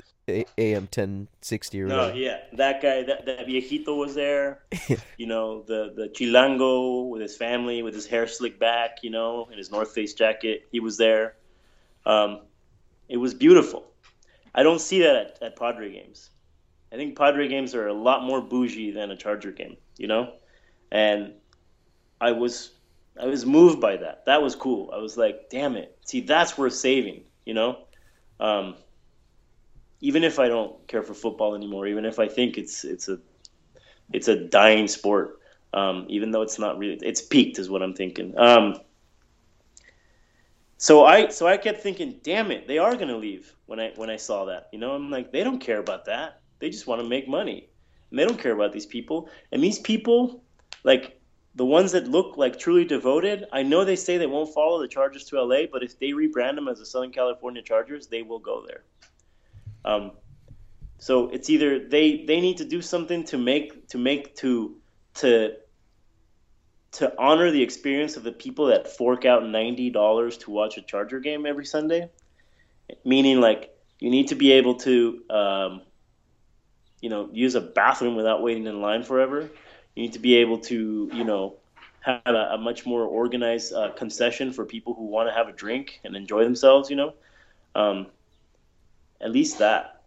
AM 0.59 0.85
ten 0.87 1.27
sixty 1.41 1.81
or 1.81 1.87
No, 1.87 1.97
whatever. 1.97 2.17
yeah, 2.19 2.37
that 2.53 2.81
guy, 2.83 3.01
that, 3.03 3.25
that 3.25 3.47
viejito 3.47 3.97
was 3.97 4.13
there. 4.13 4.61
you 5.17 5.25
know, 5.25 5.63
the 5.63 5.91
the 5.95 6.07
chilango 6.09 7.09
with 7.09 7.21
his 7.23 7.35
family, 7.35 7.81
with 7.81 7.95
his 7.95 8.05
hair 8.05 8.27
slicked 8.27 8.59
back, 8.59 8.99
you 9.01 9.09
know, 9.09 9.47
in 9.51 9.57
his 9.57 9.71
North 9.71 9.91
Face 9.93 10.13
jacket. 10.13 10.67
He 10.71 10.79
was 10.79 10.97
there. 10.97 11.35
Um, 12.05 12.41
it 13.11 13.17
was 13.17 13.33
beautiful. 13.33 13.83
I 14.55 14.63
don't 14.63 14.79
see 14.79 15.01
that 15.01 15.15
at, 15.15 15.43
at 15.43 15.55
Padre 15.59 15.91
games. 15.91 16.29
I 16.93 16.95
think 16.95 17.17
Padre 17.17 17.49
games 17.49 17.75
are 17.75 17.87
a 17.87 17.93
lot 17.93 18.23
more 18.23 18.41
bougie 18.41 18.91
than 18.91 19.11
a 19.11 19.17
Charger 19.17 19.51
game, 19.51 19.75
you 19.97 20.07
know, 20.07 20.33
and 20.91 21.33
I 22.21 22.31
was 22.31 22.71
I 23.21 23.25
was 23.25 23.45
moved 23.45 23.81
by 23.81 23.97
that. 23.97 24.25
That 24.25 24.41
was 24.41 24.55
cool. 24.55 24.91
I 24.93 24.97
was 24.97 25.17
like, 25.17 25.49
damn 25.49 25.75
it, 25.75 25.97
see, 26.05 26.21
that's 26.21 26.57
worth 26.57 26.73
saving, 26.73 27.23
you 27.45 27.53
know. 27.53 27.79
Um, 28.39 28.75
even 29.99 30.23
if 30.23 30.39
I 30.39 30.47
don't 30.47 30.87
care 30.87 31.03
for 31.03 31.13
football 31.13 31.53
anymore, 31.53 31.87
even 31.87 32.05
if 32.05 32.17
I 32.17 32.29
think 32.29 32.57
it's 32.57 32.85
it's 32.85 33.09
a 33.09 33.19
it's 34.13 34.29
a 34.29 34.35
dying 34.35 34.87
sport, 34.87 35.39
um, 35.73 36.05
even 36.07 36.31
though 36.31 36.43
it's 36.43 36.59
not 36.59 36.77
really 36.77 36.97
it's 37.01 37.21
peaked 37.21 37.59
is 37.59 37.69
what 37.69 37.83
I'm 37.83 37.93
thinking. 37.93 38.37
Um, 38.37 38.79
so 40.81 41.05
I 41.05 41.27
so 41.27 41.45
I 41.45 41.57
kept 41.57 41.81
thinking, 41.81 42.19
damn 42.23 42.49
it, 42.49 42.67
they 42.67 42.79
are 42.79 42.95
gonna 42.95 43.15
leave 43.15 43.53
when 43.67 43.79
I 43.79 43.91
when 43.97 44.09
I 44.09 44.15
saw 44.15 44.45
that. 44.45 44.67
You 44.73 44.79
know, 44.79 44.93
I'm 44.93 45.11
like, 45.11 45.31
they 45.31 45.43
don't 45.43 45.59
care 45.59 45.77
about 45.77 46.05
that. 46.05 46.41
They 46.57 46.71
just 46.71 46.87
want 46.87 47.03
to 47.03 47.07
make 47.07 47.27
money, 47.27 47.69
and 48.09 48.17
they 48.17 48.25
don't 48.25 48.39
care 48.39 48.53
about 48.53 48.73
these 48.73 48.87
people. 48.87 49.29
And 49.51 49.63
these 49.63 49.77
people, 49.77 50.43
like 50.83 51.21
the 51.53 51.65
ones 51.65 51.91
that 51.91 52.07
look 52.07 52.35
like 52.35 52.57
truly 52.57 52.83
devoted, 52.83 53.45
I 53.53 53.61
know 53.61 53.85
they 53.85 53.95
say 53.95 54.17
they 54.17 54.25
won't 54.25 54.55
follow 54.55 54.81
the 54.81 54.87
Chargers 54.87 55.25
to 55.25 55.39
LA, 55.39 55.67
but 55.71 55.83
if 55.83 55.99
they 55.99 56.13
rebrand 56.13 56.55
them 56.55 56.67
as 56.67 56.79
the 56.79 56.85
Southern 56.87 57.11
California 57.11 57.61
Chargers, 57.61 58.07
they 58.07 58.23
will 58.23 58.39
go 58.39 58.65
there. 58.65 58.83
Um, 59.85 60.13
so 60.97 61.29
it's 61.29 61.51
either 61.51 61.77
they 61.77 62.25
they 62.25 62.41
need 62.41 62.57
to 62.57 62.65
do 62.65 62.81
something 62.81 63.23
to 63.25 63.37
make 63.37 63.87
to 63.89 63.99
make 63.99 64.35
to 64.37 64.77
to 65.13 65.57
to 66.93 67.13
honor 67.17 67.51
the 67.51 67.61
experience 67.61 68.17
of 68.17 68.23
the 68.23 68.31
people 68.31 68.67
that 68.67 68.87
fork 68.97 69.25
out 69.25 69.47
ninety 69.47 69.89
dollars 69.89 70.37
to 70.39 70.51
watch 70.51 70.77
a 70.77 70.81
Charger 70.81 71.19
game 71.19 71.45
every 71.45 71.65
Sunday. 71.65 72.09
Meaning, 73.05 73.39
like 73.39 73.73
you 73.99 74.09
need 74.09 74.27
to 74.29 74.35
be 74.35 74.51
able 74.53 74.75
to, 74.75 75.23
um, 75.29 75.81
you 77.01 77.09
know, 77.09 77.29
use 77.31 77.55
a 77.55 77.61
bathroom 77.61 78.15
without 78.15 78.41
waiting 78.41 78.67
in 78.67 78.81
line 78.81 79.03
forever. 79.03 79.49
You 79.95 80.03
need 80.03 80.13
to 80.13 80.19
be 80.19 80.37
able 80.37 80.57
to, 80.59 81.09
you 81.13 81.23
know, 81.23 81.55
have 82.01 82.21
a, 82.25 82.53
a 82.53 82.57
much 82.57 82.85
more 82.85 83.03
organized 83.03 83.73
uh, 83.73 83.91
concession 83.91 84.51
for 84.51 84.65
people 84.65 84.93
who 84.93 85.05
want 85.05 85.29
to 85.29 85.33
have 85.33 85.47
a 85.47 85.53
drink 85.53 86.01
and 86.03 86.15
enjoy 86.15 86.43
themselves. 86.43 86.89
You 86.89 86.97
know, 86.97 87.13
um, 87.75 88.07
at 89.21 89.31
least 89.31 89.59
that. 89.59 90.01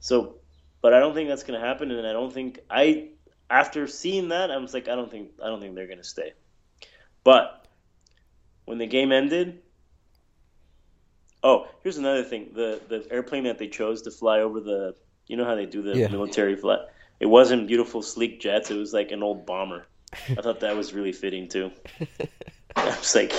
So, 0.00 0.34
but 0.82 0.92
I 0.92 1.00
don't 1.00 1.14
think 1.14 1.30
that's 1.30 1.44
going 1.44 1.58
to 1.58 1.66
happen, 1.66 1.90
and 1.90 2.06
I 2.06 2.12
don't 2.12 2.32
think 2.32 2.60
I. 2.68 3.08
After 3.54 3.86
seeing 3.86 4.30
that, 4.30 4.50
I 4.50 4.56
was 4.56 4.74
like, 4.74 4.88
I 4.88 4.96
don't 4.96 5.10
think 5.10 5.30
I 5.42 5.46
don't 5.46 5.60
think 5.60 5.76
they're 5.76 5.86
going 5.86 5.98
to 5.98 6.04
stay. 6.04 6.32
But 7.22 7.66
when 8.64 8.78
the 8.78 8.86
game 8.86 9.12
ended, 9.12 9.62
oh, 11.42 11.68
here's 11.82 11.96
another 11.98 12.24
thing: 12.24 12.50
the 12.52 12.80
the 12.88 13.06
airplane 13.12 13.44
that 13.44 13.58
they 13.58 13.68
chose 13.68 14.02
to 14.02 14.10
fly 14.10 14.40
over 14.40 14.60
the, 14.60 14.94
you 15.28 15.36
know 15.36 15.44
how 15.44 15.54
they 15.54 15.66
do 15.66 15.82
the 15.82 15.96
Yeah. 15.96 16.08
military 16.08 16.56
flight. 16.56 16.80
It 17.20 17.26
wasn't 17.26 17.68
beautiful, 17.68 18.02
sleek 18.02 18.40
jets. 18.40 18.70
It 18.72 18.76
was 18.76 18.92
like 18.92 19.12
an 19.12 19.22
old 19.22 19.46
bomber. 19.46 19.86
I 20.12 20.42
thought 20.42 20.60
that 20.60 20.76
was 20.76 20.92
really 20.92 21.12
fitting 21.12 21.48
too. 21.48 21.70
I 22.76 22.86
was 22.98 23.14
like, 23.14 23.32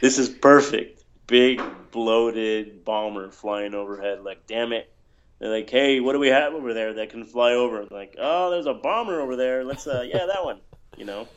this 0.00 0.18
is 0.18 0.30
perfect. 0.30 1.04
Big, 1.26 1.60
bloated 1.90 2.84
bomber 2.84 3.30
flying 3.30 3.74
overhead. 3.74 4.22
Like, 4.22 4.46
damn 4.46 4.72
it. 4.72 4.90
They're 5.38 5.50
like, 5.50 5.68
hey, 5.68 6.00
what 6.00 6.12
do 6.14 6.18
we 6.18 6.28
have 6.28 6.54
over 6.54 6.72
there 6.72 6.94
that 6.94 7.10
can 7.10 7.24
fly 7.24 7.52
over? 7.52 7.84
Like, 7.90 8.16
oh, 8.18 8.50
there's 8.50 8.66
a 8.66 8.74
bomber 8.74 9.20
over 9.20 9.36
there. 9.36 9.64
Let's, 9.64 9.86
uh, 9.86 10.02
yeah, 10.06 10.26
that 10.26 10.44
one. 10.44 10.60
You 10.96 11.04
know, 11.04 11.28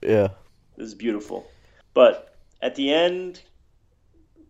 Yeah. 0.00 0.28
this 0.76 0.86
is 0.88 0.94
beautiful. 0.94 1.46
But 1.92 2.36
at 2.62 2.76
the 2.76 2.92
end, 2.92 3.42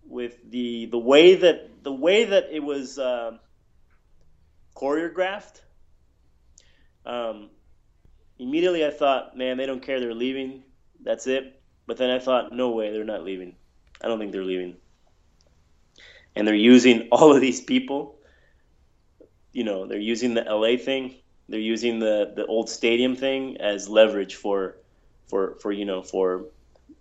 with 0.07 0.39
the 0.51 0.87
the 0.87 0.99
way 0.99 1.35
that 1.37 1.83
the 1.85 1.93
way 1.93 2.25
that 2.25 2.49
it 2.51 2.61
was 2.63 2.99
um, 2.99 3.41
choreographed, 4.77 5.61
um, 7.07 7.51
immediately 8.39 8.85
I 8.85 8.91
thought, 8.91 9.37
man, 9.37 9.57
they 9.57 9.67
don't 9.67 9.83
care. 9.83 10.01
They're 10.01 10.15
leaving. 10.15 10.65
That's 11.03 11.27
it. 11.27 11.61
But 11.87 11.97
then 11.97 12.11
I 12.11 12.19
thought, 12.19 12.53
no 12.53 12.71
way, 12.71 12.93
they're 12.93 13.05
not 13.05 13.25
leaving. 13.25 13.57
I 14.03 14.09
don't 14.09 14.19
think 14.19 14.33
they're 14.33 14.45
leaving. 14.45 14.77
And 16.37 16.47
they're 16.47 16.55
using 16.55 17.09
all 17.13 17.35
of 17.35 17.41
these 17.41 17.61
people. 17.63 18.18
You 19.59 19.65
know, 19.65 19.87
they're 19.89 19.99
using 19.99 20.35
the 20.35 20.43
LA 20.43 20.77
thing. 20.77 21.17
They're 21.49 21.59
using 21.59 21.99
the, 21.99 22.33
the 22.37 22.47
old 22.47 22.71
stadium 22.71 23.17
thing 23.17 23.57
as 23.61 23.89
leverage 23.89 24.37
for, 24.37 24.77
for, 25.27 25.57
for 25.57 25.73
you 25.73 25.85
know, 25.85 26.01
for, 26.01 26.45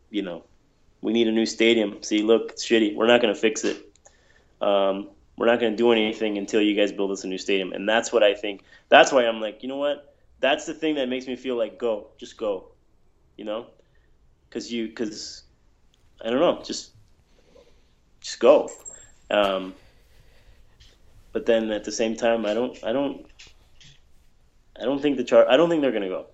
you 0.10 0.24
know, 0.24 0.44
we 1.02 1.14
need 1.14 1.28
a 1.28 1.32
new 1.32 1.46
stadium. 1.46 2.02
See, 2.02 2.24
look, 2.24 2.54
it's 2.54 2.66
shitty. 2.66 2.96
We're 2.96 3.06
not 3.06 3.22
going 3.22 3.32
to 3.32 3.40
fix 3.40 3.64
it. 3.64 3.78
Um, 4.60 5.10
we're 5.38 5.46
not 5.46 5.60
going 5.60 5.74
to 5.74 5.78
do 5.78 5.92
anything 5.92 6.40
until 6.40 6.60
you 6.60 6.76
guys 6.76 6.92
build 6.92 7.12
us 7.12 7.24
a 7.24 7.28
new 7.28 7.38
stadium. 7.38 7.74
And 7.74 7.88
that's 7.88 8.12
what 8.12 8.24
I 8.24 8.34
think. 8.34 8.64
That's 8.90 9.12
why 9.12 9.28
I'm 9.28 9.40
like, 9.40 9.62
you 9.62 9.70
know 9.70 9.78
what? 9.78 10.16
That's 10.40 10.66
the 10.66 10.74
thing 10.74 10.96
that 10.96 11.10
makes 11.10 11.28
me 11.28 11.36
feel 11.36 11.58
like 11.58 11.78
go, 11.78 12.08
just 12.18 12.38
go, 12.38 12.70
you 13.38 13.46
know, 13.46 13.68
because 14.50 14.74
you, 14.74 14.88
because 14.88 15.44
I 16.26 16.32
don't 16.32 16.40
know, 16.40 16.60
just, 16.64 16.94
just 18.20 18.40
go. 18.40 18.72
Um, 19.30 19.76
but 21.38 21.46
then 21.46 21.70
at 21.70 21.84
the 21.84 21.92
same 21.92 22.16
time, 22.16 22.48
I 22.48 22.56
don't, 22.56 22.84
I 22.84 22.92
don't, 22.92 23.24
I 24.82 24.86
don't 24.86 25.00
think 25.00 25.18
the 25.18 25.24
chart. 25.24 25.48
I 25.48 25.56
don't 25.56 25.70
think 25.70 25.84
they're 25.84 25.92
going 25.92 26.02
to 26.02 26.10
go. 26.10 26.26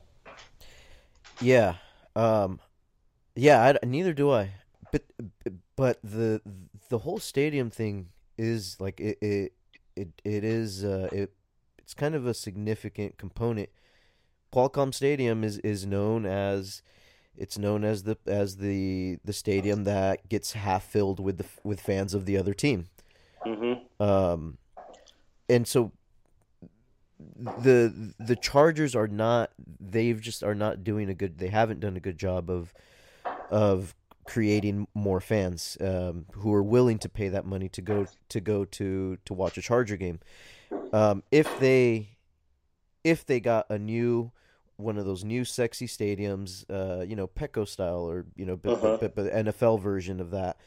Yeah. 1.41 1.75
Um 2.15 2.61
yeah, 3.35 3.75
I, 3.83 3.85
neither 3.85 4.13
do 4.13 4.31
I. 4.31 4.51
But 4.93 5.03
but 5.75 5.99
the 6.03 6.41
the 6.87 6.99
whole 6.99 7.19
stadium 7.19 7.69
thing 7.69 8.11
is 8.37 8.77
like 8.79 9.01
it 9.01 9.17
it 9.21 9.53
it, 9.97 10.21
it 10.23 10.45
is 10.45 10.85
uh 10.85 11.09
it 11.11 11.33
it's 11.79 11.93
kind 11.93 12.15
of 12.15 12.25
a 12.25 12.33
significant 12.33 13.17
component. 13.17 13.67
Qualcomm 14.53 14.93
Stadium 14.93 15.43
is 15.43 15.57
is 15.57 15.85
known 15.85 16.25
as 16.25 16.81
it's 17.35 17.57
known 17.57 17.83
as 17.83 18.03
the 18.03 18.17
as 18.25 18.55
the 18.55 19.17
the 19.25 19.33
stadium 19.33 19.83
that 19.83 20.29
gets 20.29 20.53
half 20.53 20.85
filled 20.85 21.19
with 21.19 21.39
the 21.39 21.45
with 21.61 21.81
fans 21.81 22.13
of 22.13 22.25
the 22.25 22.37
other 22.37 22.53
team. 22.53 22.85
hmm 23.43 23.73
Um, 23.99 24.59
and 25.49 25.67
so 25.67 25.91
the 27.35 28.13
the 28.19 28.35
Chargers 28.35 28.95
are 28.95 29.07
not 29.07 29.51
they've 29.79 30.19
just 30.19 30.43
are 30.43 30.55
not 30.55 30.83
doing 30.83 31.09
a 31.09 31.13
good 31.13 31.37
they 31.37 31.47
haven't 31.47 31.79
done 31.79 31.95
a 31.95 31.99
good 31.99 32.17
job 32.17 32.49
of 32.49 32.73
of 33.49 33.95
creating 34.25 34.87
more 34.93 35.19
fans 35.19 35.77
um, 35.81 36.25
who 36.33 36.53
are 36.53 36.63
willing 36.63 36.97
to 36.97 37.09
pay 37.09 37.27
that 37.29 37.45
money 37.45 37.69
to 37.69 37.81
go 37.81 38.05
to 38.29 38.39
go 38.39 38.65
to 38.65 39.17
to 39.25 39.33
watch 39.33 39.57
a 39.57 39.61
Charger 39.61 39.97
game. 39.97 40.19
Um, 40.91 41.23
if 41.31 41.59
they 41.59 42.09
if 43.03 43.25
they 43.25 43.39
got 43.39 43.69
a 43.69 43.77
new 43.77 44.31
one 44.77 44.97
of 44.97 45.05
those 45.05 45.23
new 45.23 45.45
sexy 45.45 45.87
stadiums, 45.87 46.65
uh, 46.69 47.03
you 47.03 47.15
know, 47.15 47.27
Petco 47.27 47.67
style 47.67 48.09
or 48.09 48.25
you 48.35 48.45
know, 48.45 48.57
but, 48.57 48.73
Uh-huh. 48.73 48.97
but, 48.99 49.15
but, 49.15 49.31
but 49.31 49.33
NFL 49.45 49.79
version 49.81 50.19
of 50.19 50.31
that, 50.31 50.57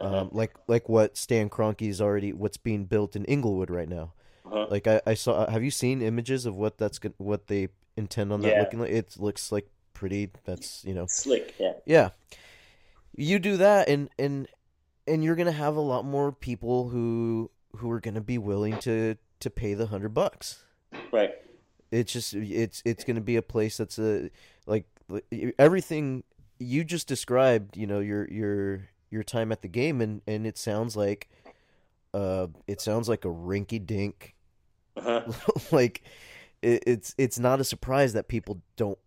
um, 0.00 0.12
Uh-huh. 0.14 0.28
like 0.32 0.56
like 0.68 0.88
what 0.88 1.16
Stan 1.16 1.50
Kroenke's 1.50 2.00
already 2.00 2.32
what's 2.32 2.56
being 2.58 2.84
built 2.84 3.16
in 3.16 3.24
Inglewood 3.24 3.70
right 3.70 3.88
now. 3.88 4.12
Uh-huh. 4.46 4.66
Like 4.70 4.86
I, 4.86 5.00
I 5.06 5.14
saw. 5.14 5.48
Have 5.50 5.64
you 5.64 5.70
seen 5.70 6.02
images 6.02 6.46
of 6.46 6.56
what 6.56 6.78
that's 6.78 7.00
what 7.18 7.48
they 7.48 7.68
intend 7.96 8.32
on 8.32 8.40
that 8.42 8.54
Yeah. 8.54 8.60
looking 8.60 8.80
like? 8.80 8.90
It 8.90 9.16
looks 9.18 9.50
like 9.50 9.68
pretty. 9.92 10.30
That's 10.44 10.84
you 10.84 10.94
know. 10.94 11.06
Slick, 11.08 11.54
yeah. 11.58 11.72
Yeah. 11.84 12.10
You 13.16 13.38
do 13.38 13.56
that 13.56 13.88
and 13.88 14.08
and 14.18 14.46
and 15.06 15.24
you're 15.24 15.36
gonna 15.36 15.52
have 15.52 15.76
a 15.76 15.80
lot 15.80 16.04
more 16.04 16.32
people 16.32 16.88
who 16.88 17.50
who 17.76 17.90
are 17.90 18.00
gonna 18.00 18.20
be 18.20 18.38
willing 18.38 18.78
to 18.80 19.16
to 19.40 19.50
pay 19.50 19.74
the 19.74 19.86
hundred 19.86 20.10
bucks. 20.10 20.62
Right. 21.12 21.32
It's 21.90 22.12
just 22.12 22.34
it's 22.34 22.82
it's 22.84 23.04
gonna 23.04 23.20
be 23.20 23.36
a 23.36 23.42
place 23.42 23.76
that's 23.78 23.98
a 23.98 24.30
like 24.66 24.84
everything 25.58 26.24
you 26.58 26.84
just 26.84 27.08
described. 27.08 27.76
You 27.76 27.86
know 27.86 28.00
your 28.00 28.28
your 28.28 28.88
your 29.10 29.22
time 29.22 29.50
at 29.50 29.62
the 29.62 29.68
game 29.68 30.00
and 30.00 30.20
and 30.26 30.46
it 30.46 30.58
sounds 30.58 30.96
like 30.96 31.28
uh 32.14 32.46
it 32.66 32.80
sounds 32.80 33.08
like 33.08 33.24
a 33.24 33.28
rinky 33.28 33.84
dink 33.84 34.34
Uh-huh. 34.96 35.30
like 35.72 36.02
it, 36.62 36.82
it's 36.86 37.14
it's 37.18 37.38
not 37.38 37.60
a 37.60 37.64
surprise 37.64 38.14
that 38.14 38.28
people 38.28 38.60
don't 38.76 38.98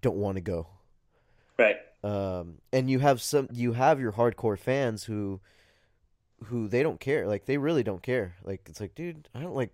don't 0.00 0.16
want 0.16 0.36
to 0.36 0.40
go. 0.42 0.66
Right. 1.58 1.76
Um, 2.04 2.58
and 2.72 2.90
you 2.90 2.98
have 2.98 3.20
some 3.22 3.48
you 3.52 3.72
have 3.72 4.00
your 4.00 4.12
hardcore 4.12 4.58
fans 4.58 5.04
who 5.04 5.40
who 6.46 6.66
they 6.68 6.82
don't 6.82 6.98
care. 7.00 7.26
Like 7.26 7.46
they 7.46 7.56
really 7.58 7.82
don't 7.82 8.02
care. 8.02 8.34
Like 8.44 8.62
it's 8.68 8.80
like, 8.80 8.94
dude, 8.94 9.28
I 9.34 9.40
don't 9.40 9.54
like 9.54 9.70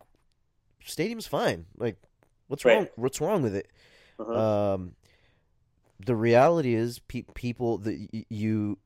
stadium's 0.84 1.26
fine. 1.26 1.66
Like 1.76 1.96
what's 2.48 2.64
Right. 2.64 2.76
wrong 2.76 2.88
what's 2.96 3.20
wrong 3.20 3.42
with 3.42 3.54
it? 3.56 3.68
Uh-huh. 4.18 4.74
Um 4.74 4.94
the 6.04 6.14
reality 6.14 6.74
is 6.74 7.00
pe- 7.00 7.24
people 7.34 7.78
that 7.78 8.08
y- 8.12 8.24
you 8.28 8.78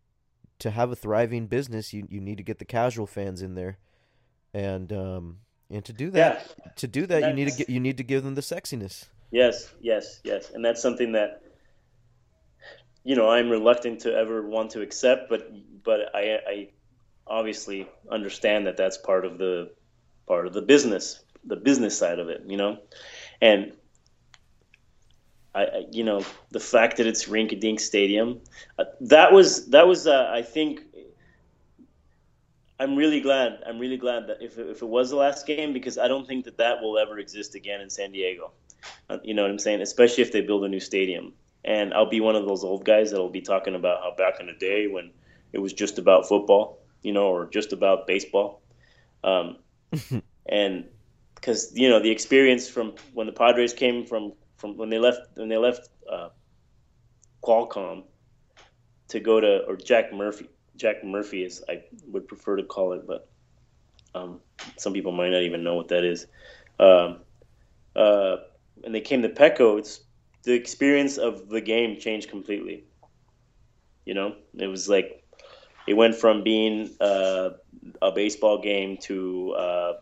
to 0.60 0.70
have 0.70 0.92
a 0.92 0.96
thriving 0.96 1.46
business, 1.48 1.92
you 1.92 2.06
you 2.08 2.20
need 2.20 2.36
to 2.38 2.44
get 2.44 2.58
the 2.58 2.64
casual 2.64 3.06
fans 3.06 3.42
in 3.42 3.54
there. 3.56 3.78
And 4.54 4.92
um 4.92 5.38
and 5.72 5.84
to 5.84 5.92
do 5.92 6.10
that, 6.10 6.46
yeah. 6.58 6.72
to 6.76 6.86
do 6.86 7.06
that, 7.06 7.22
you 7.22 7.32
need 7.32 7.48
to 7.48 7.56
get 7.56 7.68
you 7.68 7.80
need 7.80 7.96
to 7.96 8.04
give 8.04 8.22
them 8.24 8.34
the 8.34 8.42
sexiness. 8.42 9.06
Yes, 9.30 9.72
yes, 9.80 10.20
yes. 10.24 10.50
And 10.50 10.64
that's 10.64 10.82
something 10.82 11.12
that 11.12 11.42
you 13.04 13.16
know, 13.16 13.28
I'm 13.28 13.50
reluctant 13.50 14.00
to 14.00 14.14
ever 14.14 14.46
want 14.46 14.70
to 14.72 14.82
accept, 14.82 15.28
but 15.28 15.50
but 15.82 16.14
I 16.14 16.38
I 16.46 16.68
obviously 17.26 17.88
understand 18.10 18.66
that 18.66 18.76
that's 18.76 18.98
part 18.98 19.24
of 19.24 19.38
the 19.38 19.72
part 20.26 20.46
of 20.46 20.52
the 20.52 20.62
business, 20.62 21.20
the 21.44 21.56
business 21.56 21.98
side 21.98 22.18
of 22.18 22.28
it, 22.28 22.42
you 22.46 22.56
know. 22.56 22.78
And 23.40 23.72
I, 25.54 25.86
you 25.90 26.04
know, 26.04 26.24
the 26.50 26.60
fact 26.60 26.96
that 26.96 27.06
it's 27.06 27.26
Rinky-Dink 27.26 27.78
Stadium, 27.80 28.40
uh, 28.78 28.84
that 29.02 29.32
was 29.32 29.66
that 29.70 29.86
was 29.86 30.06
uh, 30.06 30.30
I 30.32 30.42
think 30.42 30.82
I'm 32.82 32.96
really 32.96 33.20
glad. 33.20 33.62
I'm 33.64 33.78
really 33.78 33.96
glad 33.96 34.26
that 34.26 34.42
if 34.42 34.58
it, 34.58 34.68
if 34.68 34.82
it 34.82 34.88
was 34.88 35.10
the 35.10 35.16
last 35.16 35.46
game 35.46 35.72
because 35.72 35.98
I 35.98 36.08
don't 36.08 36.26
think 36.26 36.44
that 36.46 36.58
that 36.58 36.82
will 36.82 36.98
ever 36.98 37.16
exist 37.20 37.54
again 37.54 37.80
in 37.80 37.88
San 37.88 38.10
Diego. 38.10 38.50
Uh, 39.08 39.18
you 39.22 39.34
know 39.34 39.42
what 39.42 39.52
I'm 39.52 39.60
saying? 39.60 39.82
Especially 39.82 40.22
if 40.24 40.32
they 40.32 40.40
build 40.40 40.64
a 40.64 40.68
new 40.68 40.80
stadium. 40.80 41.32
And 41.64 41.94
I'll 41.94 42.10
be 42.10 42.20
one 42.20 42.34
of 42.34 42.44
those 42.44 42.64
old 42.64 42.84
guys 42.84 43.12
that'll 43.12 43.30
be 43.30 43.40
talking 43.40 43.76
about 43.76 44.00
how 44.02 44.16
back 44.16 44.40
in 44.40 44.46
the 44.46 44.54
day 44.54 44.88
when 44.88 45.12
it 45.52 45.60
was 45.60 45.72
just 45.72 46.00
about 46.00 46.26
football, 46.26 46.80
you 47.02 47.12
know, 47.12 47.26
or 47.26 47.48
just 47.48 47.72
about 47.72 48.08
baseball. 48.08 48.62
Um, 49.22 49.58
and 50.46 50.84
because 51.36 51.70
you 51.76 51.88
know 51.88 52.00
the 52.00 52.10
experience 52.10 52.68
from 52.68 52.94
when 53.14 53.28
the 53.28 53.32
Padres 53.32 53.72
came 53.72 54.04
from 54.04 54.32
from 54.56 54.76
when 54.76 54.90
they 54.90 54.98
left 54.98 55.20
when 55.36 55.48
they 55.48 55.56
left 55.56 55.88
uh, 56.10 56.30
Qualcomm 57.44 58.02
to 59.06 59.20
go 59.20 59.38
to 59.38 59.64
or 59.68 59.76
Jack 59.76 60.12
Murphy 60.12 60.48
Jack 60.82 61.04
Murphy 61.04 61.44
is 61.44 61.62
I 61.68 61.84
would 62.08 62.26
prefer 62.26 62.56
to 62.56 62.64
call 62.64 62.92
it, 62.94 63.06
but 63.06 63.28
um, 64.16 64.40
some 64.76 64.92
people 64.92 65.12
might 65.12 65.30
not 65.30 65.42
even 65.42 65.62
know 65.62 65.76
what 65.76 65.88
that 65.88 66.02
is. 66.02 66.26
Um, 66.80 67.20
uh, 67.94 68.38
and 68.82 68.92
they 68.92 69.00
came 69.00 69.22
to 69.22 69.28
Petco. 69.28 69.78
It's 69.78 70.00
the 70.42 70.54
experience 70.54 71.18
of 71.18 71.48
the 71.48 71.60
game 71.60 72.00
changed 72.00 72.30
completely. 72.30 72.82
You 74.04 74.14
know, 74.14 74.34
it 74.58 74.66
was 74.66 74.88
like 74.88 75.22
it 75.86 75.94
went 75.94 76.16
from 76.16 76.42
being 76.42 76.90
uh, 77.00 77.50
a 78.02 78.10
baseball 78.10 78.60
game 78.60 78.98
to 79.02 79.52
uh, 79.52 79.92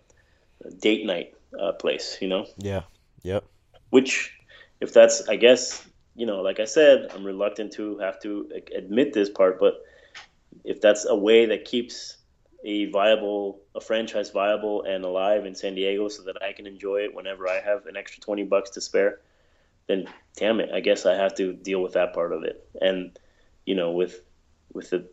a 0.64 0.70
date 0.70 1.04
night 1.04 1.34
uh, 1.60 1.72
place. 1.72 2.16
You 2.22 2.28
know, 2.28 2.46
Yeah. 2.56 2.84
Yep. 3.22 3.44
which 3.90 4.32
if 4.80 4.94
that's 4.94 5.28
I 5.28 5.36
guess 5.36 5.86
you 6.16 6.24
know, 6.24 6.40
like 6.40 6.58
I 6.58 6.64
said, 6.64 7.10
I'm 7.14 7.24
reluctant 7.24 7.72
to 7.74 7.98
have 7.98 8.18
to 8.22 8.48
admit 8.74 9.12
this 9.12 9.28
part, 9.28 9.60
but 9.60 9.74
if 10.64 10.80
that's 10.80 11.06
a 11.06 11.14
way 11.16 11.46
that 11.46 11.64
keeps 11.64 12.16
a 12.64 12.86
viable 12.86 13.60
a 13.74 13.80
franchise 13.80 14.30
viable 14.30 14.82
and 14.82 15.04
alive 15.04 15.46
in 15.46 15.54
San 15.54 15.74
Diego 15.74 16.08
so 16.08 16.24
that 16.24 16.42
I 16.42 16.52
can 16.52 16.66
enjoy 16.66 16.98
it 17.04 17.14
whenever 17.14 17.48
I 17.48 17.60
have 17.60 17.86
an 17.86 17.96
extra 17.96 18.20
20 18.22 18.44
bucks 18.44 18.70
to 18.70 18.80
spare 18.80 19.20
then 19.88 20.06
damn 20.36 20.60
it 20.60 20.70
I 20.72 20.80
guess 20.80 21.06
I 21.06 21.14
have 21.14 21.34
to 21.36 21.52
deal 21.52 21.82
with 21.82 21.94
that 21.94 22.12
part 22.14 22.32
of 22.32 22.44
it. 22.44 22.68
And 22.80 23.18
you 23.64 23.74
know 23.74 23.92
with 23.92 24.20
with 24.72 24.90
the 24.90 25.08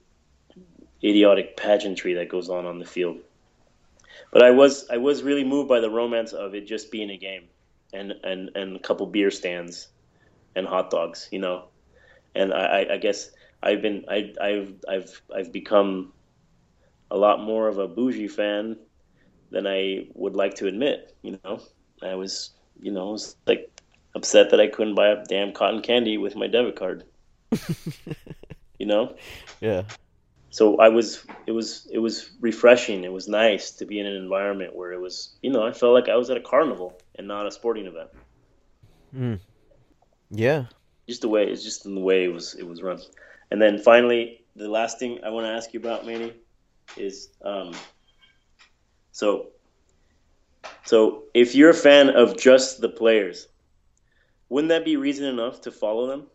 idiotic 1.03 1.57
pageantry 1.57 2.15
that 2.15 2.29
goes 2.29 2.49
on 2.49 2.65
on 2.65 2.79
the 2.79 2.85
field. 2.85 3.19
But 4.31 4.43
I 4.43 4.51
was 4.51 4.89
I 4.89 4.97
was 4.97 5.23
really 5.23 5.43
moved 5.43 5.69
by 5.69 5.79
the 5.79 5.89
romance 5.89 6.33
of 6.33 6.55
it 6.55 6.67
just 6.67 6.91
being 6.91 7.09
a 7.09 7.17
game 7.17 7.49
and 7.93 8.13
and 8.23 8.51
and 8.55 8.75
a 8.75 8.79
couple 8.79 9.05
beer 9.07 9.31
stands 9.31 9.87
and 10.55 10.67
hot 10.67 10.89
dogs 10.89 11.29
you 11.31 11.39
know. 11.39 11.65
And 12.35 12.53
I, 12.53 12.81
I- 12.81 12.93
I 12.93 12.97
guess 12.97 13.31
I've 13.63 13.81
been 13.81 14.05
I, 14.09 14.33
I've 14.41 14.73
I've 14.87 15.21
I've 15.35 15.51
become 15.51 16.13
a 17.11 17.17
lot 17.17 17.41
more 17.41 17.67
of 17.67 17.77
a 17.77 17.87
bougie 17.87 18.27
fan 18.27 18.77
than 19.51 19.65
I 19.67 20.07
would 20.13 20.35
like 20.35 20.55
to 20.55 20.67
admit. 20.67 21.15
You 21.21 21.39
know, 21.43 21.61
I 22.01 22.15
was 22.15 22.51
you 22.79 22.91
know 22.91 23.09
I 23.09 23.11
was 23.11 23.35
like 23.45 23.69
upset 24.15 24.51
that 24.51 24.59
I 24.59 24.67
couldn't 24.67 24.95
buy 24.95 25.09
a 25.09 25.23
damn 25.25 25.53
cotton 25.53 25.81
candy 25.81 26.17
with 26.17 26.35
my 26.35 26.47
debit 26.47 26.75
card. 26.75 27.03
you 28.79 28.85
know, 28.85 29.15
Yeah. 29.61 29.83
so 30.49 30.77
I 30.77 30.89
was 30.89 31.25
it 31.45 31.51
was 31.51 31.87
it 31.91 31.99
was 31.99 32.31
refreshing. 32.39 33.03
It 33.03 33.11
was 33.13 33.27
nice 33.27 33.71
to 33.71 33.85
be 33.85 33.99
in 33.99 34.05
an 34.05 34.15
environment 34.15 34.75
where 34.75 34.91
it 34.93 34.99
was 35.01 35.35
you 35.41 35.51
know 35.51 35.65
I 35.65 35.71
felt 35.73 35.93
like 35.93 36.09
I 36.09 36.15
was 36.15 36.29
at 36.29 36.37
a 36.37 36.41
carnival 36.41 36.99
and 37.15 37.27
not 37.27 37.47
a 37.47 37.51
sporting 37.51 37.87
event. 37.87 38.09
Mm. 39.15 39.39
Yeah. 40.29 40.65
just 41.07 41.21
the 41.21 41.29
way 41.29 41.45
it's 41.47 41.63
just 41.63 41.85
in 41.85 41.95
the 41.95 42.01
way 42.01 42.25
it 42.25 42.33
was 42.33 42.53
it 42.55 42.67
was 42.67 42.81
run. 42.81 42.99
And 43.51 43.61
then 43.61 43.77
finally, 43.79 44.45
the 44.55 44.69
last 44.69 44.99
thing 44.99 45.19
I 45.23 45.29
want 45.29 45.45
to 45.45 45.51
ask 45.51 45.73
you 45.73 45.79
about, 45.79 46.05
Manny, 46.05 46.33
is 46.97 47.29
um, 47.43 47.73
so 49.11 49.47
so 50.85 51.23
if 51.33 51.55
you're 51.55 51.69
a 51.69 51.73
fan 51.73 52.09
of 52.09 52.37
just 52.37 52.81
the 52.81 52.89
players, 52.89 53.47
wouldn't 54.49 54.69
that 54.69 54.85
be 54.85 54.95
reason 54.97 55.25
enough 55.25 55.61
to 55.61 55.71
follow 55.71 56.07
them? 56.07 56.27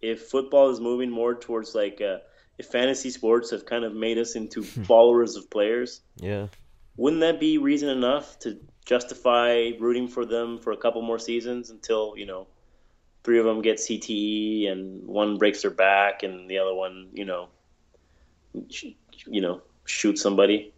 If 0.00 0.22
football 0.28 0.70
is 0.70 0.80
moving 0.80 1.10
more 1.10 1.34
towards 1.34 1.74
like 1.74 2.00
uh, 2.00 2.18
if 2.58 2.66
fantasy 2.66 3.10
sports 3.10 3.50
have 3.50 3.66
kind 3.66 3.84
of 3.84 3.94
made 3.94 4.18
us 4.18 4.36
into 4.36 4.62
followers 4.84 5.36
of 5.36 5.50
players, 5.50 6.00
Yeah. 6.16 6.48
wouldn't 6.96 7.20
that 7.20 7.40
be 7.40 7.58
reason 7.58 7.88
enough 7.88 8.38
to 8.40 8.58
justify 8.84 9.70
rooting 9.80 10.08
for 10.08 10.26
them 10.26 10.58
for 10.58 10.72
a 10.72 10.76
couple 10.76 11.00
more 11.02 11.18
seasons 11.18 11.70
until 11.70 12.14
you 12.16 12.26
know 12.26 12.46
three 13.24 13.38
of 13.38 13.44
them 13.46 13.62
get 13.62 13.78
CTE 13.78 14.68
and 14.70 15.06
one 15.06 15.38
breaks 15.38 15.62
their 15.62 15.70
back 15.70 16.22
and 16.22 16.48
the 16.48 16.58
other 16.58 16.74
one 16.74 17.08
you 17.12 17.24
know 17.24 17.48
you 19.26 19.40
know 19.40 19.62
shoots 19.84 20.22
somebody 20.22 20.72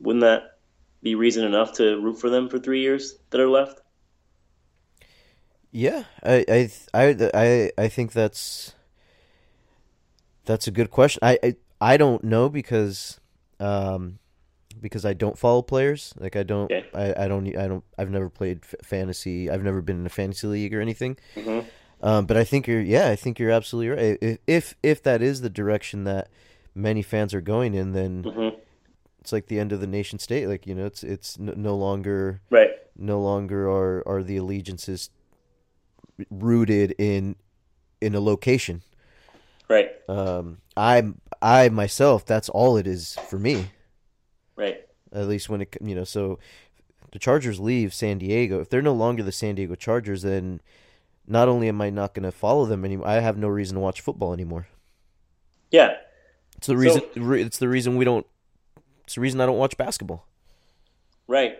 wouldn't 0.00 0.22
that 0.22 0.58
be 1.02 1.14
reason 1.14 1.44
enough 1.44 1.72
to 1.74 2.00
root 2.00 2.20
for 2.20 2.30
them 2.30 2.48
for 2.48 2.58
three 2.58 2.80
years 2.80 3.16
that 3.30 3.40
are 3.40 3.48
left 3.48 3.80
Yeah, 5.70 6.04
I, 6.22 6.44
I, 6.48 6.70
I, 6.94 7.30
I, 7.34 7.72
I 7.76 7.88
think 7.88 8.12
that's 8.12 8.74
that's 10.44 10.66
a 10.66 10.70
good 10.70 10.90
question. 10.90 11.20
I, 11.22 11.38
I, 11.42 11.56
I 11.80 11.96
don't 11.96 12.24
know 12.24 12.48
because, 12.48 13.20
um, 13.60 14.18
because 14.80 15.04
I 15.04 15.12
don't 15.12 15.38
follow 15.38 15.60
players. 15.62 16.14
Like 16.18 16.36
I 16.36 16.42
don't, 16.42 16.72
Okay. 16.72 16.86
I, 16.94 17.24
I 17.24 17.28
don't, 17.28 17.46
I 17.56 17.68
don't, 17.68 17.84
I've 17.98 18.10
never 18.10 18.30
played 18.30 18.60
f- 18.62 18.74
fantasy. 18.82 19.50
I've 19.50 19.62
never 19.62 19.82
been 19.82 20.00
in 20.00 20.06
a 20.06 20.10
fantasy 20.10 20.46
league 20.46 20.74
or 20.74 20.80
anything. 20.80 21.18
Mhm. 21.36 21.66
Um, 22.00 22.26
but 22.26 22.36
I 22.36 22.44
think 22.44 22.66
you're, 22.66 22.80
yeah, 22.80 23.08
I 23.08 23.16
think 23.16 23.38
you're 23.38 23.50
absolutely 23.50 23.88
right. 23.90 24.18
If, 24.20 24.38
if, 24.46 24.74
if 24.82 25.02
that 25.02 25.20
is 25.20 25.40
the 25.40 25.50
direction 25.50 26.04
that 26.04 26.28
many 26.74 27.02
fans 27.02 27.34
are 27.34 27.40
going 27.40 27.74
in, 27.74 27.92
then 27.92 28.22
hmm 28.24 28.48
it's 29.20 29.32
like 29.32 29.46
the 29.48 29.58
end 29.58 29.72
of 29.72 29.80
the 29.80 29.86
nation 29.86 30.18
state. 30.18 30.46
Like 30.46 30.66
you 30.66 30.74
know, 30.74 30.86
it's, 30.86 31.02
it's 31.02 31.38
no, 31.38 31.52
no 31.54 31.76
longer 31.76 32.40
right 32.50 32.70
no 32.96 33.20
longer 33.20 33.68
are 33.68 34.02
are 34.06 34.22
the 34.22 34.36
allegiances 34.36 35.10
rooted 36.30 36.94
in 36.98 37.36
in 38.00 38.14
a 38.14 38.20
location. 38.20 38.82
right 39.68 39.90
Um, 40.08 40.58
I 40.76 41.12
I 41.42 41.68
myself, 41.68 42.24
that's 42.24 42.48
all 42.48 42.76
it 42.76 42.86
is 42.86 43.16
for 43.28 43.38
me. 43.38 43.66
right 44.56 44.80
At 45.12 45.28
least 45.28 45.48
when 45.48 45.62
it 45.62 45.76
you 45.80 45.94
know, 45.94 46.04
so 46.04 46.38
the 47.12 47.18
Chargers 47.18 47.58
leave 47.60 47.92
San 47.92 48.18
Diego. 48.18 48.60
If 48.60 48.70
they're 48.70 48.82
no 48.82 48.94
longer 48.94 49.22
the 49.22 49.32
San 49.32 49.56
Diego 49.56 49.74
Chargers, 49.74 50.22
then 50.22 50.60
not 51.28 51.48
only 51.48 51.68
am 51.68 51.80
I 51.80 51.90
not 51.90 52.14
going 52.14 52.24
to 52.24 52.32
follow 52.32 52.64
them 52.66 52.84
anymore, 52.84 53.06
I 53.06 53.14
have 53.20 53.36
no 53.36 53.48
reason 53.48 53.74
to 53.74 53.80
watch 53.80 54.00
football 54.00 54.32
anymore. 54.32 54.66
yeah 55.70 55.96
It's 56.56 56.66
the 56.66 56.72
So- 56.72 56.78
reason. 56.78 57.02
re- 57.16 57.42
it's 57.42 57.58
the 57.58 57.68
reason 57.68 57.96
we 57.96 58.04
don't. 58.04 58.26
It's 59.04 59.14
the 59.14 59.20
reason 59.20 59.40
I 59.40 59.46
don't 59.46 59.58
watch 59.58 59.76
basketball. 59.76 60.26
right 61.26 61.58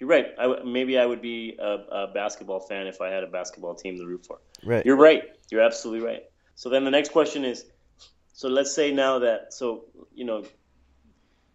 you're 0.00 0.08
right 0.08 0.26
I 0.38 0.42
w- 0.42 0.64
maybe 0.70 0.98
I 0.98 1.06
would 1.06 1.22
be 1.22 1.56
a, 1.58 1.72
a 2.02 2.06
basketball 2.12 2.60
fan 2.60 2.86
if 2.86 3.00
I 3.00 3.08
had 3.08 3.22
a 3.24 3.26
basketball 3.28 3.74
team 3.74 3.96
to 3.98 4.06
root 4.06 4.24
for 4.26 4.38
Right. 4.64 4.84
You're 4.86 4.96
right. 4.96 5.22
You're 5.50 5.60
absolutely 5.60 6.06
right. 6.06 6.22
So 6.54 6.68
then 6.70 6.84
the 6.84 6.90
next 6.90 7.10
question 7.12 7.44
is, 7.44 7.66
so 8.32 8.48
let's 8.48 8.74
say 8.74 8.92
now 8.92 9.18
that 9.20 9.52
so 9.52 9.84
you 10.14 10.24
know 10.24 10.44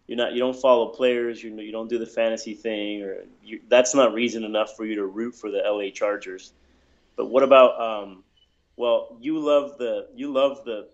you're 0.06 0.16
not 0.16 0.32
you 0.32 0.38
don't 0.40 0.56
follow 0.56 0.88
players, 0.88 1.42
you 1.42 1.54
you 1.60 1.72
don't 1.72 1.88
do 1.90 1.98
the 1.98 2.06
fantasy 2.06 2.54
thing, 2.54 3.02
or 3.02 3.24
you, 3.42 3.60
that's 3.68 3.94
not 3.94 4.12
reason 4.14 4.44
enough 4.44 4.76
for 4.76 4.84
you 4.84 4.94
to 4.96 5.06
root 5.06 5.34
for 5.34 5.50
the 5.50 5.58
LA 5.64 5.90
Chargers. 5.90 6.52
But 7.20 7.28
what 7.28 7.42
about 7.42 7.78
um, 7.78 8.24
well, 8.76 9.18
you 9.20 9.38
love 9.40 9.76
the 9.76 10.08
you 10.14 10.32
love 10.32 10.64
the 10.64 10.88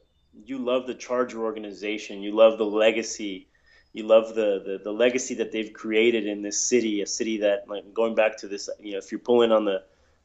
you 0.44 0.58
love 0.58 0.88
the 0.88 0.94
Charger 0.94 1.44
organization, 1.44 2.20
you 2.20 2.32
love 2.34 2.58
the 2.58 2.64
legacy. 2.64 3.46
You 3.92 4.08
love 4.08 4.34
the, 4.34 4.60
the, 4.66 4.80
the 4.82 4.90
legacy 4.90 5.34
that 5.36 5.52
they've 5.52 5.72
created 5.72 6.26
in 6.26 6.42
this 6.42 6.60
city, 6.60 7.00
a 7.00 7.06
city 7.06 7.38
that, 7.38 7.68
like, 7.68 7.94
going 7.94 8.16
back 8.16 8.36
to 8.38 8.48
this, 8.48 8.68
you 8.80 8.92
know, 8.92 8.98
if 8.98 9.12
you're 9.12 9.20
pulling 9.20 9.52
on 9.52 9.64
the, 9.64 9.84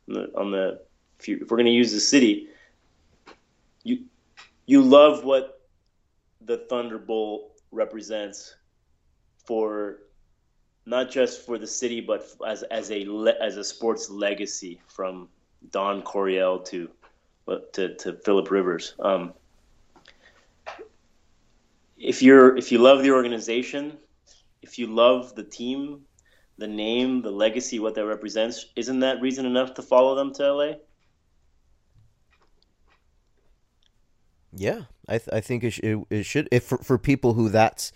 on 0.10 0.14
the, 0.16 0.32
on 0.36 0.52
the 0.52 0.82
if, 1.20 1.28
you, 1.28 1.40
if 1.44 1.52
we're 1.52 1.58
going 1.58 1.68
to 1.68 1.72
use 1.72 1.94
the 1.94 2.00
city, 2.00 2.48
you 3.84 4.06
you 4.66 4.82
love 4.82 5.24
what 5.24 5.62
the 6.44 6.58
Thunderbolt 6.58 7.62
represents 7.72 8.56
for 9.46 10.00
not 10.88 11.12
just 11.12 11.46
for 11.46 11.60
the 11.60 11.68
city, 11.68 12.02
but 12.02 12.26
as 12.46 12.64
as 12.64 12.90
a 12.90 13.06
as 13.40 13.58
a 13.58 13.64
sports 13.64 14.10
legacy 14.10 14.82
from 14.88 15.30
Don 15.70 16.02
Coryell 16.02 16.66
to 16.66 16.90
to 17.74 17.96
to 17.96 18.14
Philip 18.14 18.50
Rivers. 18.50 18.96
Um, 19.00 19.34
if 21.98 22.22
you're 22.22 22.58
if 22.58 22.72
you 22.72 22.80
love 22.80 23.04
the 23.04 23.12
organization, 23.12 23.98
if 24.62 24.80
you 24.80 24.88
love 24.88 25.36
the 25.36 25.44
team, 25.44 26.02
the 26.58 26.68
name, 26.68 27.22
the 27.22 27.32
legacy, 27.32 27.80
what 27.80 27.96
that 27.96 28.06
represents, 28.06 28.68
isn't 28.76 29.00
that 29.00 29.22
reason 29.22 29.46
enough 29.46 29.74
to 29.76 29.82
follow 29.82 30.16
them 30.16 30.34
to 30.36 30.54
LA? 30.54 30.72
Yeah, 34.54 34.82
I 35.08 35.18
th- 35.18 35.30
I 35.32 35.42
think 35.42 35.64
it, 35.64 35.72
sh- 35.72 35.80
it 35.80 36.00
it 36.10 36.24
should 36.24 36.50
if 36.52 36.64
for 36.64 36.78
for 36.80 36.98
people 36.98 37.34
who 37.34 37.50
that's 37.50 37.94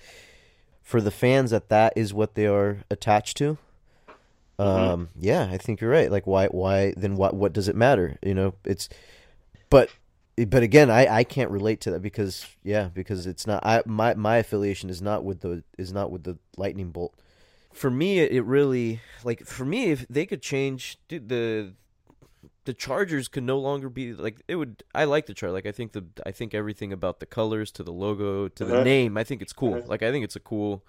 for 0.81 1.01
the 1.01 1.11
fans 1.11 1.51
that 1.51 1.69
that 1.69 1.93
is 1.95 2.13
what 2.13 2.35
they 2.35 2.47
are 2.47 2.83
attached 2.89 3.37
to. 3.37 3.57
Um, 4.57 5.09
yeah, 5.19 5.49
I 5.51 5.57
think 5.57 5.81
you're 5.81 5.89
right. 5.91 6.09
Like, 6.11 6.25
why 6.25 6.47
why 6.47 6.93
then 6.95 7.15
what 7.15 7.33
what 7.35 7.53
does 7.53 7.67
it 7.67 7.75
matter? 7.75 8.17
You 8.23 8.33
know, 8.33 8.53
it's 8.63 8.87
but 9.69 9.89
but 10.47 10.63
again, 10.63 10.89
I 10.89 11.07
I 11.07 11.23
can't 11.23 11.51
relate 11.51 11.81
to 11.81 11.91
that 11.91 12.01
because 12.01 12.45
yeah, 12.63 12.89
because 12.93 13.27
it's 13.27 13.45
not 13.45 13.65
I 13.65 13.83
my 13.85 14.13
my 14.15 14.37
affiliation 14.37 14.89
is 14.89 15.01
not 15.01 15.23
with 15.23 15.41
the 15.41 15.63
is 15.77 15.91
not 15.91 16.11
with 16.11 16.23
the 16.23 16.37
lightning 16.57 16.91
bolt. 16.91 17.13
For 17.73 17.89
me, 17.91 18.19
it, 18.19 18.31
it 18.31 18.41
really 18.43 19.01
like 19.25 19.45
for 19.45 19.65
me 19.65 19.91
if 19.91 20.07
they 20.07 20.25
could 20.25 20.41
change 20.41 20.97
dude, 21.09 21.27
the 21.29 21.73
the 22.63 22.73
Chargers 22.73 23.27
could 23.27 23.43
no 23.43 23.59
longer 23.59 23.89
be 23.89 24.13
like 24.13 24.41
it 24.47 24.55
would. 24.55 24.83
I 24.95 25.03
like 25.03 25.25
the 25.25 25.33
chart. 25.33 25.51
Like 25.53 25.65
I 25.65 25.71
think 25.73 25.91
the 25.91 26.05
I 26.25 26.31
think 26.31 26.53
everything 26.53 26.93
about 26.93 27.19
the 27.19 27.25
colors 27.25 27.71
to 27.73 27.83
the 27.83 27.91
logo 27.93 28.47
to 28.47 28.65
the 28.65 28.73
Uh-huh. 28.75 28.83
name. 28.83 29.17
I 29.17 29.23
think 29.25 29.41
it's 29.41 29.53
cool. 29.53 29.75
Uh-huh. 29.75 29.87
Like 29.87 30.01
I 30.01 30.11
think 30.11 30.23
it's 30.23 30.35
a 30.37 30.39
cool. 30.39 30.83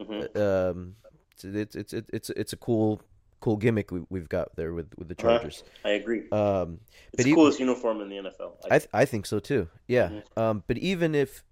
Mhm. 0.00 0.36
Um, 0.70 0.96
it's 1.44 1.74
it's 1.76 1.92
it's 1.92 2.08
it's 2.10 2.30
it's 2.30 2.52
a 2.52 2.56
cool 2.56 3.00
cool 3.40 3.56
gimmick 3.56 3.90
we, 3.90 4.02
we've 4.10 4.28
got 4.28 4.54
there 4.56 4.72
with 4.74 4.88
with 4.98 5.08
the 5.08 5.14
Uh-huh. 5.18 5.38
Chargers. 5.38 5.64
I 5.84 5.90
agree. 5.90 6.28
Um, 6.30 6.80
It's 7.12 7.16
but 7.18 7.24
the 7.24 7.34
coolest 7.34 7.58
uniform 7.60 8.00
in 8.02 8.08
the 8.08 8.16
NFL. 8.16 8.52
I 8.70 8.78
th- 8.78 8.90
I 8.92 9.04
think 9.04 9.26
so 9.26 9.38
too. 9.38 9.68
Yeah. 9.88 10.10
Mhm. 10.10 10.38
Um, 10.42 10.64
but 10.66 10.76
even 10.78 11.14
if, 11.14 11.42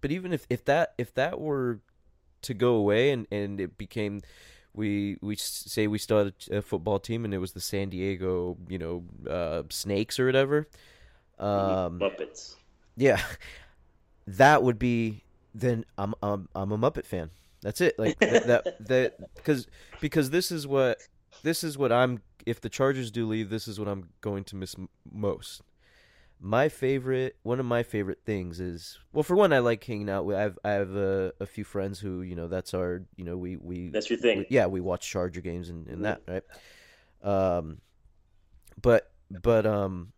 but 0.00 0.10
even 0.12 0.32
if 0.32 0.46
if 0.48 0.64
that 0.66 0.94
if 0.98 1.12
that 1.14 1.40
were 1.40 1.80
to 2.42 2.54
go 2.54 2.74
away 2.74 3.10
and 3.10 3.26
and 3.30 3.60
it 3.60 3.76
became 3.76 4.22
we 4.72 5.16
we 5.20 5.34
say 5.36 5.88
we 5.88 5.98
started 5.98 6.34
a, 6.50 6.58
a 6.58 6.62
football 6.62 7.00
team 7.00 7.24
and 7.24 7.34
it 7.34 7.38
was 7.38 7.52
the 7.52 7.60
San 7.60 7.88
Diego, 7.88 8.56
you 8.68 8.78
know, 8.78 9.04
uh, 9.28 9.64
Snakes 9.68 10.18
or 10.20 10.26
whatever. 10.26 10.68
Um, 11.40 11.98
Muppets. 11.98 12.54
yeah, 12.96 13.20
that 14.26 14.62
would 14.62 14.78
be 14.78 15.24
then 15.54 15.84
I'm 15.98 16.14
I'm 16.22 16.48
I'm 16.54 16.70
a 16.70 16.78
Muppet 16.78 17.04
fan. 17.04 17.30
That's 17.62 17.80
it. 17.80 17.98
Like 17.98 18.18
that 18.20 18.76
that, 18.80 19.14
because 19.36 19.66
because 20.00 20.30
this 20.30 20.50
is 20.50 20.66
what 20.66 20.98
this 21.42 21.62
is 21.64 21.76
what 21.76 21.92
I'm 21.92 22.22
if 22.46 22.60
the 22.60 22.68
Chargers 22.68 23.10
do 23.10 23.26
leave, 23.26 23.50
this 23.50 23.68
is 23.68 23.78
what 23.78 23.88
I'm 23.88 24.08
going 24.20 24.44
to 24.44 24.56
miss 24.56 24.74
m- 24.78 24.88
most. 25.10 25.62
My 26.42 26.70
favorite, 26.70 27.36
one 27.42 27.60
of 27.60 27.66
my 27.66 27.82
favorite 27.82 28.20
things 28.24 28.60
is 28.60 28.98
well, 29.12 29.22
for 29.22 29.36
one, 29.36 29.52
I 29.52 29.58
like 29.58 29.84
hanging 29.84 30.08
out 30.08 30.24
with. 30.24 30.36
I 30.36 30.40
have 30.42 30.58
I 30.64 30.70
have 30.70 30.96
a, 30.96 31.32
a 31.38 31.44
few 31.44 31.64
friends 31.64 31.98
who 32.00 32.22
you 32.22 32.34
know 32.34 32.48
that's 32.48 32.72
our 32.72 33.02
you 33.16 33.24
know 33.24 33.36
we 33.36 33.56
we 33.56 33.90
That's 33.90 34.08
your 34.08 34.18
thing. 34.18 34.38
we- 34.38 34.46
yeah, 34.48 34.66
we 34.66 34.80
watch 34.80 35.06
Charger 35.06 35.42
games 35.42 35.68
and, 35.68 35.86
and 35.86 36.04
that, 36.06 36.22
right? 36.26 36.42
Um, 37.22 37.82
but 38.80 39.10
but 39.30 39.66
um, 39.66 40.12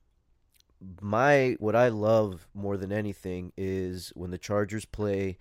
my 1.00 1.56
what 1.58 1.74
I 1.74 1.88
love 1.88 2.46
more 2.54 2.76
than 2.76 2.92
anything 2.92 3.52
is 3.56 4.12
when 4.14 4.30
the 4.30 4.38
Chargers 4.38 4.84
play 4.84 5.38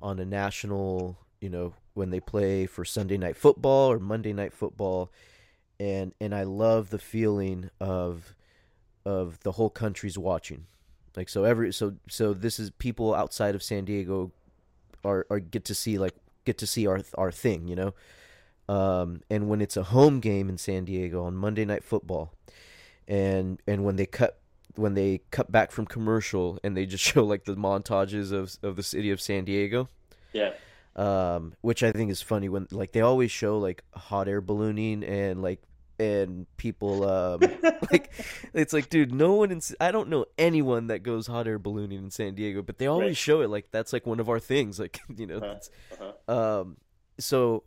on 0.00 0.18
a 0.18 0.24
national, 0.24 1.18
you 1.44 1.50
know, 1.50 1.74
when 1.92 2.08
they 2.08 2.20
play 2.20 2.64
for 2.64 2.86
Sunday 2.86 3.18
night 3.18 3.36
football 3.36 3.92
or 3.92 3.98
Monday 3.98 4.32
night 4.32 4.54
football, 4.54 5.12
and 5.78 6.14
and 6.18 6.34
I 6.34 6.44
love 6.44 6.88
the 6.88 6.98
feeling 6.98 7.68
of 7.78 8.34
of 9.04 9.38
the 9.40 9.52
whole 9.52 9.68
country's 9.68 10.16
watching. 10.16 10.64
Like 11.14 11.28
so 11.28 11.44
every 11.44 11.70
so 11.70 11.96
so 12.08 12.32
this 12.32 12.58
is 12.58 12.70
people 12.70 13.14
outside 13.14 13.54
of 13.54 13.62
San 13.62 13.84
Diego 13.84 14.32
are 15.04 15.26
are 15.28 15.38
get 15.38 15.66
to 15.66 15.74
see 15.74 15.98
like 15.98 16.14
get 16.46 16.56
to 16.58 16.66
see 16.66 16.86
our 16.86 17.02
our 17.18 17.30
thing, 17.30 17.68
you 17.68 17.76
know. 17.76 17.94
Um, 18.66 19.20
and 19.28 19.50
when 19.50 19.60
it's 19.60 19.76
a 19.76 19.82
home 19.82 20.20
game 20.20 20.48
in 20.48 20.56
San 20.56 20.86
Diego 20.86 21.24
on 21.24 21.36
Monday 21.36 21.66
Night 21.66 21.84
Football, 21.84 22.32
and 23.06 23.60
and 23.66 23.84
when 23.84 23.96
they 23.96 24.06
cut 24.06 24.38
when 24.76 24.94
they 24.94 25.20
cut 25.30 25.52
back 25.52 25.72
from 25.72 25.84
commercial 25.84 26.58
and 26.64 26.74
they 26.74 26.86
just 26.86 27.04
show 27.12 27.22
like 27.22 27.44
the 27.44 27.54
montages 27.54 28.32
of 28.32 28.56
of 28.62 28.76
the 28.76 28.82
city 28.82 29.10
of 29.10 29.20
San 29.20 29.44
Diego, 29.44 29.90
Yeah. 30.32 30.54
Um, 30.96 31.54
which 31.60 31.82
I 31.82 31.92
think 31.92 32.10
is 32.10 32.22
funny 32.22 32.48
when 32.48 32.66
like 32.70 32.92
they 32.92 33.00
always 33.00 33.30
show 33.30 33.58
like 33.58 33.82
hot 33.94 34.28
air 34.28 34.40
ballooning 34.40 35.02
and 35.04 35.42
like 35.42 35.60
and 35.98 36.46
people 36.56 37.08
um 37.08 37.40
like 37.92 38.10
it's 38.52 38.72
like 38.72 38.88
dude 38.90 39.14
no 39.14 39.34
one 39.34 39.52
in 39.52 39.60
I 39.80 39.92
don't 39.92 40.08
know 40.08 40.26
anyone 40.36 40.88
that 40.88 41.04
goes 41.04 41.28
hot 41.28 41.46
air 41.46 41.58
ballooning 41.58 41.98
in 41.98 42.10
San 42.10 42.34
Diego 42.34 42.62
but 42.62 42.78
they 42.78 42.86
always 42.88 43.10
Right. 43.10 43.16
show 43.16 43.40
it 43.42 43.48
like 43.50 43.70
that's 43.70 43.92
like 43.92 44.04
one 44.04 44.18
of 44.18 44.28
our 44.28 44.40
things 44.40 44.78
like 44.84 45.00
you 45.16 45.26
know 45.26 45.38
Uh-huh. 45.38 46.12
Uh-huh. 46.28 46.60
um 46.60 46.76
so 47.18 47.62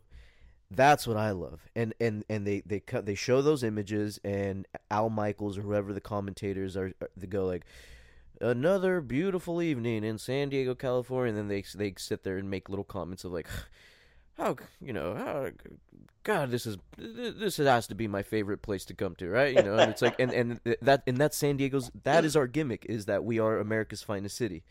that's 0.70 1.06
what 1.06 1.16
I 1.16 1.30
love 1.30 1.60
and 1.74 1.94
and 1.98 2.22
and 2.28 2.46
they 2.46 2.60
they 2.66 2.80
cut 2.80 3.06
they 3.06 3.14
show 3.14 3.40
those 3.40 3.62
images 3.62 4.20
and 4.24 4.66
Al 4.90 5.08
Michaels 5.08 5.56
or 5.56 5.62
whoever 5.62 5.94
the 5.94 6.00
commentators 6.02 6.76
are, 6.76 6.92
are 7.00 7.08
they 7.16 7.26
go 7.26 7.46
like 7.46 7.64
another 8.40 9.00
beautiful 9.00 9.62
evening 9.62 10.04
in 10.04 10.18
San 10.18 10.48
Diego, 10.48 10.74
California. 10.74 11.30
And 11.30 11.38
then 11.38 11.48
they 11.48 11.64
they 11.74 11.94
sit 11.98 12.24
there 12.24 12.38
and 12.38 12.50
make 12.50 12.68
little 12.68 12.84
comments 12.84 13.24
of 13.24 13.32
like, 13.32 13.48
how 14.36 14.56
you 14.80 14.92
know, 14.92 15.14
how, 15.14 15.48
God, 16.22 16.50
this 16.50 16.66
is 16.66 16.78
this 16.96 17.56
has 17.56 17.86
to 17.88 17.94
be 17.94 18.06
my 18.06 18.22
favorite 18.22 18.62
place 18.62 18.84
to 18.86 18.94
come 18.94 19.14
to, 19.16 19.28
right? 19.28 19.54
You 19.54 19.62
know, 19.62 19.76
and 19.76 19.90
it's 19.90 20.02
like, 20.02 20.16
and 20.18 20.32
and 20.32 20.60
that 20.82 21.02
and 21.06 21.16
that's 21.16 21.36
San 21.36 21.56
Diego's. 21.56 21.90
That 22.04 22.24
is 22.24 22.36
our 22.36 22.46
gimmick 22.46 22.86
is 22.88 23.06
that 23.06 23.24
we 23.24 23.38
are 23.38 23.58
America's 23.58 24.02
finest 24.02 24.36
city, 24.36 24.62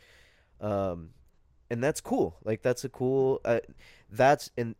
um, 0.62 1.10
and 1.70 1.84
that's 1.84 2.02
cool. 2.02 2.38
Like 2.44 2.62
that's 2.62 2.84
a 2.84 2.90
cool. 2.90 3.42
Uh, 3.44 3.60
that's 4.10 4.52
and 4.58 4.76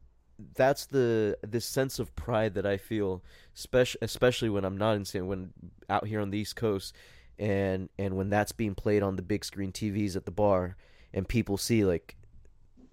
that's 0.56 0.86
the 0.86 1.38
this 1.42 1.66
sense 1.66 2.00
of 2.00 2.16
pride 2.16 2.54
that 2.54 2.66
I 2.66 2.78
feel, 2.78 3.24
especially 3.56 4.00
especially 4.02 4.50
when 4.50 4.66
I'm 4.66 4.78
not 4.78 4.96
in 4.96 5.06
San 5.06 5.28
when 5.28 5.54
out 5.90 6.08
here 6.08 6.20
on 6.20 6.30
the 6.30 6.38
East 6.38 6.56
Coast, 6.56 6.96
and 7.40 7.90
and 7.98 8.16
when 8.18 8.30
that's 8.30 8.52
being 8.52 8.76
played 8.76 9.04
on 9.04 9.16
the 9.16 9.22
big 9.22 9.46
screen 9.46 9.72
TVs 9.72 10.16
at 10.16 10.26
the 10.26 10.32
bar, 10.32 10.76
and 11.14 11.28
people 11.28 11.58
see 11.58 11.84
like, 11.86 12.16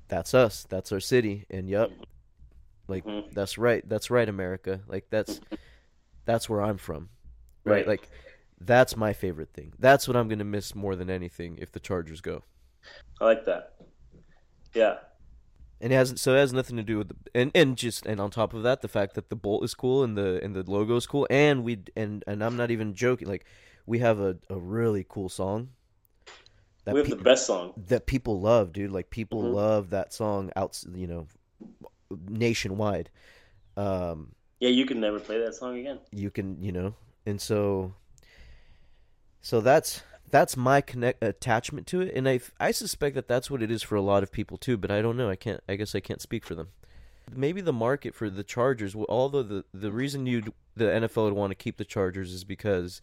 that's 0.09 0.34
us, 0.34 0.66
that's 0.68 0.92
our 0.92 1.01
city, 1.01 1.47
and 1.51 1.68
yep, 1.68 1.90
like 2.88 3.05
Mhm. 3.05 3.32
that's 3.32 3.59
right, 3.59 3.86
that's 3.88 4.11
right, 4.11 4.28
America, 4.28 4.80
like 4.86 5.07
that's 5.11 5.40
that's 6.24 6.49
where 6.49 6.62
I'm 6.62 6.78
from, 6.78 7.09
right? 7.64 7.74
Right. 7.76 7.88
Like 7.88 8.09
that's 8.61 8.97
my 8.97 9.12
favorite 9.12 9.51
thing. 9.53 9.72
That's 9.78 10.07
what 10.09 10.16
I'm 10.16 10.28
gonna 10.28 10.45
miss 10.45 10.74
more 10.74 10.97
than 10.97 11.11
anything 11.11 11.59
if 11.61 11.72
the 11.72 11.80
Chargers 11.80 12.20
go. 12.20 12.42
I 13.20 13.24
like 13.24 13.45
that. 13.47 13.74
Yeah. 14.74 14.97
And 15.80 15.92
it 15.92 15.97
hasn't 15.97 16.20
so 16.20 16.34
it 16.34 16.38
has 16.38 16.53
nothing 16.53 16.76
to 16.76 16.82
do 16.82 16.99
with 16.99 17.09
the, 17.09 17.16
and 17.34 17.51
and 17.55 17.76
just 17.76 18.07
and 18.07 18.20
on 18.20 18.30
top 18.30 18.55
of 18.55 18.62
that 18.62 18.80
the 18.80 18.88
fact 18.88 19.14
that 19.14 19.28
the 19.28 19.36
bolt 19.36 19.64
is 19.64 19.74
cool 19.74 20.03
and 20.05 20.16
the 20.16 20.40
and 20.42 20.55
the 20.55 20.62
logo 20.70 20.97
is 20.97 21.07
cool 21.07 21.26
and 21.28 21.62
we 21.64 21.80
and 21.97 22.24
and 22.26 22.42
I'm 22.42 22.57
not 22.57 22.70
even 22.70 22.95
joking 22.95 23.28
like 23.28 23.45
we 23.87 23.99
have 24.01 24.20
a, 24.20 24.37
a 24.49 24.57
really 24.59 25.05
cool 25.09 25.28
song 25.28 25.70
that 26.85 26.95
we 26.95 27.01
have 27.01 27.09
pe- 27.09 27.16
the 27.16 27.22
best 27.22 27.47
song. 27.47 27.72
that 27.89 28.07
people 28.07 28.41
love 28.41 28.72
dude 28.72 28.91
like 28.91 29.11
people 29.11 29.43
Mhm. 29.43 29.55
love 29.55 29.91
that 29.91 30.12
song 30.12 30.51
out 30.57 30.82
you 30.95 31.07
know 31.07 31.26
nationwide 32.28 33.11
um 33.76 34.32
Yeah, 34.61 34.68
you 34.70 34.87
can 34.87 35.01
never 35.01 35.18
play 35.18 35.39
that 35.41 35.55
song 35.55 35.78
again. 35.78 35.99
you 36.12 36.30
can 36.30 36.62
you 36.62 36.72
know 36.72 36.95
and 37.26 37.41
so 37.41 37.95
so 39.41 39.61
that's 39.61 40.03
that's 40.30 40.57
my 40.57 40.80
connect 40.80 41.22
attachment 41.22 41.87
to 41.89 42.01
it 42.01 42.12
and 42.14 42.28
i 42.28 42.41
i 42.61 42.70
suspect 42.70 43.14
that 43.14 43.28
that's 43.28 43.51
what 43.51 43.62
it 43.62 43.70
is 43.70 43.82
for 43.82 43.97
a 43.97 44.01
lot 44.03 44.22
of 44.22 44.32
people 44.32 44.57
too 44.57 44.76
but 44.76 44.91
i 44.91 45.01
don't 45.03 45.16
know 45.16 45.28
i 45.30 45.37
can't 45.37 45.62
i 45.68 45.74
guess 45.76 45.95
i 45.95 46.01
can't 46.01 46.20
speak 46.22 46.45
for 46.45 46.55
them 46.55 46.68
maybe 47.35 47.61
the 47.61 47.72
market 47.72 48.14
for 48.14 48.28
the 48.30 48.45
chargers 48.45 48.95
although 49.09 49.43
the 49.43 49.64
the 49.72 49.91
reason 49.93 50.26
you 50.26 50.43
the 50.76 50.85
nfl 50.85 51.24
would 51.24 51.32
want 51.32 51.51
to 51.51 51.55
keep 51.55 51.76
the 51.76 51.85
chargers 51.85 52.32
is 52.32 52.45
because 52.45 53.01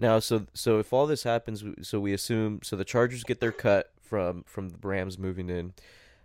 now 0.00 0.18
so 0.18 0.46
so 0.54 0.78
if 0.78 0.92
all 0.92 1.06
this 1.06 1.22
happens 1.22 1.64
so 1.82 2.00
we 2.00 2.12
assume 2.12 2.60
so 2.62 2.76
the 2.76 2.84
chargers 2.84 3.22
get 3.24 3.40
their 3.40 3.52
cut 3.52 3.92
from 4.00 4.42
from 4.44 4.68
the 4.70 4.78
rams 4.82 5.18
moving 5.18 5.48
in 5.50 5.72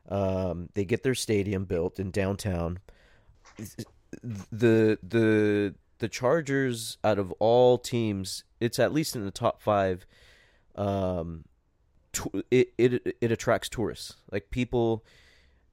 um 0.10 0.70
they 0.74 0.86
get 0.86 1.04
their 1.04 1.16
stadium 1.16 1.66
built 1.66 2.00
in 2.00 2.12
downtown 2.12 2.80
the 4.52 4.98
the 5.04 5.76
the 6.00 6.10
Chargers 6.10 6.98
out 7.04 7.20
of 7.20 7.32
all 7.40 7.78
teams, 7.78 8.44
it's 8.60 8.80
at 8.80 8.94
least 8.94 9.16
in 9.16 9.26
the 9.26 9.32
top 9.32 9.62
five. 9.62 10.06
Um, 10.76 11.46
it 12.52 12.74
it 12.78 13.18
it 13.22 13.32
attracts 13.32 13.70
tourists, 13.70 14.16
like 14.32 14.50
people, 14.50 15.06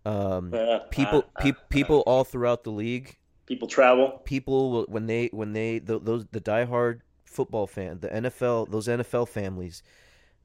um, 0.05 0.53
people 0.91 1.23
pe- 1.41 1.53
people 1.69 2.01
all 2.07 2.25
throughout 2.25 2.65
the 2.65 2.71
league. 2.71 3.19
People 3.47 3.69
travel. 3.69 4.21
People 4.25 4.71
will, 4.71 4.85
when 4.85 5.07
they 5.07 5.29
when 5.33 5.53
they 5.53 5.81
th- 5.81 6.03
those 6.03 6.27
the 6.31 6.41
diehard 6.41 7.01
football 7.33 7.67
fan, 7.67 8.01
the 8.01 8.09
NFL 8.09 8.71
those 8.71 8.89
NFL 8.89 9.29
families, 9.29 9.83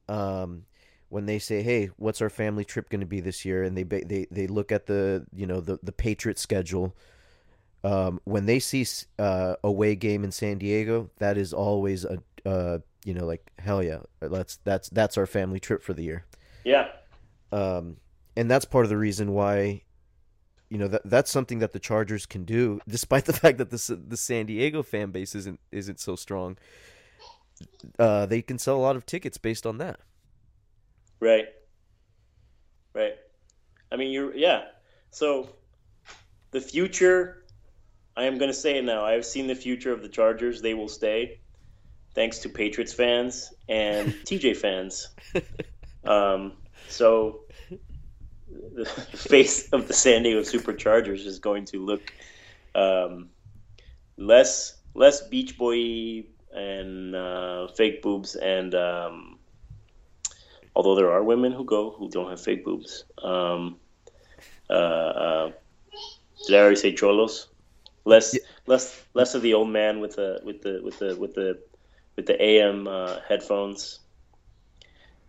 um, 0.08 0.64
when 1.08 1.26
they 1.26 1.38
say, 1.38 1.62
"Hey, 1.62 1.90
what's 1.96 2.20
our 2.20 2.30
family 2.30 2.64
trip 2.64 2.88
going 2.90 3.00
to 3.00 3.06
be 3.06 3.20
this 3.20 3.44
year?" 3.44 3.62
and 3.62 3.76
they 3.76 3.84
they 3.84 4.26
they 4.30 4.46
look 4.46 4.72
at 4.72 4.86
the 4.86 5.26
you 5.34 5.46
know 5.46 5.60
the 5.60 5.78
the 5.82 5.92
Patriot 5.92 6.38
schedule 6.38 6.94
um, 7.84 8.20
when 8.24 8.46
they 8.46 8.58
see 8.58 8.86
uh, 9.18 9.54
away 9.62 9.94
game 9.94 10.24
in 10.24 10.32
San 10.32 10.58
Diego, 10.58 11.10
that 11.18 11.38
is 11.38 11.52
always 11.52 12.04
a 12.04 12.18
uh, 12.44 12.78
you 13.04 13.14
know 13.14 13.24
like 13.24 13.50
hell 13.58 13.82
yeah, 13.82 14.00
that's 14.20 14.56
that's 14.64 14.88
that's 14.88 15.16
our 15.16 15.26
family 15.26 15.60
trip 15.60 15.82
for 15.82 15.92
the 15.92 16.02
year. 16.02 16.24
Yeah. 16.64 16.88
Um, 17.52 17.96
and 18.36 18.50
that's 18.50 18.64
part 18.64 18.84
of 18.84 18.90
the 18.90 18.96
reason 18.96 19.32
why 19.32 19.82
you 20.68 20.78
know 20.78 20.88
that 20.88 21.02
that's 21.04 21.30
something 21.30 21.58
that 21.60 21.72
the 21.72 21.78
Chargers 21.78 22.26
can 22.26 22.44
do, 22.44 22.80
despite 22.88 23.24
the 23.24 23.32
fact 23.44 23.58
that 23.58 23.70
the 23.70 24.00
the 24.06 24.16
San 24.16 24.46
Diego 24.46 24.82
fan 24.82 25.10
base 25.10 25.34
isn't 25.34 25.60
isn't 25.72 26.00
so 26.00 26.16
strong. 26.16 26.56
Uh, 27.98 28.26
they 28.26 28.42
can 28.42 28.58
sell 28.58 28.76
a 28.76 28.78
lot 28.78 28.96
of 28.96 29.04
tickets 29.04 29.36
based 29.36 29.66
on 29.66 29.78
that. 29.78 30.00
Right. 31.20 31.46
Right. 32.94 33.14
I 33.90 33.96
mean, 33.96 34.12
you're 34.12 34.34
yeah. 34.34 34.64
So 35.10 35.48
the 36.50 36.60
future, 36.60 37.44
I 38.16 38.24
am 38.24 38.38
going 38.38 38.50
to 38.50 38.56
say 38.56 38.78
it 38.78 38.84
now. 38.84 39.04
I 39.04 39.12
have 39.12 39.24
seen 39.24 39.46
the 39.46 39.54
future 39.54 39.92
of 39.92 40.02
the 40.02 40.08
Chargers. 40.08 40.62
They 40.62 40.74
will 40.74 40.88
stay, 40.88 41.40
thanks 42.14 42.40
to 42.40 42.48
Patriots 42.48 42.92
fans 42.92 43.52
and 43.68 44.12
TJ 44.24 44.56
fans. 44.56 45.08
Um, 46.04 46.52
so 46.88 47.40
the 48.74 48.84
face 48.86 49.68
of 49.72 49.86
the 49.88 49.94
San 49.94 50.22
Diego 50.22 50.40
Superchargers 50.40 51.26
is 51.26 51.38
going 51.38 51.64
to 51.66 51.84
look 51.84 52.12
um, 52.74 53.30
less 54.16 54.76
less 54.94 55.26
Beach 55.28 55.56
Boy 55.58 56.24
and 56.54 57.14
uh, 57.14 57.68
fake 57.68 58.02
boobs 58.02 58.36
and. 58.36 58.74
Um, 58.74 59.38
although 60.74 60.94
there 60.94 61.10
are 61.10 61.22
women 61.22 61.52
who 61.52 61.64
go 61.64 61.90
who 61.90 62.08
don't 62.10 62.30
have 62.30 62.40
fake 62.40 62.64
boobs. 62.64 63.04
Um, 63.22 63.76
uh, 64.70 64.72
uh, 64.72 65.52
did 66.46 66.56
I 66.56 66.60
already 66.60 66.76
say 66.76 66.92
cholos? 66.94 67.48
Less, 68.04 68.34
Yeah. 68.34 68.40
less, 68.66 69.04
less 69.14 69.34
of 69.34 69.42
the 69.42 69.54
old 69.54 69.68
man 69.70 70.00
with 70.00 70.16
the 70.16 70.40
with 70.44 70.62
the 70.62 70.80
with 70.82 70.98
the 70.98 71.16
with 71.16 71.34
the 71.34 71.58
with 72.16 72.26
the 72.26 72.42
AM 72.42 72.86
uh, 72.88 73.16
headphones. 73.28 74.00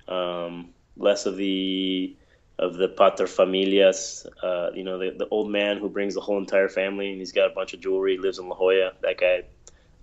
Um, 0.07 0.73
less 0.97 1.25
of 1.25 1.37
the 1.37 2.15
of 2.59 2.75
the 2.75 2.89
pater 2.89 3.25
familias. 3.25 4.27
Uh, 4.43 4.71
you 4.73 4.83
know, 4.83 4.99
the, 4.99 5.15
the 5.17 5.27
old 5.29 5.49
man 5.49 5.77
who 5.77 5.89
brings 5.89 6.13
the 6.13 6.21
whole 6.21 6.37
entire 6.37 6.69
family, 6.69 7.09
and 7.09 7.19
he's 7.19 7.31
got 7.31 7.51
a 7.51 7.53
bunch 7.53 7.73
of 7.73 7.79
jewelry. 7.79 8.17
Lives 8.17 8.37
in 8.37 8.47
La 8.47 8.55
Jolla. 8.55 8.91
That 9.01 9.19
guy. 9.19 9.43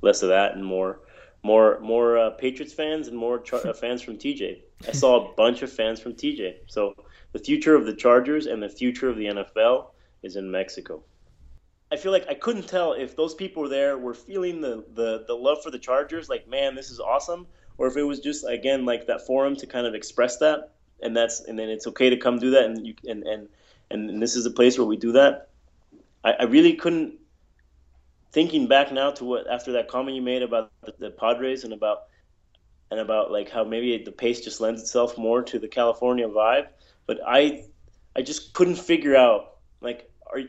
Less 0.03 0.23
of 0.23 0.29
that 0.29 0.53
and 0.53 0.65
more, 0.65 1.01
more, 1.43 1.81
more 1.81 2.19
uh, 2.19 2.31
Patriots 2.31 2.75
fans 2.75 3.09
and 3.09 3.17
more 3.17 3.39
char- 3.39 3.67
uh, 3.67 3.73
fans 3.73 4.03
from 4.03 4.19
TJ. 4.19 4.61
I 4.87 4.93
saw 4.93 5.31
a 5.31 5.35
bunch 5.35 5.63
of 5.63 5.73
fans 5.73 6.01
from 6.01 6.13
TJ. 6.13 6.57
So 6.67 6.95
the 7.33 7.39
future 7.39 7.75
of 7.75 7.87
the 7.87 7.95
Chargers 7.95 8.47
and 8.47 8.63
the 8.63 8.69
future 8.69 9.09
of 9.09 9.17
the 9.17 9.27
NFL 9.27 9.87
is 10.23 10.37
in 10.37 10.51
Mexico. 10.51 11.03
I 11.91 11.97
feel 11.97 12.13
like 12.13 12.27
I 12.29 12.35
couldn't 12.35 12.69
tell 12.69 12.93
if 12.93 13.17
those 13.17 13.35
people 13.35 13.69
there 13.69 13.97
were 13.97 14.15
feeling 14.15 14.61
the, 14.61 14.85
the, 14.95 15.25
the 15.27 15.35
love 15.35 15.63
for 15.63 15.71
the 15.71 15.79
Chargers, 15.79 16.29
like, 16.29 16.49
man, 16.49 16.75
this 16.75 16.91
is 16.91 17.01
awesome, 17.01 17.47
or 17.79 17.87
if 17.87 17.97
it 17.97 18.03
was 18.03 18.21
just 18.21 18.45
again 18.47 18.85
like 18.85 19.07
that 19.07 19.27
forum 19.27 19.55
to 19.57 19.67
kind 19.67 19.87
of 19.87 19.95
express 19.95 20.39
that, 20.39 20.73
and 21.03 21.17
that's 21.17 21.41
and 21.41 21.59
then 21.59 21.69
it's 21.69 21.87
okay 21.89 22.11
to 22.11 22.17
come 22.17 22.39
do 22.39 22.51
that, 22.51 22.65
and 22.65 22.87
you 22.87 22.95
and 23.07 23.23
and 23.25 23.49
and 23.91 24.23
this 24.23 24.37
is 24.37 24.47
a 24.47 24.51
place 24.51 24.79
where 24.79 24.87
we 24.87 24.97
do 24.97 25.13
that. 25.13 25.49
I, 26.25 26.33
I 26.33 26.43
really 26.45 26.75
couldn't. 26.75 27.15
Thinking 28.33 28.67
back 28.67 28.93
now 28.93 29.13
to 29.13 29.25
what 29.25 29.51
after 29.51 29.73
that 29.73 29.89
comment 29.89 30.15
you 30.17 30.23
made 30.23 30.43
about 30.43 30.71
the, 30.85 30.95
the 30.99 31.11
Padres 31.11 31.65
and 31.65 31.73
about 31.73 32.03
and 32.91 33.01
about 33.01 33.33
like 33.33 33.51
how 33.51 33.65
maybe 33.65 34.03
the 34.05 34.13
pace 34.13 34.41
just 34.41 34.61
lends 34.61 34.83
itself 34.83 35.17
more 35.17 35.43
to 35.43 35.59
the 35.59 35.69
California 35.69 36.29
vibe, 36.29 36.67
but 37.07 37.21
I 37.27 37.65
I 38.15 38.23
just 38.23 38.53
couldn't 38.53 38.77
figure 38.77 39.17
out 39.17 39.57
like 39.81 40.11
are 40.27 40.41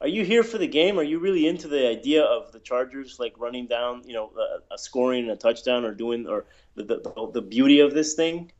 are 0.00 0.08
you 0.08 0.24
here 0.24 0.42
for 0.42 0.58
the 0.58 0.66
game? 0.66 0.98
Are 0.98 1.02
you 1.02 1.18
really 1.18 1.46
into 1.46 1.68
the 1.68 1.88
idea 1.88 2.24
of 2.24 2.52
the 2.52 2.58
Chargers 2.58 3.18
like 3.18 3.32
running 3.38 3.66
down, 3.66 4.02
you 4.04 4.12
know, 4.12 4.30
a, 4.36 4.74
a 4.74 4.78
scoring 4.78 5.30
a 5.30 5.36
touchdown 5.36 5.84
or 5.84 5.94
doing 5.94 6.26
or 6.26 6.44
the, 6.74 6.84
the 6.84 7.30
the 7.32 7.42
beauty 7.42 7.80
of 7.80 7.94
this 7.94 8.14
thing? 8.14 8.52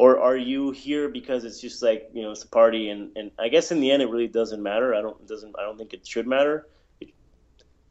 Or 0.00 0.18
are 0.18 0.34
you 0.34 0.70
here 0.70 1.10
because 1.10 1.44
it's 1.44 1.60
just 1.60 1.82
like, 1.82 2.08
you 2.14 2.22
know, 2.22 2.30
it's 2.30 2.42
a 2.42 2.48
party 2.48 2.88
and, 2.88 3.14
and 3.16 3.30
I 3.38 3.48
guess 3.48 3.70
in 3.70 3.80
the 3.80 3.90
end 3.90 4.00
it 4.00 4.08
really 4.08 4.28
doesn't 4.28 4.62
matter. 4.62 4.94
I 4.94 5.02
don't 5.02 5.26
doesn't 5.26 5.54
I 5.58 5.62
don't 5.62 5.76
think 5.76 5.92
it 5.92 6.06
should 6.06 6.26
matter. 6.26 6.68
It, 7.02 7.10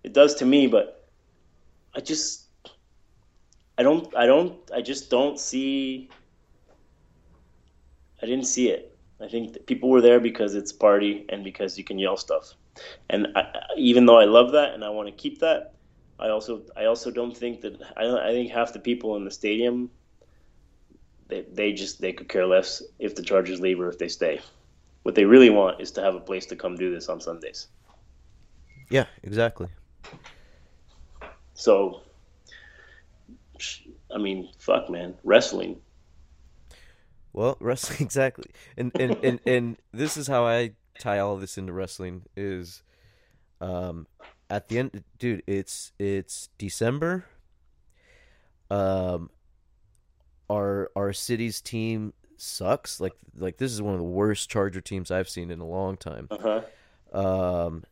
it 0.03 0.11
does 0.11 0.33
to 0.41 0.45
me, 0.45 0.65
but 0.65 1.07
I 1.95 1.99
just 1.99 2.47
I 3.77 3.83
don't 3.83 4.11
I 4.15 4.25
don't 4.25 4.57
I 4.73 4.81
just 4.81 5.11
don't 5.11 5.39
see 5.39 6.09
I 8.23 8.25
didn't 8.25 8.47
see 8.47 8.69
it. 8.69 8.97
I 9.21 9.27
think 9.27 9.63
people 9.67 9.91
were 9.91 10.01
there 10.01 10.19
because 10.19 10.55
it's 10.55 10.71
party 10.71 11.27
and 11.29 11.43
because 11.43 11.77
you 11.77 11.83
can 11.83 11.99
yell 11.99 12.17
stuff. 12.17 12.55
And 13.11 13.27
I, 13.35 13.43
even 13.77 14.07
though 14.07 14.17
I 14.17 14.25
love 14.25 14.51
that 14.53 14.73
and 14.73 14.83
I 14.83 14.89
want 14.89 15.09
to 15.09 15.13
keep 15.13 15.41
that, 15.41 15.75
I 16.19 16.29
also 16.29 16.63
I 16.75 16.85
also 16.85 17.11
don't 17.11 17.37
think 17.37 17.61
that 17.61 17.79
I 17.95 18.01
don't, 18.05 18.19
I 18.19 18.31
think 18.31 18.49
half 18.49 18.73
the 18.73 18.79
people 18.79 19.15
in 19.15 19.25
the 19.25 19.31
stadium 19.41 19.91
they 21.29 21.45
they 21.53 21.71
just 21.71 22.01
they 22.01 22.11
could 22.11 22.27
care 22.27 22.45
less 22.45 22.83
if 22.99 23.15
the 23.15 23.23
Chargers 23.23 23.61
leave 23.61 23.79
or 23.79 23.87
if 23.87 23.97
they 23.97 24.09
stay. 24.09 24.41
What 25.03 25.15
they 25.15 25.25
really 25.25 25.49
want 25.49 25.79
is 25.79 25.91
to 25.91 26.01
have 26.01 26.15
a 26.15 26.19
place 26.19 26.45
to 26.47 26.55
come 26.55 26.75
do 26.75 26.93
this 26.93 27.07
on 27.07 27.21
Sundays. 27.21 27.67
Yeah, 28.89 29.05
exactly. 29.23 29.67
So 31.53 32.01
I 34.13 34.17
mean, 34.17 34.49
fuck 34.57 34.89
man, 34.89 35.15
wrestling. 35.23 35.77
Well, 37.31 37.57
wrestling 37.61 38.01
exactly, 38.01 38.51
and 38.75 38.91
and 38.99 39.17
and 39.23 39.39
and 39.45 39.77
this 39.93 40.17
is 40.17 40.27
how 40.27 40.45
I 40.45 40.73
tie 40.97 41.19
all 41.19 41.37
this 41.37 41.57
into 41.57 41.71
wrestling 41.71 42.23
is, 42.35 42.83
um, 43.61 44.07
at 44.49 44.67
the 44.67 44.79
end, 44.79 45.03
dude, 45.17 45.43
it's 45.47 45.91
it's 45.99 46.49
December. 46.57 47.25
Um, 48.71 49.29
our 50.49 50.91
our 50.95 51.13
city's 51.13 51.61
team 51.61 52.13
sucks. 52.37 52.99
Like 52.99 53.13
like 53.37 53.57
this 53.57 53.71
is 53.71 53.81
one 53.81 53.93
of 53.93 53.99
the 53.99 54.05
worst 54.05 54.49
Charger 54.49 54.81
teams 54.81 55.11
I've 55.11 55.29
seen 55.29 55.51
in 55.51 55.59
a 55.59 55.67
long 55.67 55.97
time. 55.97 56.27
Uh 56.31 56.61
huh. 57.11 57.17
Um, 57.17 57.83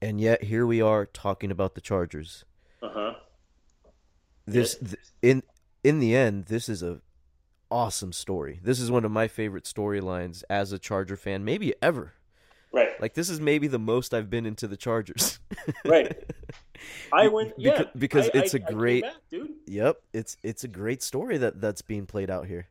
and 0.00 0.20
yet 0.20 0.44
here 0.44 0.66
we 0.66 0.80
are 0.80 1.06
talking 1.06 1.50
about 1.50 1.74
the 1.74 1.80
Chargers. 1.80 2.44
Uh 2.82 2.90
huh. 2.92 3.14
This 4.46 4.76
th- 4.76 4.96
in 5.20 5.42
in 5.84 6.00
the 6.00 6.14
end, 6.16 6.46
this 6.46 6.68
is 6.68 6.82
a 6.82 7.00
awesome 7.70 8.12
story. 8.12 8.60
This 8.62 8.80
is 8.80 8.90
one 8.90 9.04
of 9.04 9.10
my 9.10 9.28
favorite 9.28 9.64
storylines 9.64 10.42
as 10.50 10.72
a 10.72 10.78
Charger 10.78 11.16
fan, 11.16 11.44
maybe 11.44 11.74
ever. 11.80 12.14
Right. 12.72 13.00
Like 13.00 13.14
this 13.14 13.28
is 13.30 13.40
maybe 13.40 13.66
the 13.68 13.78
most 13.78 14.12
I've 14.14 14.30
been 14.30 14.46
into 14.46 14.66
the 14.66 14.76
Chargers. 14.76 15.38
Right. 15.84 16.16
I 17.12 17.28
went. 17.28 17.52
Yeah. 17.58 17.84
because 17.96 18.26
I- 18.28 18.38
it's 18.38 18.54
I- 18.54 18.58
a 18.58 18.72
great- 18.72 19.02
back, 19.02 19.14
dude. 19.30 19.52
yep, 19.66 20.00
it's 20.12 20.36
it's 20.42 20.64
a 20.64 20.68
great 20.68 21.02
story 21.02 21.38
that 21.38 21.60
that's 21.60 21.82
being 21.82 22.06
played 22.06 22.30
out 22.30 22.46
here. 22.46 22.68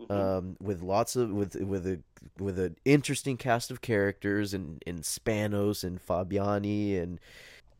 Mhm. 0.00 0.10
Um, 0.10 0.56
with 0.60 0.82
lots 0.82 1.16
of 1.16 1.30
with 1.30 1.54
with 1.56 1.86
a 1.86 2.00
with 2.38 2.58
an 2.58 2.76
interesting 2.84 3.36
cast 3.38 3.70
of 3.70 3.80
characters 3.80 4.52
and 4.52 4.82
and 4.86 5.00
Spanos 5.02 5.82
and 5.84 5.98
Fabiani 6.04 7.00
and 7.00 7.18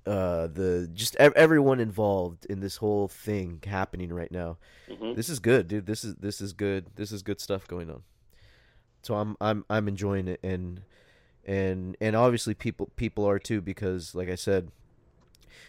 uh 0.07 0.47
the 0.47 0.89
just 0.95 1.15
ev- 1.17 1.35
everyone 1.35 1.79
involved 1.81 2.47
in 2.47 2.61
this 2.61 2.77
whole 2.77 3.07
thing 3.09 3.61
happening 3.67 4.13
right 4.15 4.31
now. 4.33 4.57
Mhm. 4.89 5.15
This 5.15 5.29
is 5.29 5.41
good, 5.41 5.69
dude. 5.69 5.85
This 5.87 6.05
is 6.05 6.15
this 6.15 6.41
is 6.41 6.53
good. 6.55 6.87
This 6.97 7.13
is 7.13 7.23
good 7.23 7.41
stuff 7.41 7.67
going 7.69 7.91
on. 7.91 8.03
So 9.03 9.17
I'm 9.17 9.37
I'm 9.41 9.65
I'm 9.69 9.87
enjoying 9.87 10.27
it 10.29 10.41
and 10.43 10.81
and 11.45 11.97
and 12.01 12.17
obviously 12.17 12.55
people 12.55 12.91
people 12.97 13.29
are 13.29 13.39
too 13.39 13.61
because 13.61 14.15
like 14.15 14.31
I 14.31 14.37
said, 14.37 14.71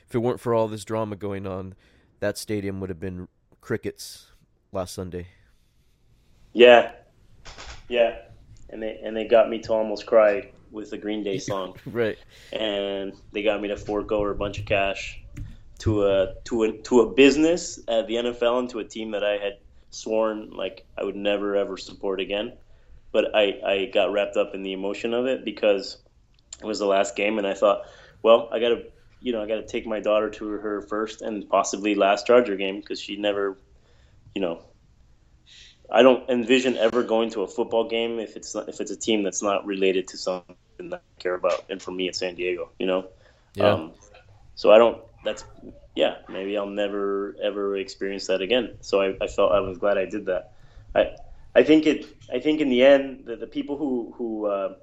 if 0.07 0.15
it 0.15 0.19
weren't 0.19 0.39
for 0.39 0.53
all 0.53 0.67
this 0.67 0.84
drama 0.86 1.15
going 1.15 1.45
on, 1.47 1.75
that 2.19 2.38
stadium 2.38 2.80
would 2.80 2.89
have 2.89 2.99
been 2.99 3.28
crickets 3.61 4.28
last 4.71 4.93
Sunday. 4.93 5.28
Yeah. 6.53 6.91
Yeah. 7.88 8.17
And 8.69 8.82
they 8.84 8.99
and 9.03 9.15
they 9.15 9.25
got 9.25 9.49
me 9.49 9.59
to 9.59 9.73
almost 9.73 10.05
cry 10.05 10.51
with 10.71 10.89
the 10.89 10.97
Green 10.97 11.23
Day 11.23 11.38
song, 11.38 11.75
Right. 11.86 12.17
and 12.51 13.13
they 13.32 13.41
got 13.41 13.61
me 13.61 13.69
to 13.69 13.78
fork 13.78 14.11
over 14.11 14.32
a 14.32 14.36
bunch 14.36 14.59
of 14.59 14.65
cash 14.65 15.21
to 15.80 16.03
a 16.05 16.34
to 16.45 16.63
a 16.63 16.71
to 16.80 17.01
a 17.01 17.13
business 17.13 17.80
at 17.88 18.07
the 18.07 18.15
NFL 18.15 18.59
and 18.59 18.69
to 18.71 18.80
a 18.80 18.84
team 18.84 19.11
that 19.11 19.23
I 19.23 19.38
had 19.38 19.59
sworn 19.89 20.49
like 20.51 20.86
I 20.97 21.03
would 21.05 21.15
never 21.15 21.55
ever 21.55 21.78
support 21.78 22.19
again. 22.19 22.53
But 23.13 23.34
I 23.34 23.59
I 23.65 23.86
got 23.93 24.11
wrapped 24.11 24.36
up 24.36 24.53
in 24.53 24.63
the 24.63 24.73
emotion 24.73 25.13
of 25.13 25.25
it 25.28 25.45
because 25.45 25.97
it 26.61 26.65
was 26.65 26.80
the 26.80 26.86
last 26.88 27.15
game, 27.15 27.38
and 27.38 27.47
I 27.47 27.53
thought, 27.53 27.84
well, 28.21 28.49
I 28.51 28.59
got 28.59 28.69
to 28.69 28.84
you 29.28 29.34
know 29.34 29.43
I 29.43 29.45
got 29.45 29.55
to 29.55 29.67
take 29.67 29.86
my 29.86 29.99
daughter 29.99 30.30
to 30.30 30.47
her 30.47 30.82
first 30.82 31.21
and 31.21 31.49
possibly 31.49 31.95
last 31.95 32.25
Charger 32.25 32.55
game 32.55 32.80
because 32.80 33.01
she 33.01 33.17
never, 33.17 33.57
you 34.34 34.41
know, 34.41 34.61
I 35.91 36.01
don't 36.01 36.30
envision 36.30 36.78
ever 36.78 37.03
going 37.03 37.32
to 37.32 37.41
a 37.41 37.47
football 37.47 37.89
game 37.89 38.19
if 38.19 38.38
it's 38.38 38.55
not, 38.55 38.69
if 38.69 38.80
it's 38.80 38.89
a 38.89 38.95
team 38.95 39.23
that's 39.23 39.43
not 39.43 39.65
related 39.65 40.07
to 40.09 40.17
something 40.17 40.55
that 40.80 41.01
I 41.03 41.21
care 41.21 41.34
about. 41.34 41.65
And 41.69 41.82
for 41.82 41.91
me, 41.91 42.07
it's 42.07 42.19
San 42.19 42.36
Diego. 42.36 42.69
You 42.80 42.88
know. 42.88 43.07
Yeah. 43.53 43.73
Um, 43.73 43.91
so 44.55 44.71
I 44.71 44.78
don't. 44.78 45.03
That's 45.25 45.43
yeah. 45.93 46.19
Maybe 46.30 46.57
I'll 46.57 46.65
never 46.65 47.36
ever 47.43 47.75
experience 47.75 48.28
that 48.28 48.41
again. 48.41 48.78
So 48.80 49.01
I, 49.01 49.17
I 49.19 49.28
felt 49.28 49.51
I 49.51 49.59
was 49.59 49.78
glad 49.78 49.97
I 49.97 50.05
did 50.05 50.28
that. 50.28 50.53
I 50.95 51.17
I 51.53 51.63
think 51.63 51.86
it. 51.86 52.05
I 52.34 52.39
think 52.39 52.61
in 52.61 52.69
the 52.69 52.86
end, 52.86 53.25
the, 53.25 53.36
the 53.36 53.47
people 53.47 53.75
who 53.78 54.13
who 54.17 54.45
uh, 54.45 54.75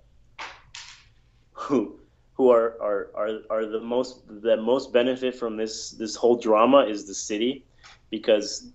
who 1.53 1.99
who 2.35 2.51
are, 2.51 2.77
are 2.81 3.11
are 3.15 3.41
are 3.51 3.67
the 3.67 3.81
most 3.81 4.23
that 4.43 4.59
most 4.59 4.93
benefit 4.93 5.35
from 5.35 5.57
this 5.57 5.91
this 5.93 6.15
whole 6.15 6.37
drama 6.37 6.85
is 6.85 7.07
the 7.07 7.15
city, 7.15 7.65
because 8.11 8.71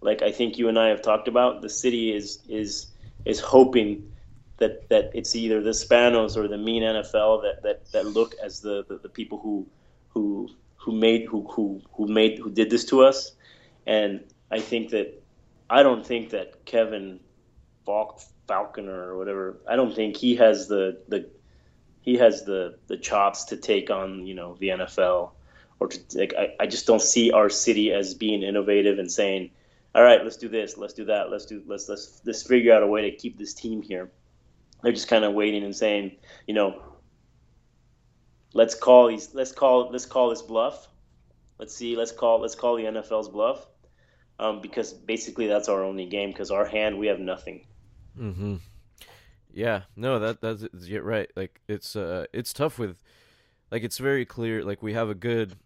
like 0.00 0.22
I 0.22 0.32
think 0.32 0.58
you 0.58 0.68
and 0.68 0.78
I 0.78 0.88
have 0.88 1.02
talked 1.02 1.28
about, 1.28 1.62
the 1.62 1.68
city 1.68 2.14
is 2.14 2.40
is 2.48 2.88
is 3.24 3.38
hoping 3.38 4.10
that 4.58 4.88
that 4.88 5.10
it's 5.14 5.36
either 5.36 5.60
the 5.60 5.70
Spanos 5.70 6.36
or 6.36 6.48
the 6.48 6.58
mean 6.58 6.82
NFL 6.82 7.42
that 7.42 7.62
that, 7.62 7.92
that 7.92 8.06
look 8.06 8.34
as 8.42 8.60
the, 8.60 8.84
the, 8.88 8.98
the 8.98 9.08
people 9.08 9.38
who 9.38 9.66
who 10.08 10.48
who 10.76 10.92
made 10.92 11.26
who, 11.26 11.46
who 11.50 11.80
who 11.92 12.06
made 12.08 12.38
who 12.38 12.50
did 12.50 12.70
this 12.70 12.84
to 12.86 13.04
us, 13.04 13.32
and 13.86 14.24
I 14.50 14.60
think 14.60 14.90
that 14.90 15.22
I 15.68 15.82
don't 15.82 16.04
think 16.06 16.30
that 16.30 16.64
Kevin 16.64 17.20
Falk, 17.84 18.20
Faulconer 18.48 19.06
or 19.08 19.18
whatever 19.18 19.58
I 19.68 19.76
don't 19.76 19.94
think 19.94 20.16
he 20.16 20.36
has 20.36 20.68
the 20.68 21.02
the 21.08 21.28
he 22.02 22.16
has 22.16 22.44
the 22.44 22.76
the 22.88 22.96
chops 22.98 23.44
to 23.44 23.56
take 23.56 23.88
on 23.90 24.26
you 24.26 24.34
know 24.34 24.56
the 24.60 24.68
NFL 24.68 25.30
or 25.80 25.88
to 25.88 26.18
like 26.18 26.34
I, 26.38 26.54
I 26.60 26.66
just 26.66 26.86
don't 26.86 27.00
see 27.00 27.30
our 27.30 27.48
city 27.48 27.92
as 27.92 28.12
being 28.14 28.42
innovative 28.42 28.98
and 28.98 29.10
saying 29.10 29.50
all 29.94 30.02
right 30.02 30.22
let's 30.22 30.36
do 30.36 30.48
this 30.48 30.76
let's 30.76 30.92
do 30.92 31.06
that 31.06 31.30
let's 31.30 31.46
do 31.46 31.62
let's 31.66 31.88
let's 31.88 32.20
let's 32.26 32.42
figure 32.42 32.74
out 32.74 32.82
a 32.82 32.86
way 32.86 33.10
to 33.10 33.16
keep 33.16 33.38
this 33.38 33.54
team 33.54 33.80
here. 33.80 34.10
They're 34.82 34.92
just 34.92 35.08
kind 35.08 35.24
of 35.24 35.32
waiting 35.32 35.62
and 35.64 35.74
saying 35.74 36.16
you 36.46 36.54
know 36.54 36.82
let's 38.52 38.74
call 38.74 39.08
these 39.08 39.32
let's 39.32 39.52
call 39.52 39.90
let's 39.90 40.06
call 40.06 40.28
this 40.30 40.42
bluff. 40.42 40.88
Let's 41.58 41.74
see 41.74 41.96
let's 41.96 42.12
call 42.12 42.40
let's 42.40 42.56
call 42.56 42.76
the 42.76 42.84
NFL's 42.84 43.28
bluff. 43.28 43.66
Um, 44.38 44.60
because 44.60 44.92
basically 44.92 45.46
that's 45.46 45.68
our 45.68 45.84
only 45.84 46.06
game 46.06 46.30
because 46.30 46.50
our 46.50 46.64
hand 46.64 46.98
we 46.98 47.06
have 47.06 47.20
nothing. 47.20 47.64
Mm-hmm. 48.18 48.56
Yeah, 49.52 49.82
no, 49.96 50.18
that 50.18 50.40
that's 50.40 50.64
yeah, 50.86 51.00
right. 51.00 51.30
Like 51.36 51.60
it's 51.68 51.96
uh, 51.96 52.26
it's 52.32 52.52
tough 52.52 52.78
with, 52.78 52.98
like 53.70 53.82
it's 53.82 53.98
very 53.98 54.24
clear. 54.24 54.64
Like 54.64 54.82
we 54.82 54.94
have 54.94 55.08
a 55.08 55.14
good, 55.14 55.56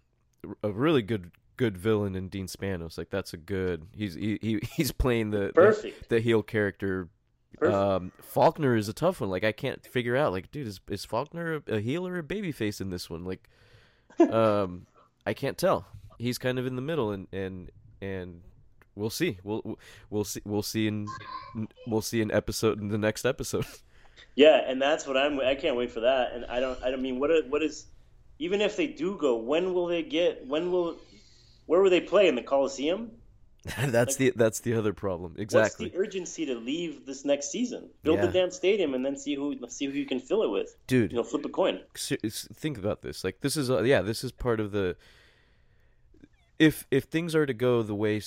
a 0.62 0.70
really 0.70 1.02
good 1.02 1.30
good 1.56 1.78
villain 1.78 2.14
in 2.14 2.28
Dean 2.28 2.46
Spanos. 2.46 2.98
Like 2.98 3.10
that's 3.10 3.32
a 3.32 3.36
good. 3.36 3.86
He's 3.94 4.14
he, 4.14 4.38
he 4.42 4.60
he's 4.76 4.92
playing 4.92 5.30
the 5.30 5.52
the, 5.54 5.92
the 6.08 6.20
heel 6.20 6.42
character 6.42 7.08
Perfect. 7.58 7.74
Um, 7.74 8.12
Faulconer 8.22 8.76
is 8.76 8.88
a 8.88 8.92
tough 8.92 9.20
one. 9.20 9.30
Like 9.30 9.44
I 9.44 9.52
can't 9.52 9.84
figure 9.86 10.16
out. 10.16 10.32
Like, 10.32 10.50
dude, 10.50 10.66
is 10.66 10.80
is 10.88 11.06
Faulconer 11.06 11.62
a, 11.66 11.76
a 11.76 11.80
heel 11.80 12.06
or 12.06 12.18
a 12.18 12.22
babyface 12.22 12.80
in 12.80 12.90
this 12.90 13.08
one? 13.08 13.24
Like, 13.24 13.48
um, 14.30 14.86
I 15.24 15.34
can't 15.34 15.56
tell. 15.56 15.86
He's 16.18 16.38
kind 16.38 16.58
of 16.58 16.66
in 16.66 16.76
the 16.76 16.82
middle, 16.82 17.10
and 17.10 17.26
and 17.32 17.70
and 18.00 18.42
we'll 18.96 19.10
see. 19.10 19.38
We'll 19.44 19.78
we'll 20.10 20.24
see. 20.24 20.40
We'll 20.44 20.62
see 20.62 20.88
in 20.88 21.06
we'll 21.86 22.02
see 22.02 22.20
in 22.20 22.30
episode 22.32 22.80
in 22.80 22.88
the 22.88 22.98
next 22.98 23.24
episode. 23.24 23.66
Yeah, 24.34 24.60
and 24.66 24.80
that's 24.80 25.06
what 25.06 25.16
I'm. 25.16 25.40
I 25.40 25.54
can't 25.54 25.76
wait 25.76 25.90
for 25.90 26.00
that. 26.00 26.32
And 26.34 26.44
I 26.46 26.60
don't. 26.60 26.82
I 26.82 26.90
don't 26.90 27.00
mean 27.00 27.18
what. 27.18 27.30
are- 27.30 27.42
What 27.48 27.62
is? 27.62 27.86
Even 28.38 28.60
if 28.60 28.76
they 28.76 28.86
do 28.86 29.16
go, 29.16 29.36
when 29.36 29.72
will 29.72 29.86
they 29.86 30.02
get? 30.02 30.46
When 30.46 30.70
will? 30.70 30.98
Where 31.64 31.80
will 31.80 31.88
they 31.88 32.02
play 32.02 32.28
in 32.28 32.34
the 32.34 32.42
Coliseum? 32.42 33.12
that's 33.86 34.16
the 34.16 34.32
that's 34.36 34.60
the 34.60 34.74
other 34.74 34.92
problem. 34.92 35.36
Exactly, 35.38 35.86
What's 35.86 35.94
the 35.94 35.98
urgency 35.98 36.46
to 36.46 36.54
leave 36.54 37.06
this 37.06 37.24
next 37.24 37.50
season? 37.50 37.88
Build 38.02 38.18
Yeah. 38.18 38.26
the 38.26 38.32
damn 38.32 38.50
stadium 38.50 38.92
and 38.94 39.04
then 39.04 39.16
see 39.16 39.34
who 39.34 39.56
see 39.68 39.86
who 39.86 39.92
you 39.92 40.06
can 40.06 40.20
fill 40.20 40.42
it 40.42 40.50
with. 40.50 40.76
dude. 40.86 41.12
You 41.12 41.16
know, 41.18 41.24
flip 41.24 41.44
a 41.46 41.48
coin. 41.48 41.80
think 41.96 42.76
about 42.78 43.00
this. 43.02 43.24
Like 43.24 43.40
this 43.40 43.56
is 43.56 43.70
uh, 43.70 43.82
yeah, 43.84 44.02
this 44.02 44.22
is 44.22 44.32
part 44.32 44.60
of 44.60 44.70
the. 44.72 44.96
If 46.58 46.86
if 46.90 47.04
things 47.04 47.34
are 47.34 47.46
to 47.46 47.54
go 47.54 47.82
the 47.82 47.94
way 47.94 48.20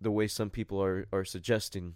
the 0.00 0.10
way 0.10 0.26
some 0.26 0.50
people 0.50 0.82
are 0.82 1.06
are 1.12 1.24
suggesting, 1.24 1.94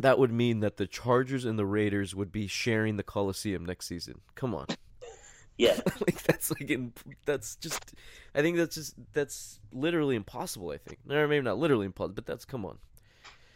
that 0.00 0.18
would 0.18 0.32
mean 0.32 0.60
that 0.60 0.76
the 0.76 0.86
Chargers 0.86 1.44
and 1.44 1.58
the 1.58 1.66
Raiders 1.66 2.14
would 2.14 2.32
be 2.32 2.46
sharing 2.46 2.96
the 2.96 3.02
Coliseum 3.02 3.64
next 3.64 3.86
season. 3.86 4.20
Come 4.34 4.54
on, 4.54 4.66
Yeah, 5.58 5.80
like 6.06 6.22
that's 6.22 6.50
like 6.50 6.70
in, 6.70 6.92
that's 7.24 7.56
just. 7.56 7.94
I 8.34 8.42
think 8.42 8.56
that's 8.58 8.74
just 8.74 8.94
that's 9.12 9.60
literally 9.72 10.14
impossible. 10.16 10.70
I 10.70 10.78
think, 10.78 10.98
or 11.08 11.26
maybe 11.26 11.44
not 11.44 11.58
literally 11.58 11.86
impossible, 11.86 12.14
but 12.14 12.26
that's 12.26 12.44
come 12.44 12.66
on. 12.66 12.78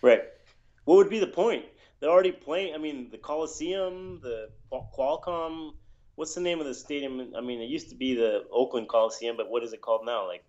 right. 0.03 0.23
What 0.85 0.97
would 0.97 1.11
be 1.11 1.19
the 1.21 1.27
point? 1.27 1.67
They're 2.01 2.11
already 2.11 2.33
playing. 2.33 2.75
I 2.75 2.79
mean, 2.79 3.11
the 3.11 3.19
Coliseum, 3.19 4.21
the 4.23 4.51
Qualcomm. 4.73 5.75
What's 6.17 6.35
the 6.35 6.41
name 6.41 6.59
of 6.61 6.67
the 6.67 6.75
stadium? 6.75 7.33
I 7.37 7.41
mean, 7.41 7.61
it 7.61 7.69
used 7.69 7.91
to 7.91 7.95
be 7.95 8.15
the 8.15 8.45
Oakland 8.51 8.89
Coliseum, 8.89 9.37
but 9.37 9.51
what 9.51 9.63
is 9.63 9.73
it 9.73 9.81
called 9.83 10.05
now? 10.05 10.27
Like, 10.27 10.45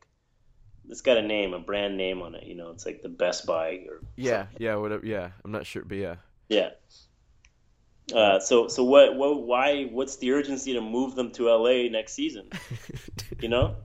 it's 0.90 1.02
got 1.02 1.18
a 1.18 1.22
name, 1.22 1.54
a 1.54 1.60
brand 1.60 1.98
name 1.98 2.22
on 2.22 2.36
it. 2.36 2.44
You 2.44 2.56
know, 2.56 2.72
it's 2.72 2.86
like 2.86 3.02
the 3.02 3.10
Best 3.10 3.46
Buy 3.46 3.86
or 3.88 4.02
Yeah, 4.16 4.48
yeah, 4.58 4.76
whatever. 4.76 5.06
Yeah, 5.06 5.30
I'm 5.46 5.52
not 5.52 5.66
sure, 5.66 5.84
but 5.86 5.98
yeah. 5.98 6.16
Yeah. 6.50 6.70
Uh, 8.14 8.40
so 8.40 8.68
so 8.68 8.84
what 8.84 9.16
what 9.16 9.44
why 9.44 9.84
what's 9.86 10.18
the 10.18 10.32
urgency 10.32 10.74
to 10.74 10.82
move 10.82 11.16
them 11.16 11.32
to 11.32 11.50
LA 11.50 11.90
next 11.90 12.14
season? 12.14 12.50
You 13.40 13.50
know? 13.50 13.76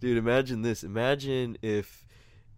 Dude, 0.00 0.16
imagine 0.16 0.62
this. 0.62 0.84
Imagine 0.84 1.58
if 1.60 2.06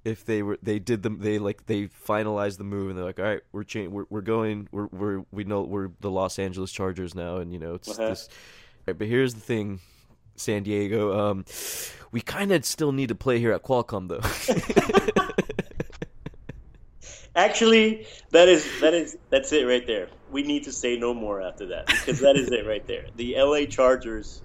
if 0.05 0.25
they 0.25 0.41
were 0.43 0.57
they 0.63 0.79
did 0.79 1.03
them 1.03 1.19
they 1.19 1.39
like 1.41 1.67
they 1.67 1.87
finalized 1.89 2.59
the 2.59 2.65
move 2.65 2.91
and 2.91 2.97
they're 2.99 3.05
like, 3.05 3.19
all 3.19 3.25
right, 3.25 3.41
we're 3.51 3.65
cha- 3.65 3.89
we're 3.89 4.05
we're 4.09 4.21
going 4.21 4.69
we're 4.71 4.87
we're 4.93 5.25
we 5.33 5.43
know 5.43 5.63
we're 5.63 5.89
the 6.01 6.11
Los 6.11 6.39
Angeles 6.39 6.71
Chargers 6.71 7.15
now 7.15 7.39
and 7.39 7.53
you 7.53 7.59
know 7.59 7.75
it's 7.75 7.89
Uh-huh. 7.89 8.11
this. 8.11 8.29
Right, 8.87 8.97
but 8.97 9.09
here's 9.09 9.35
the 9.35 9.41
thing, 9.41 9.81
San 10.37 10.63
Diego. 10.63 11.19
Um, 11.19 11.45
we 12.13 12.21
kind 12.21 12.53
of 12.53 12.65
still 12.65 12.93
need 12.93 13.09
to 13.09 13.15
play 13.15 13.39
here 13.39 13.53
at 13.53 13.63
Qualcomm 13.63 14.09
though. 14.09 14.21
Actually, 17.37 18.07
that 18.31 18.49
is 18.49 18.69
that 18.81 18.95
is 18.95 19.17
that's 19.31 19.53
it 19.53 19.65
right 19.67 19.87
there. 19.87 20.09
We 20.31 20.43
need 20.43 20.65
to 20.65 20.73
say 20.73 20.97
no 20.97 21.13
more 21.15 21.41
after 21.41 21.67
that 21.67 21.87
because 21.87 22.21
that 22.21 22.37
is 22.37 22.51
it 22.53 22.67
right 22.67 22.87
there. 22.87 23.07
The 23.17 23.35
LA 23.37 23.67
Chargers 23.67 24.43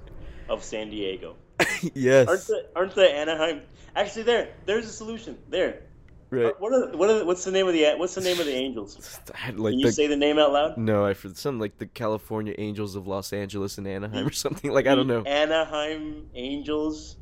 of 0.48 0.64
San 0.64 0.90
Diego. 0.90 1.36
Aren't 1.60 1.96
yes, 1.96 2.48
the 2.48 2.66
aren't 2.76 2.96
the 2.96 3.14
Anaheim 3.14 3.62
Actually 3.96 4.24
there. 4.24 4.50
There's 4.66 4.86
a 4.86 4.94
solution. 4.94 5.38
There. 5.50 5.82
Right. 6.30 6.60
What 6.60 6.74
are 6.74 6.92
the, 6.92 6.98
what 6.98 7.10
are 7.10 7.20
the, 7.20 7.26
what's 7.26 7.44
the 7.44 7.52
name 7.52 7.68
of 7.68 7.74
the 7.74 7.94
what's 7.96 8.16
the 8.16 8.22
name 8.22 8.40
of 8.40 8.46
the 8.46 8.54
Angels? 8.54 9.20
Like 9.56 9.74
Can 9.74 9.80
you 9.80 9.86
the, 9.88 9.92
say 9.92 10.08
the 10.08 10.16
name 10.16 10.38
out 10.38 10.52
loud? 10.52 10.78
no, 10.78 11.06
I 11.06 11.14
for 11.14 11.30
some 11.30 11.60
like 11.60 11.78
the 11.78 11.88
California 11.88 12.54
Angels 12.58 12.96
of 12.96 13.08
Los 13.08 13.34
Angeles 13.34 13.78
and 13.78 13.88
Anaheim 13.88 14.28
or 14.28 14.32
something 14.32 14.72
like 14.72 14.88
I 14.88 14.96
don't 14.96 15.08
know 15.08 15.24
Anaheim 15.24 16.30
Angels 16.36 17.18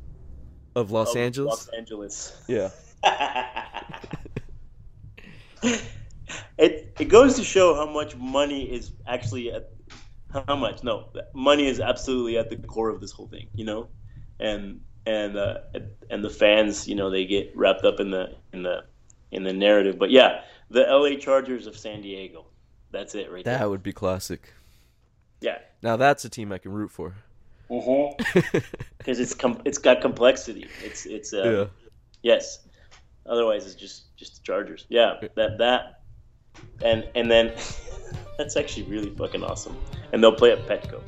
of 0.76 0.90
Los 0.90 1.14
of 1.14 1.20
Angeles. 1.20 1.50
Los 1.50 1.68
Angeles. 1.68 2.44
Yeah. 2.48 2.70
it 6.58 6.94
it 6.98 7.08
goes 7.08 7.36
to 7.36 7.44
show 7.44 7.74
how 7.74 7.86
much 7.86 8.16
money 8.16 8.70
is 8.70 8.92
actually 9.06 9.52
at 9.52 9.70
how 10.46 10.56
much 10.56 10.84
no 10.84 11.08
money 11.34 11.66
is 11.66 11.80
absolutely 11.80 12.36
at 12.36 12.50
the 12.50 12.56
core 12.56 12.90
of 12.90 13.00
this 13.00 13.12
whole 13.12 13.28
thing 13.28 13.48
you 13.54 13.64
know 13.64 13.88
and 14.40 14.80
and 15.06 15.36
uh, 15.36 15.58
and 16.10 16.22
the 16.22 16.30
fans 16.30 16.86
you 16.86 16.94
know 16.94 17.10
they 17.10 17.24
get 17.24 17.50
wrapped 17.56 17.84
up 17.84 17.98
in 17.98 18.10
the 18.10 18.28
in 18.52 18.62
the 18.62 18.84
in 19.32 19.42
the 19.42 19.52
narrative 19.52 19.98
but 19.98 20.10
yeah 20.10 20.42
the 20.70 20.82
LA 20.82 21.18
Chargers 21.18 21.66
of 21.66 21.76
San 21.76 22.02
Diego 22.02 22.46
that's 22.90 23.14
it 23.14 23.30
right 23.30 23.44
there. 23.44 23.54
That 23.54 23.60
there 23.60 23.70
would 23.70 23.82
be 23.82 23.92
classic. 23.92 24.52
yeah 25.40 25.58
Now 25.82 25.96
that's 25.96 26.24
a 26.24 26.28
team 26.28 26.52
I 26.52 26.58
can 26.58 26.72
root 26.72 26.90
for. 26.90 27.14
because 27.68 29.20
it's 29.20 29.34
com- 29.34 29.60
it's 29.66 29.76
got 29.76 30.00
complexity 30.00 30.66
it's 30.82 31.04
it's 31.04 31.34
uh, 31.34 31.42
yeah. 31.44 31.64
Yes. 32.22 32.60
Otherwise, 33.26 33.66
it's 33.66 33.74
just 33.74 34.16
just 34.16 34.36
the 34.36 34.42
Chargers. 34.42 34.86
Yeah, 34.88 35.14
that 35.36 35.58
that, 35.58 36.00
and 36.82 37.06
and 37.14 37.30
then 37.30 37.52
that's 38.38 38.56
actually 38.56 38.84
really 38.84 39.10
fucking 39.10 39.44
awesome. 39.44 39.76
And 40.12 40.22
they'll 40.22 40.34
play 40.34 40.52
at 40.52 40.66
Petco. 40.66 41.00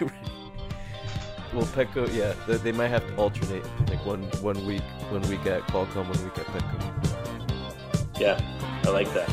well, 1.52 1.66
Petco, 1.66 2.12
yeah, 2.14 2.34
they, 2.46 2.56
they 2.56 2.72
might 2.72 2.88
have 2.88 3.06
to 3.06 3.16
alternate, 3.16 3.64
like 3.88 4.04
one 4.06 4.22
one 4.40 4.66
week, 4.66 4.82
one 5.10 5.22
week 5.22 5.44
at 5.46 5.62
Qualcomm, 5.68 6.08
one 6.08 6.24
week 6.24 6.38
at 6.38 6.46
Petco. 6.46 7.25
Yeah, 8.18 8.40
I 8.84 8.90
like 8.90 9.12
that. 9.12 9.28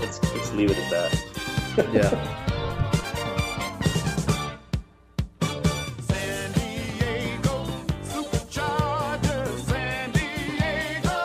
Let's 0.00 0.18
let's 0.34 0.52
leave 0.52 0.70
it 0.70 0.78
at 0.78 0.90
that. 0.90 1.12
Yeah. 1.92 2.10
San 6.00 6.52
Diego 6.52 7.66
Superchargers, 8.02 9.58
San 9.66 10.10
Diego 10.12 11.20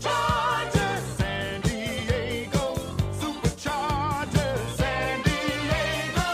Chargers, 0.00 1.04
San 1.16 1.60
Diego 1.62 2.76
Superchargers, 3.18 4.76
San 4.76 5.22
Diego 5.24 6.28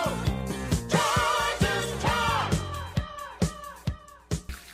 Chargers, 0.91 2.03
Chargers. 2.03 3.51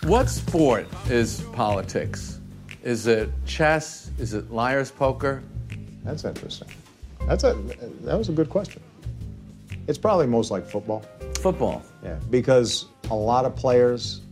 What 0.03 0.29
sport 0.29 0.87
is 1.09 1.43
politics? 1.53 2.41
Is 2.83 3.07
it 3.07 3.31
chess? 3.47 3.98
Is 4.19 4.35
it 4.35 4.51
liar's 4.51 4.91
poker? 4.91 5.43
That's 6.05 6.25
interesting. 6.25 6.69
That's 7.27 7.45
a 7.45 7.55
that 8.03 8.17
was 8.17 8.29
a 8.29 8.33
good 8.33 8.49
question. 8.51 8.83
It's 9.87 9.99
probably 9.99 10.27
most 10.27 10.51
like 10.51 10.67
football. 10.67 11.05
Football. 11.41 11.83
Yeah, 12.03 12.19
because 12.31 12.87
a 13.11 13.15
lot 13.15 13.45
of 13.45 13.55
players, 13.57 14.23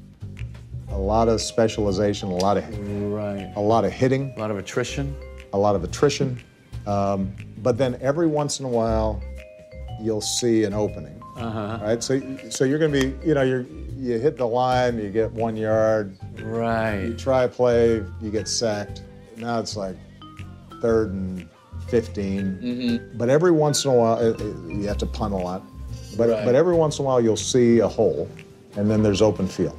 a 0.91 0.99
lot 0.99 1.28
of 1.28 1.41
specialization, 1.41 2.28
a 2.30 2.37
lot 2.37 2.57
of 2.57 2.64
Right. 3.12 3.53
a 3.57 3.61
lot 3.61 3.84
of 3.84 3.93
hitting, 3.93 4.32
A 4.37 4.41
lot 4.41 4.51
of 4.51 4.59
attrition. 4.59 5.14
a 5.53 5.59
lot 5.59 5.74
of 5.76 5.84
attrition. 5.84 6.39
Um, 6.87 7.32
but 7.62 7.78
then 7.78 7.99
every 8.01 8.26
once 8.26 8.61
in 8.61 8.66
a 8.66 8.68
while, 8.68 9.20
you'll 10.01 10.20
see 10.20 10.64
an 10.64 10.72
opening. 10.74 11.20
Uh-huh. 11.37 11.78
Right. 11.82 12.03
So 12.03 12.20
so 12.51 12.64
you're 12.64 12.78
going 12.78 12.93
to 12.93 13.01
be 13.11 13.26
you 13.28 13.34
know 13.34 13.43
you 13.43 13.66
you 13.99 14.18
hit 14.18 14.37
the 14.37 14.47
line, 14.47 14.99
you 14.99 15.11
get 15.11 15.30
one 15.32 15.57
yard, 15.57 16.16
Right. 16.43 17.01
you 17.01 17.14
try 17.14 17.45
a 17.45 17.49
play, 17.49 18.03
you 18.22 18.30
get 18.30 18.47
sacked. 18.49 19.03
Now 19.37 19.59
it's 19.61 19.76
like 19.76 19.97
third 20.80 21.11
and 21.12 21.49
15. 21.89 22.41
Mm-hmm. 22.62 23.18
But 23.18 23.28
every 23.28 23.51
once 23.53 23.84
in 23.84 23.91
a 23.91 23.95
while, 23.95 24.18
it, 24.18 24.41
it- 24.41 24.57
you 24.74 24.87
have 24.89 24.99
to 24.99 25.07
punt 25.07 25.34
a 25.34 25.37
lot. 25.37 25.62
But, 26.16 26.28
Right. 26.30 26.45
but 26.45 26.55
every 26.55 26.74
once 26.74 26.99
in 26.99 27.05
a 27.05 27.07
while, 27.09 27.20
you'll 27.20 27.37
see 27.37 27.80
a 27.80 27.89
hole, 27.89 28.28
and 28.76 28.91
then 28.91 29.03
there's 29.03 29.20
open 29.20 29.47
field. 29.47 29.78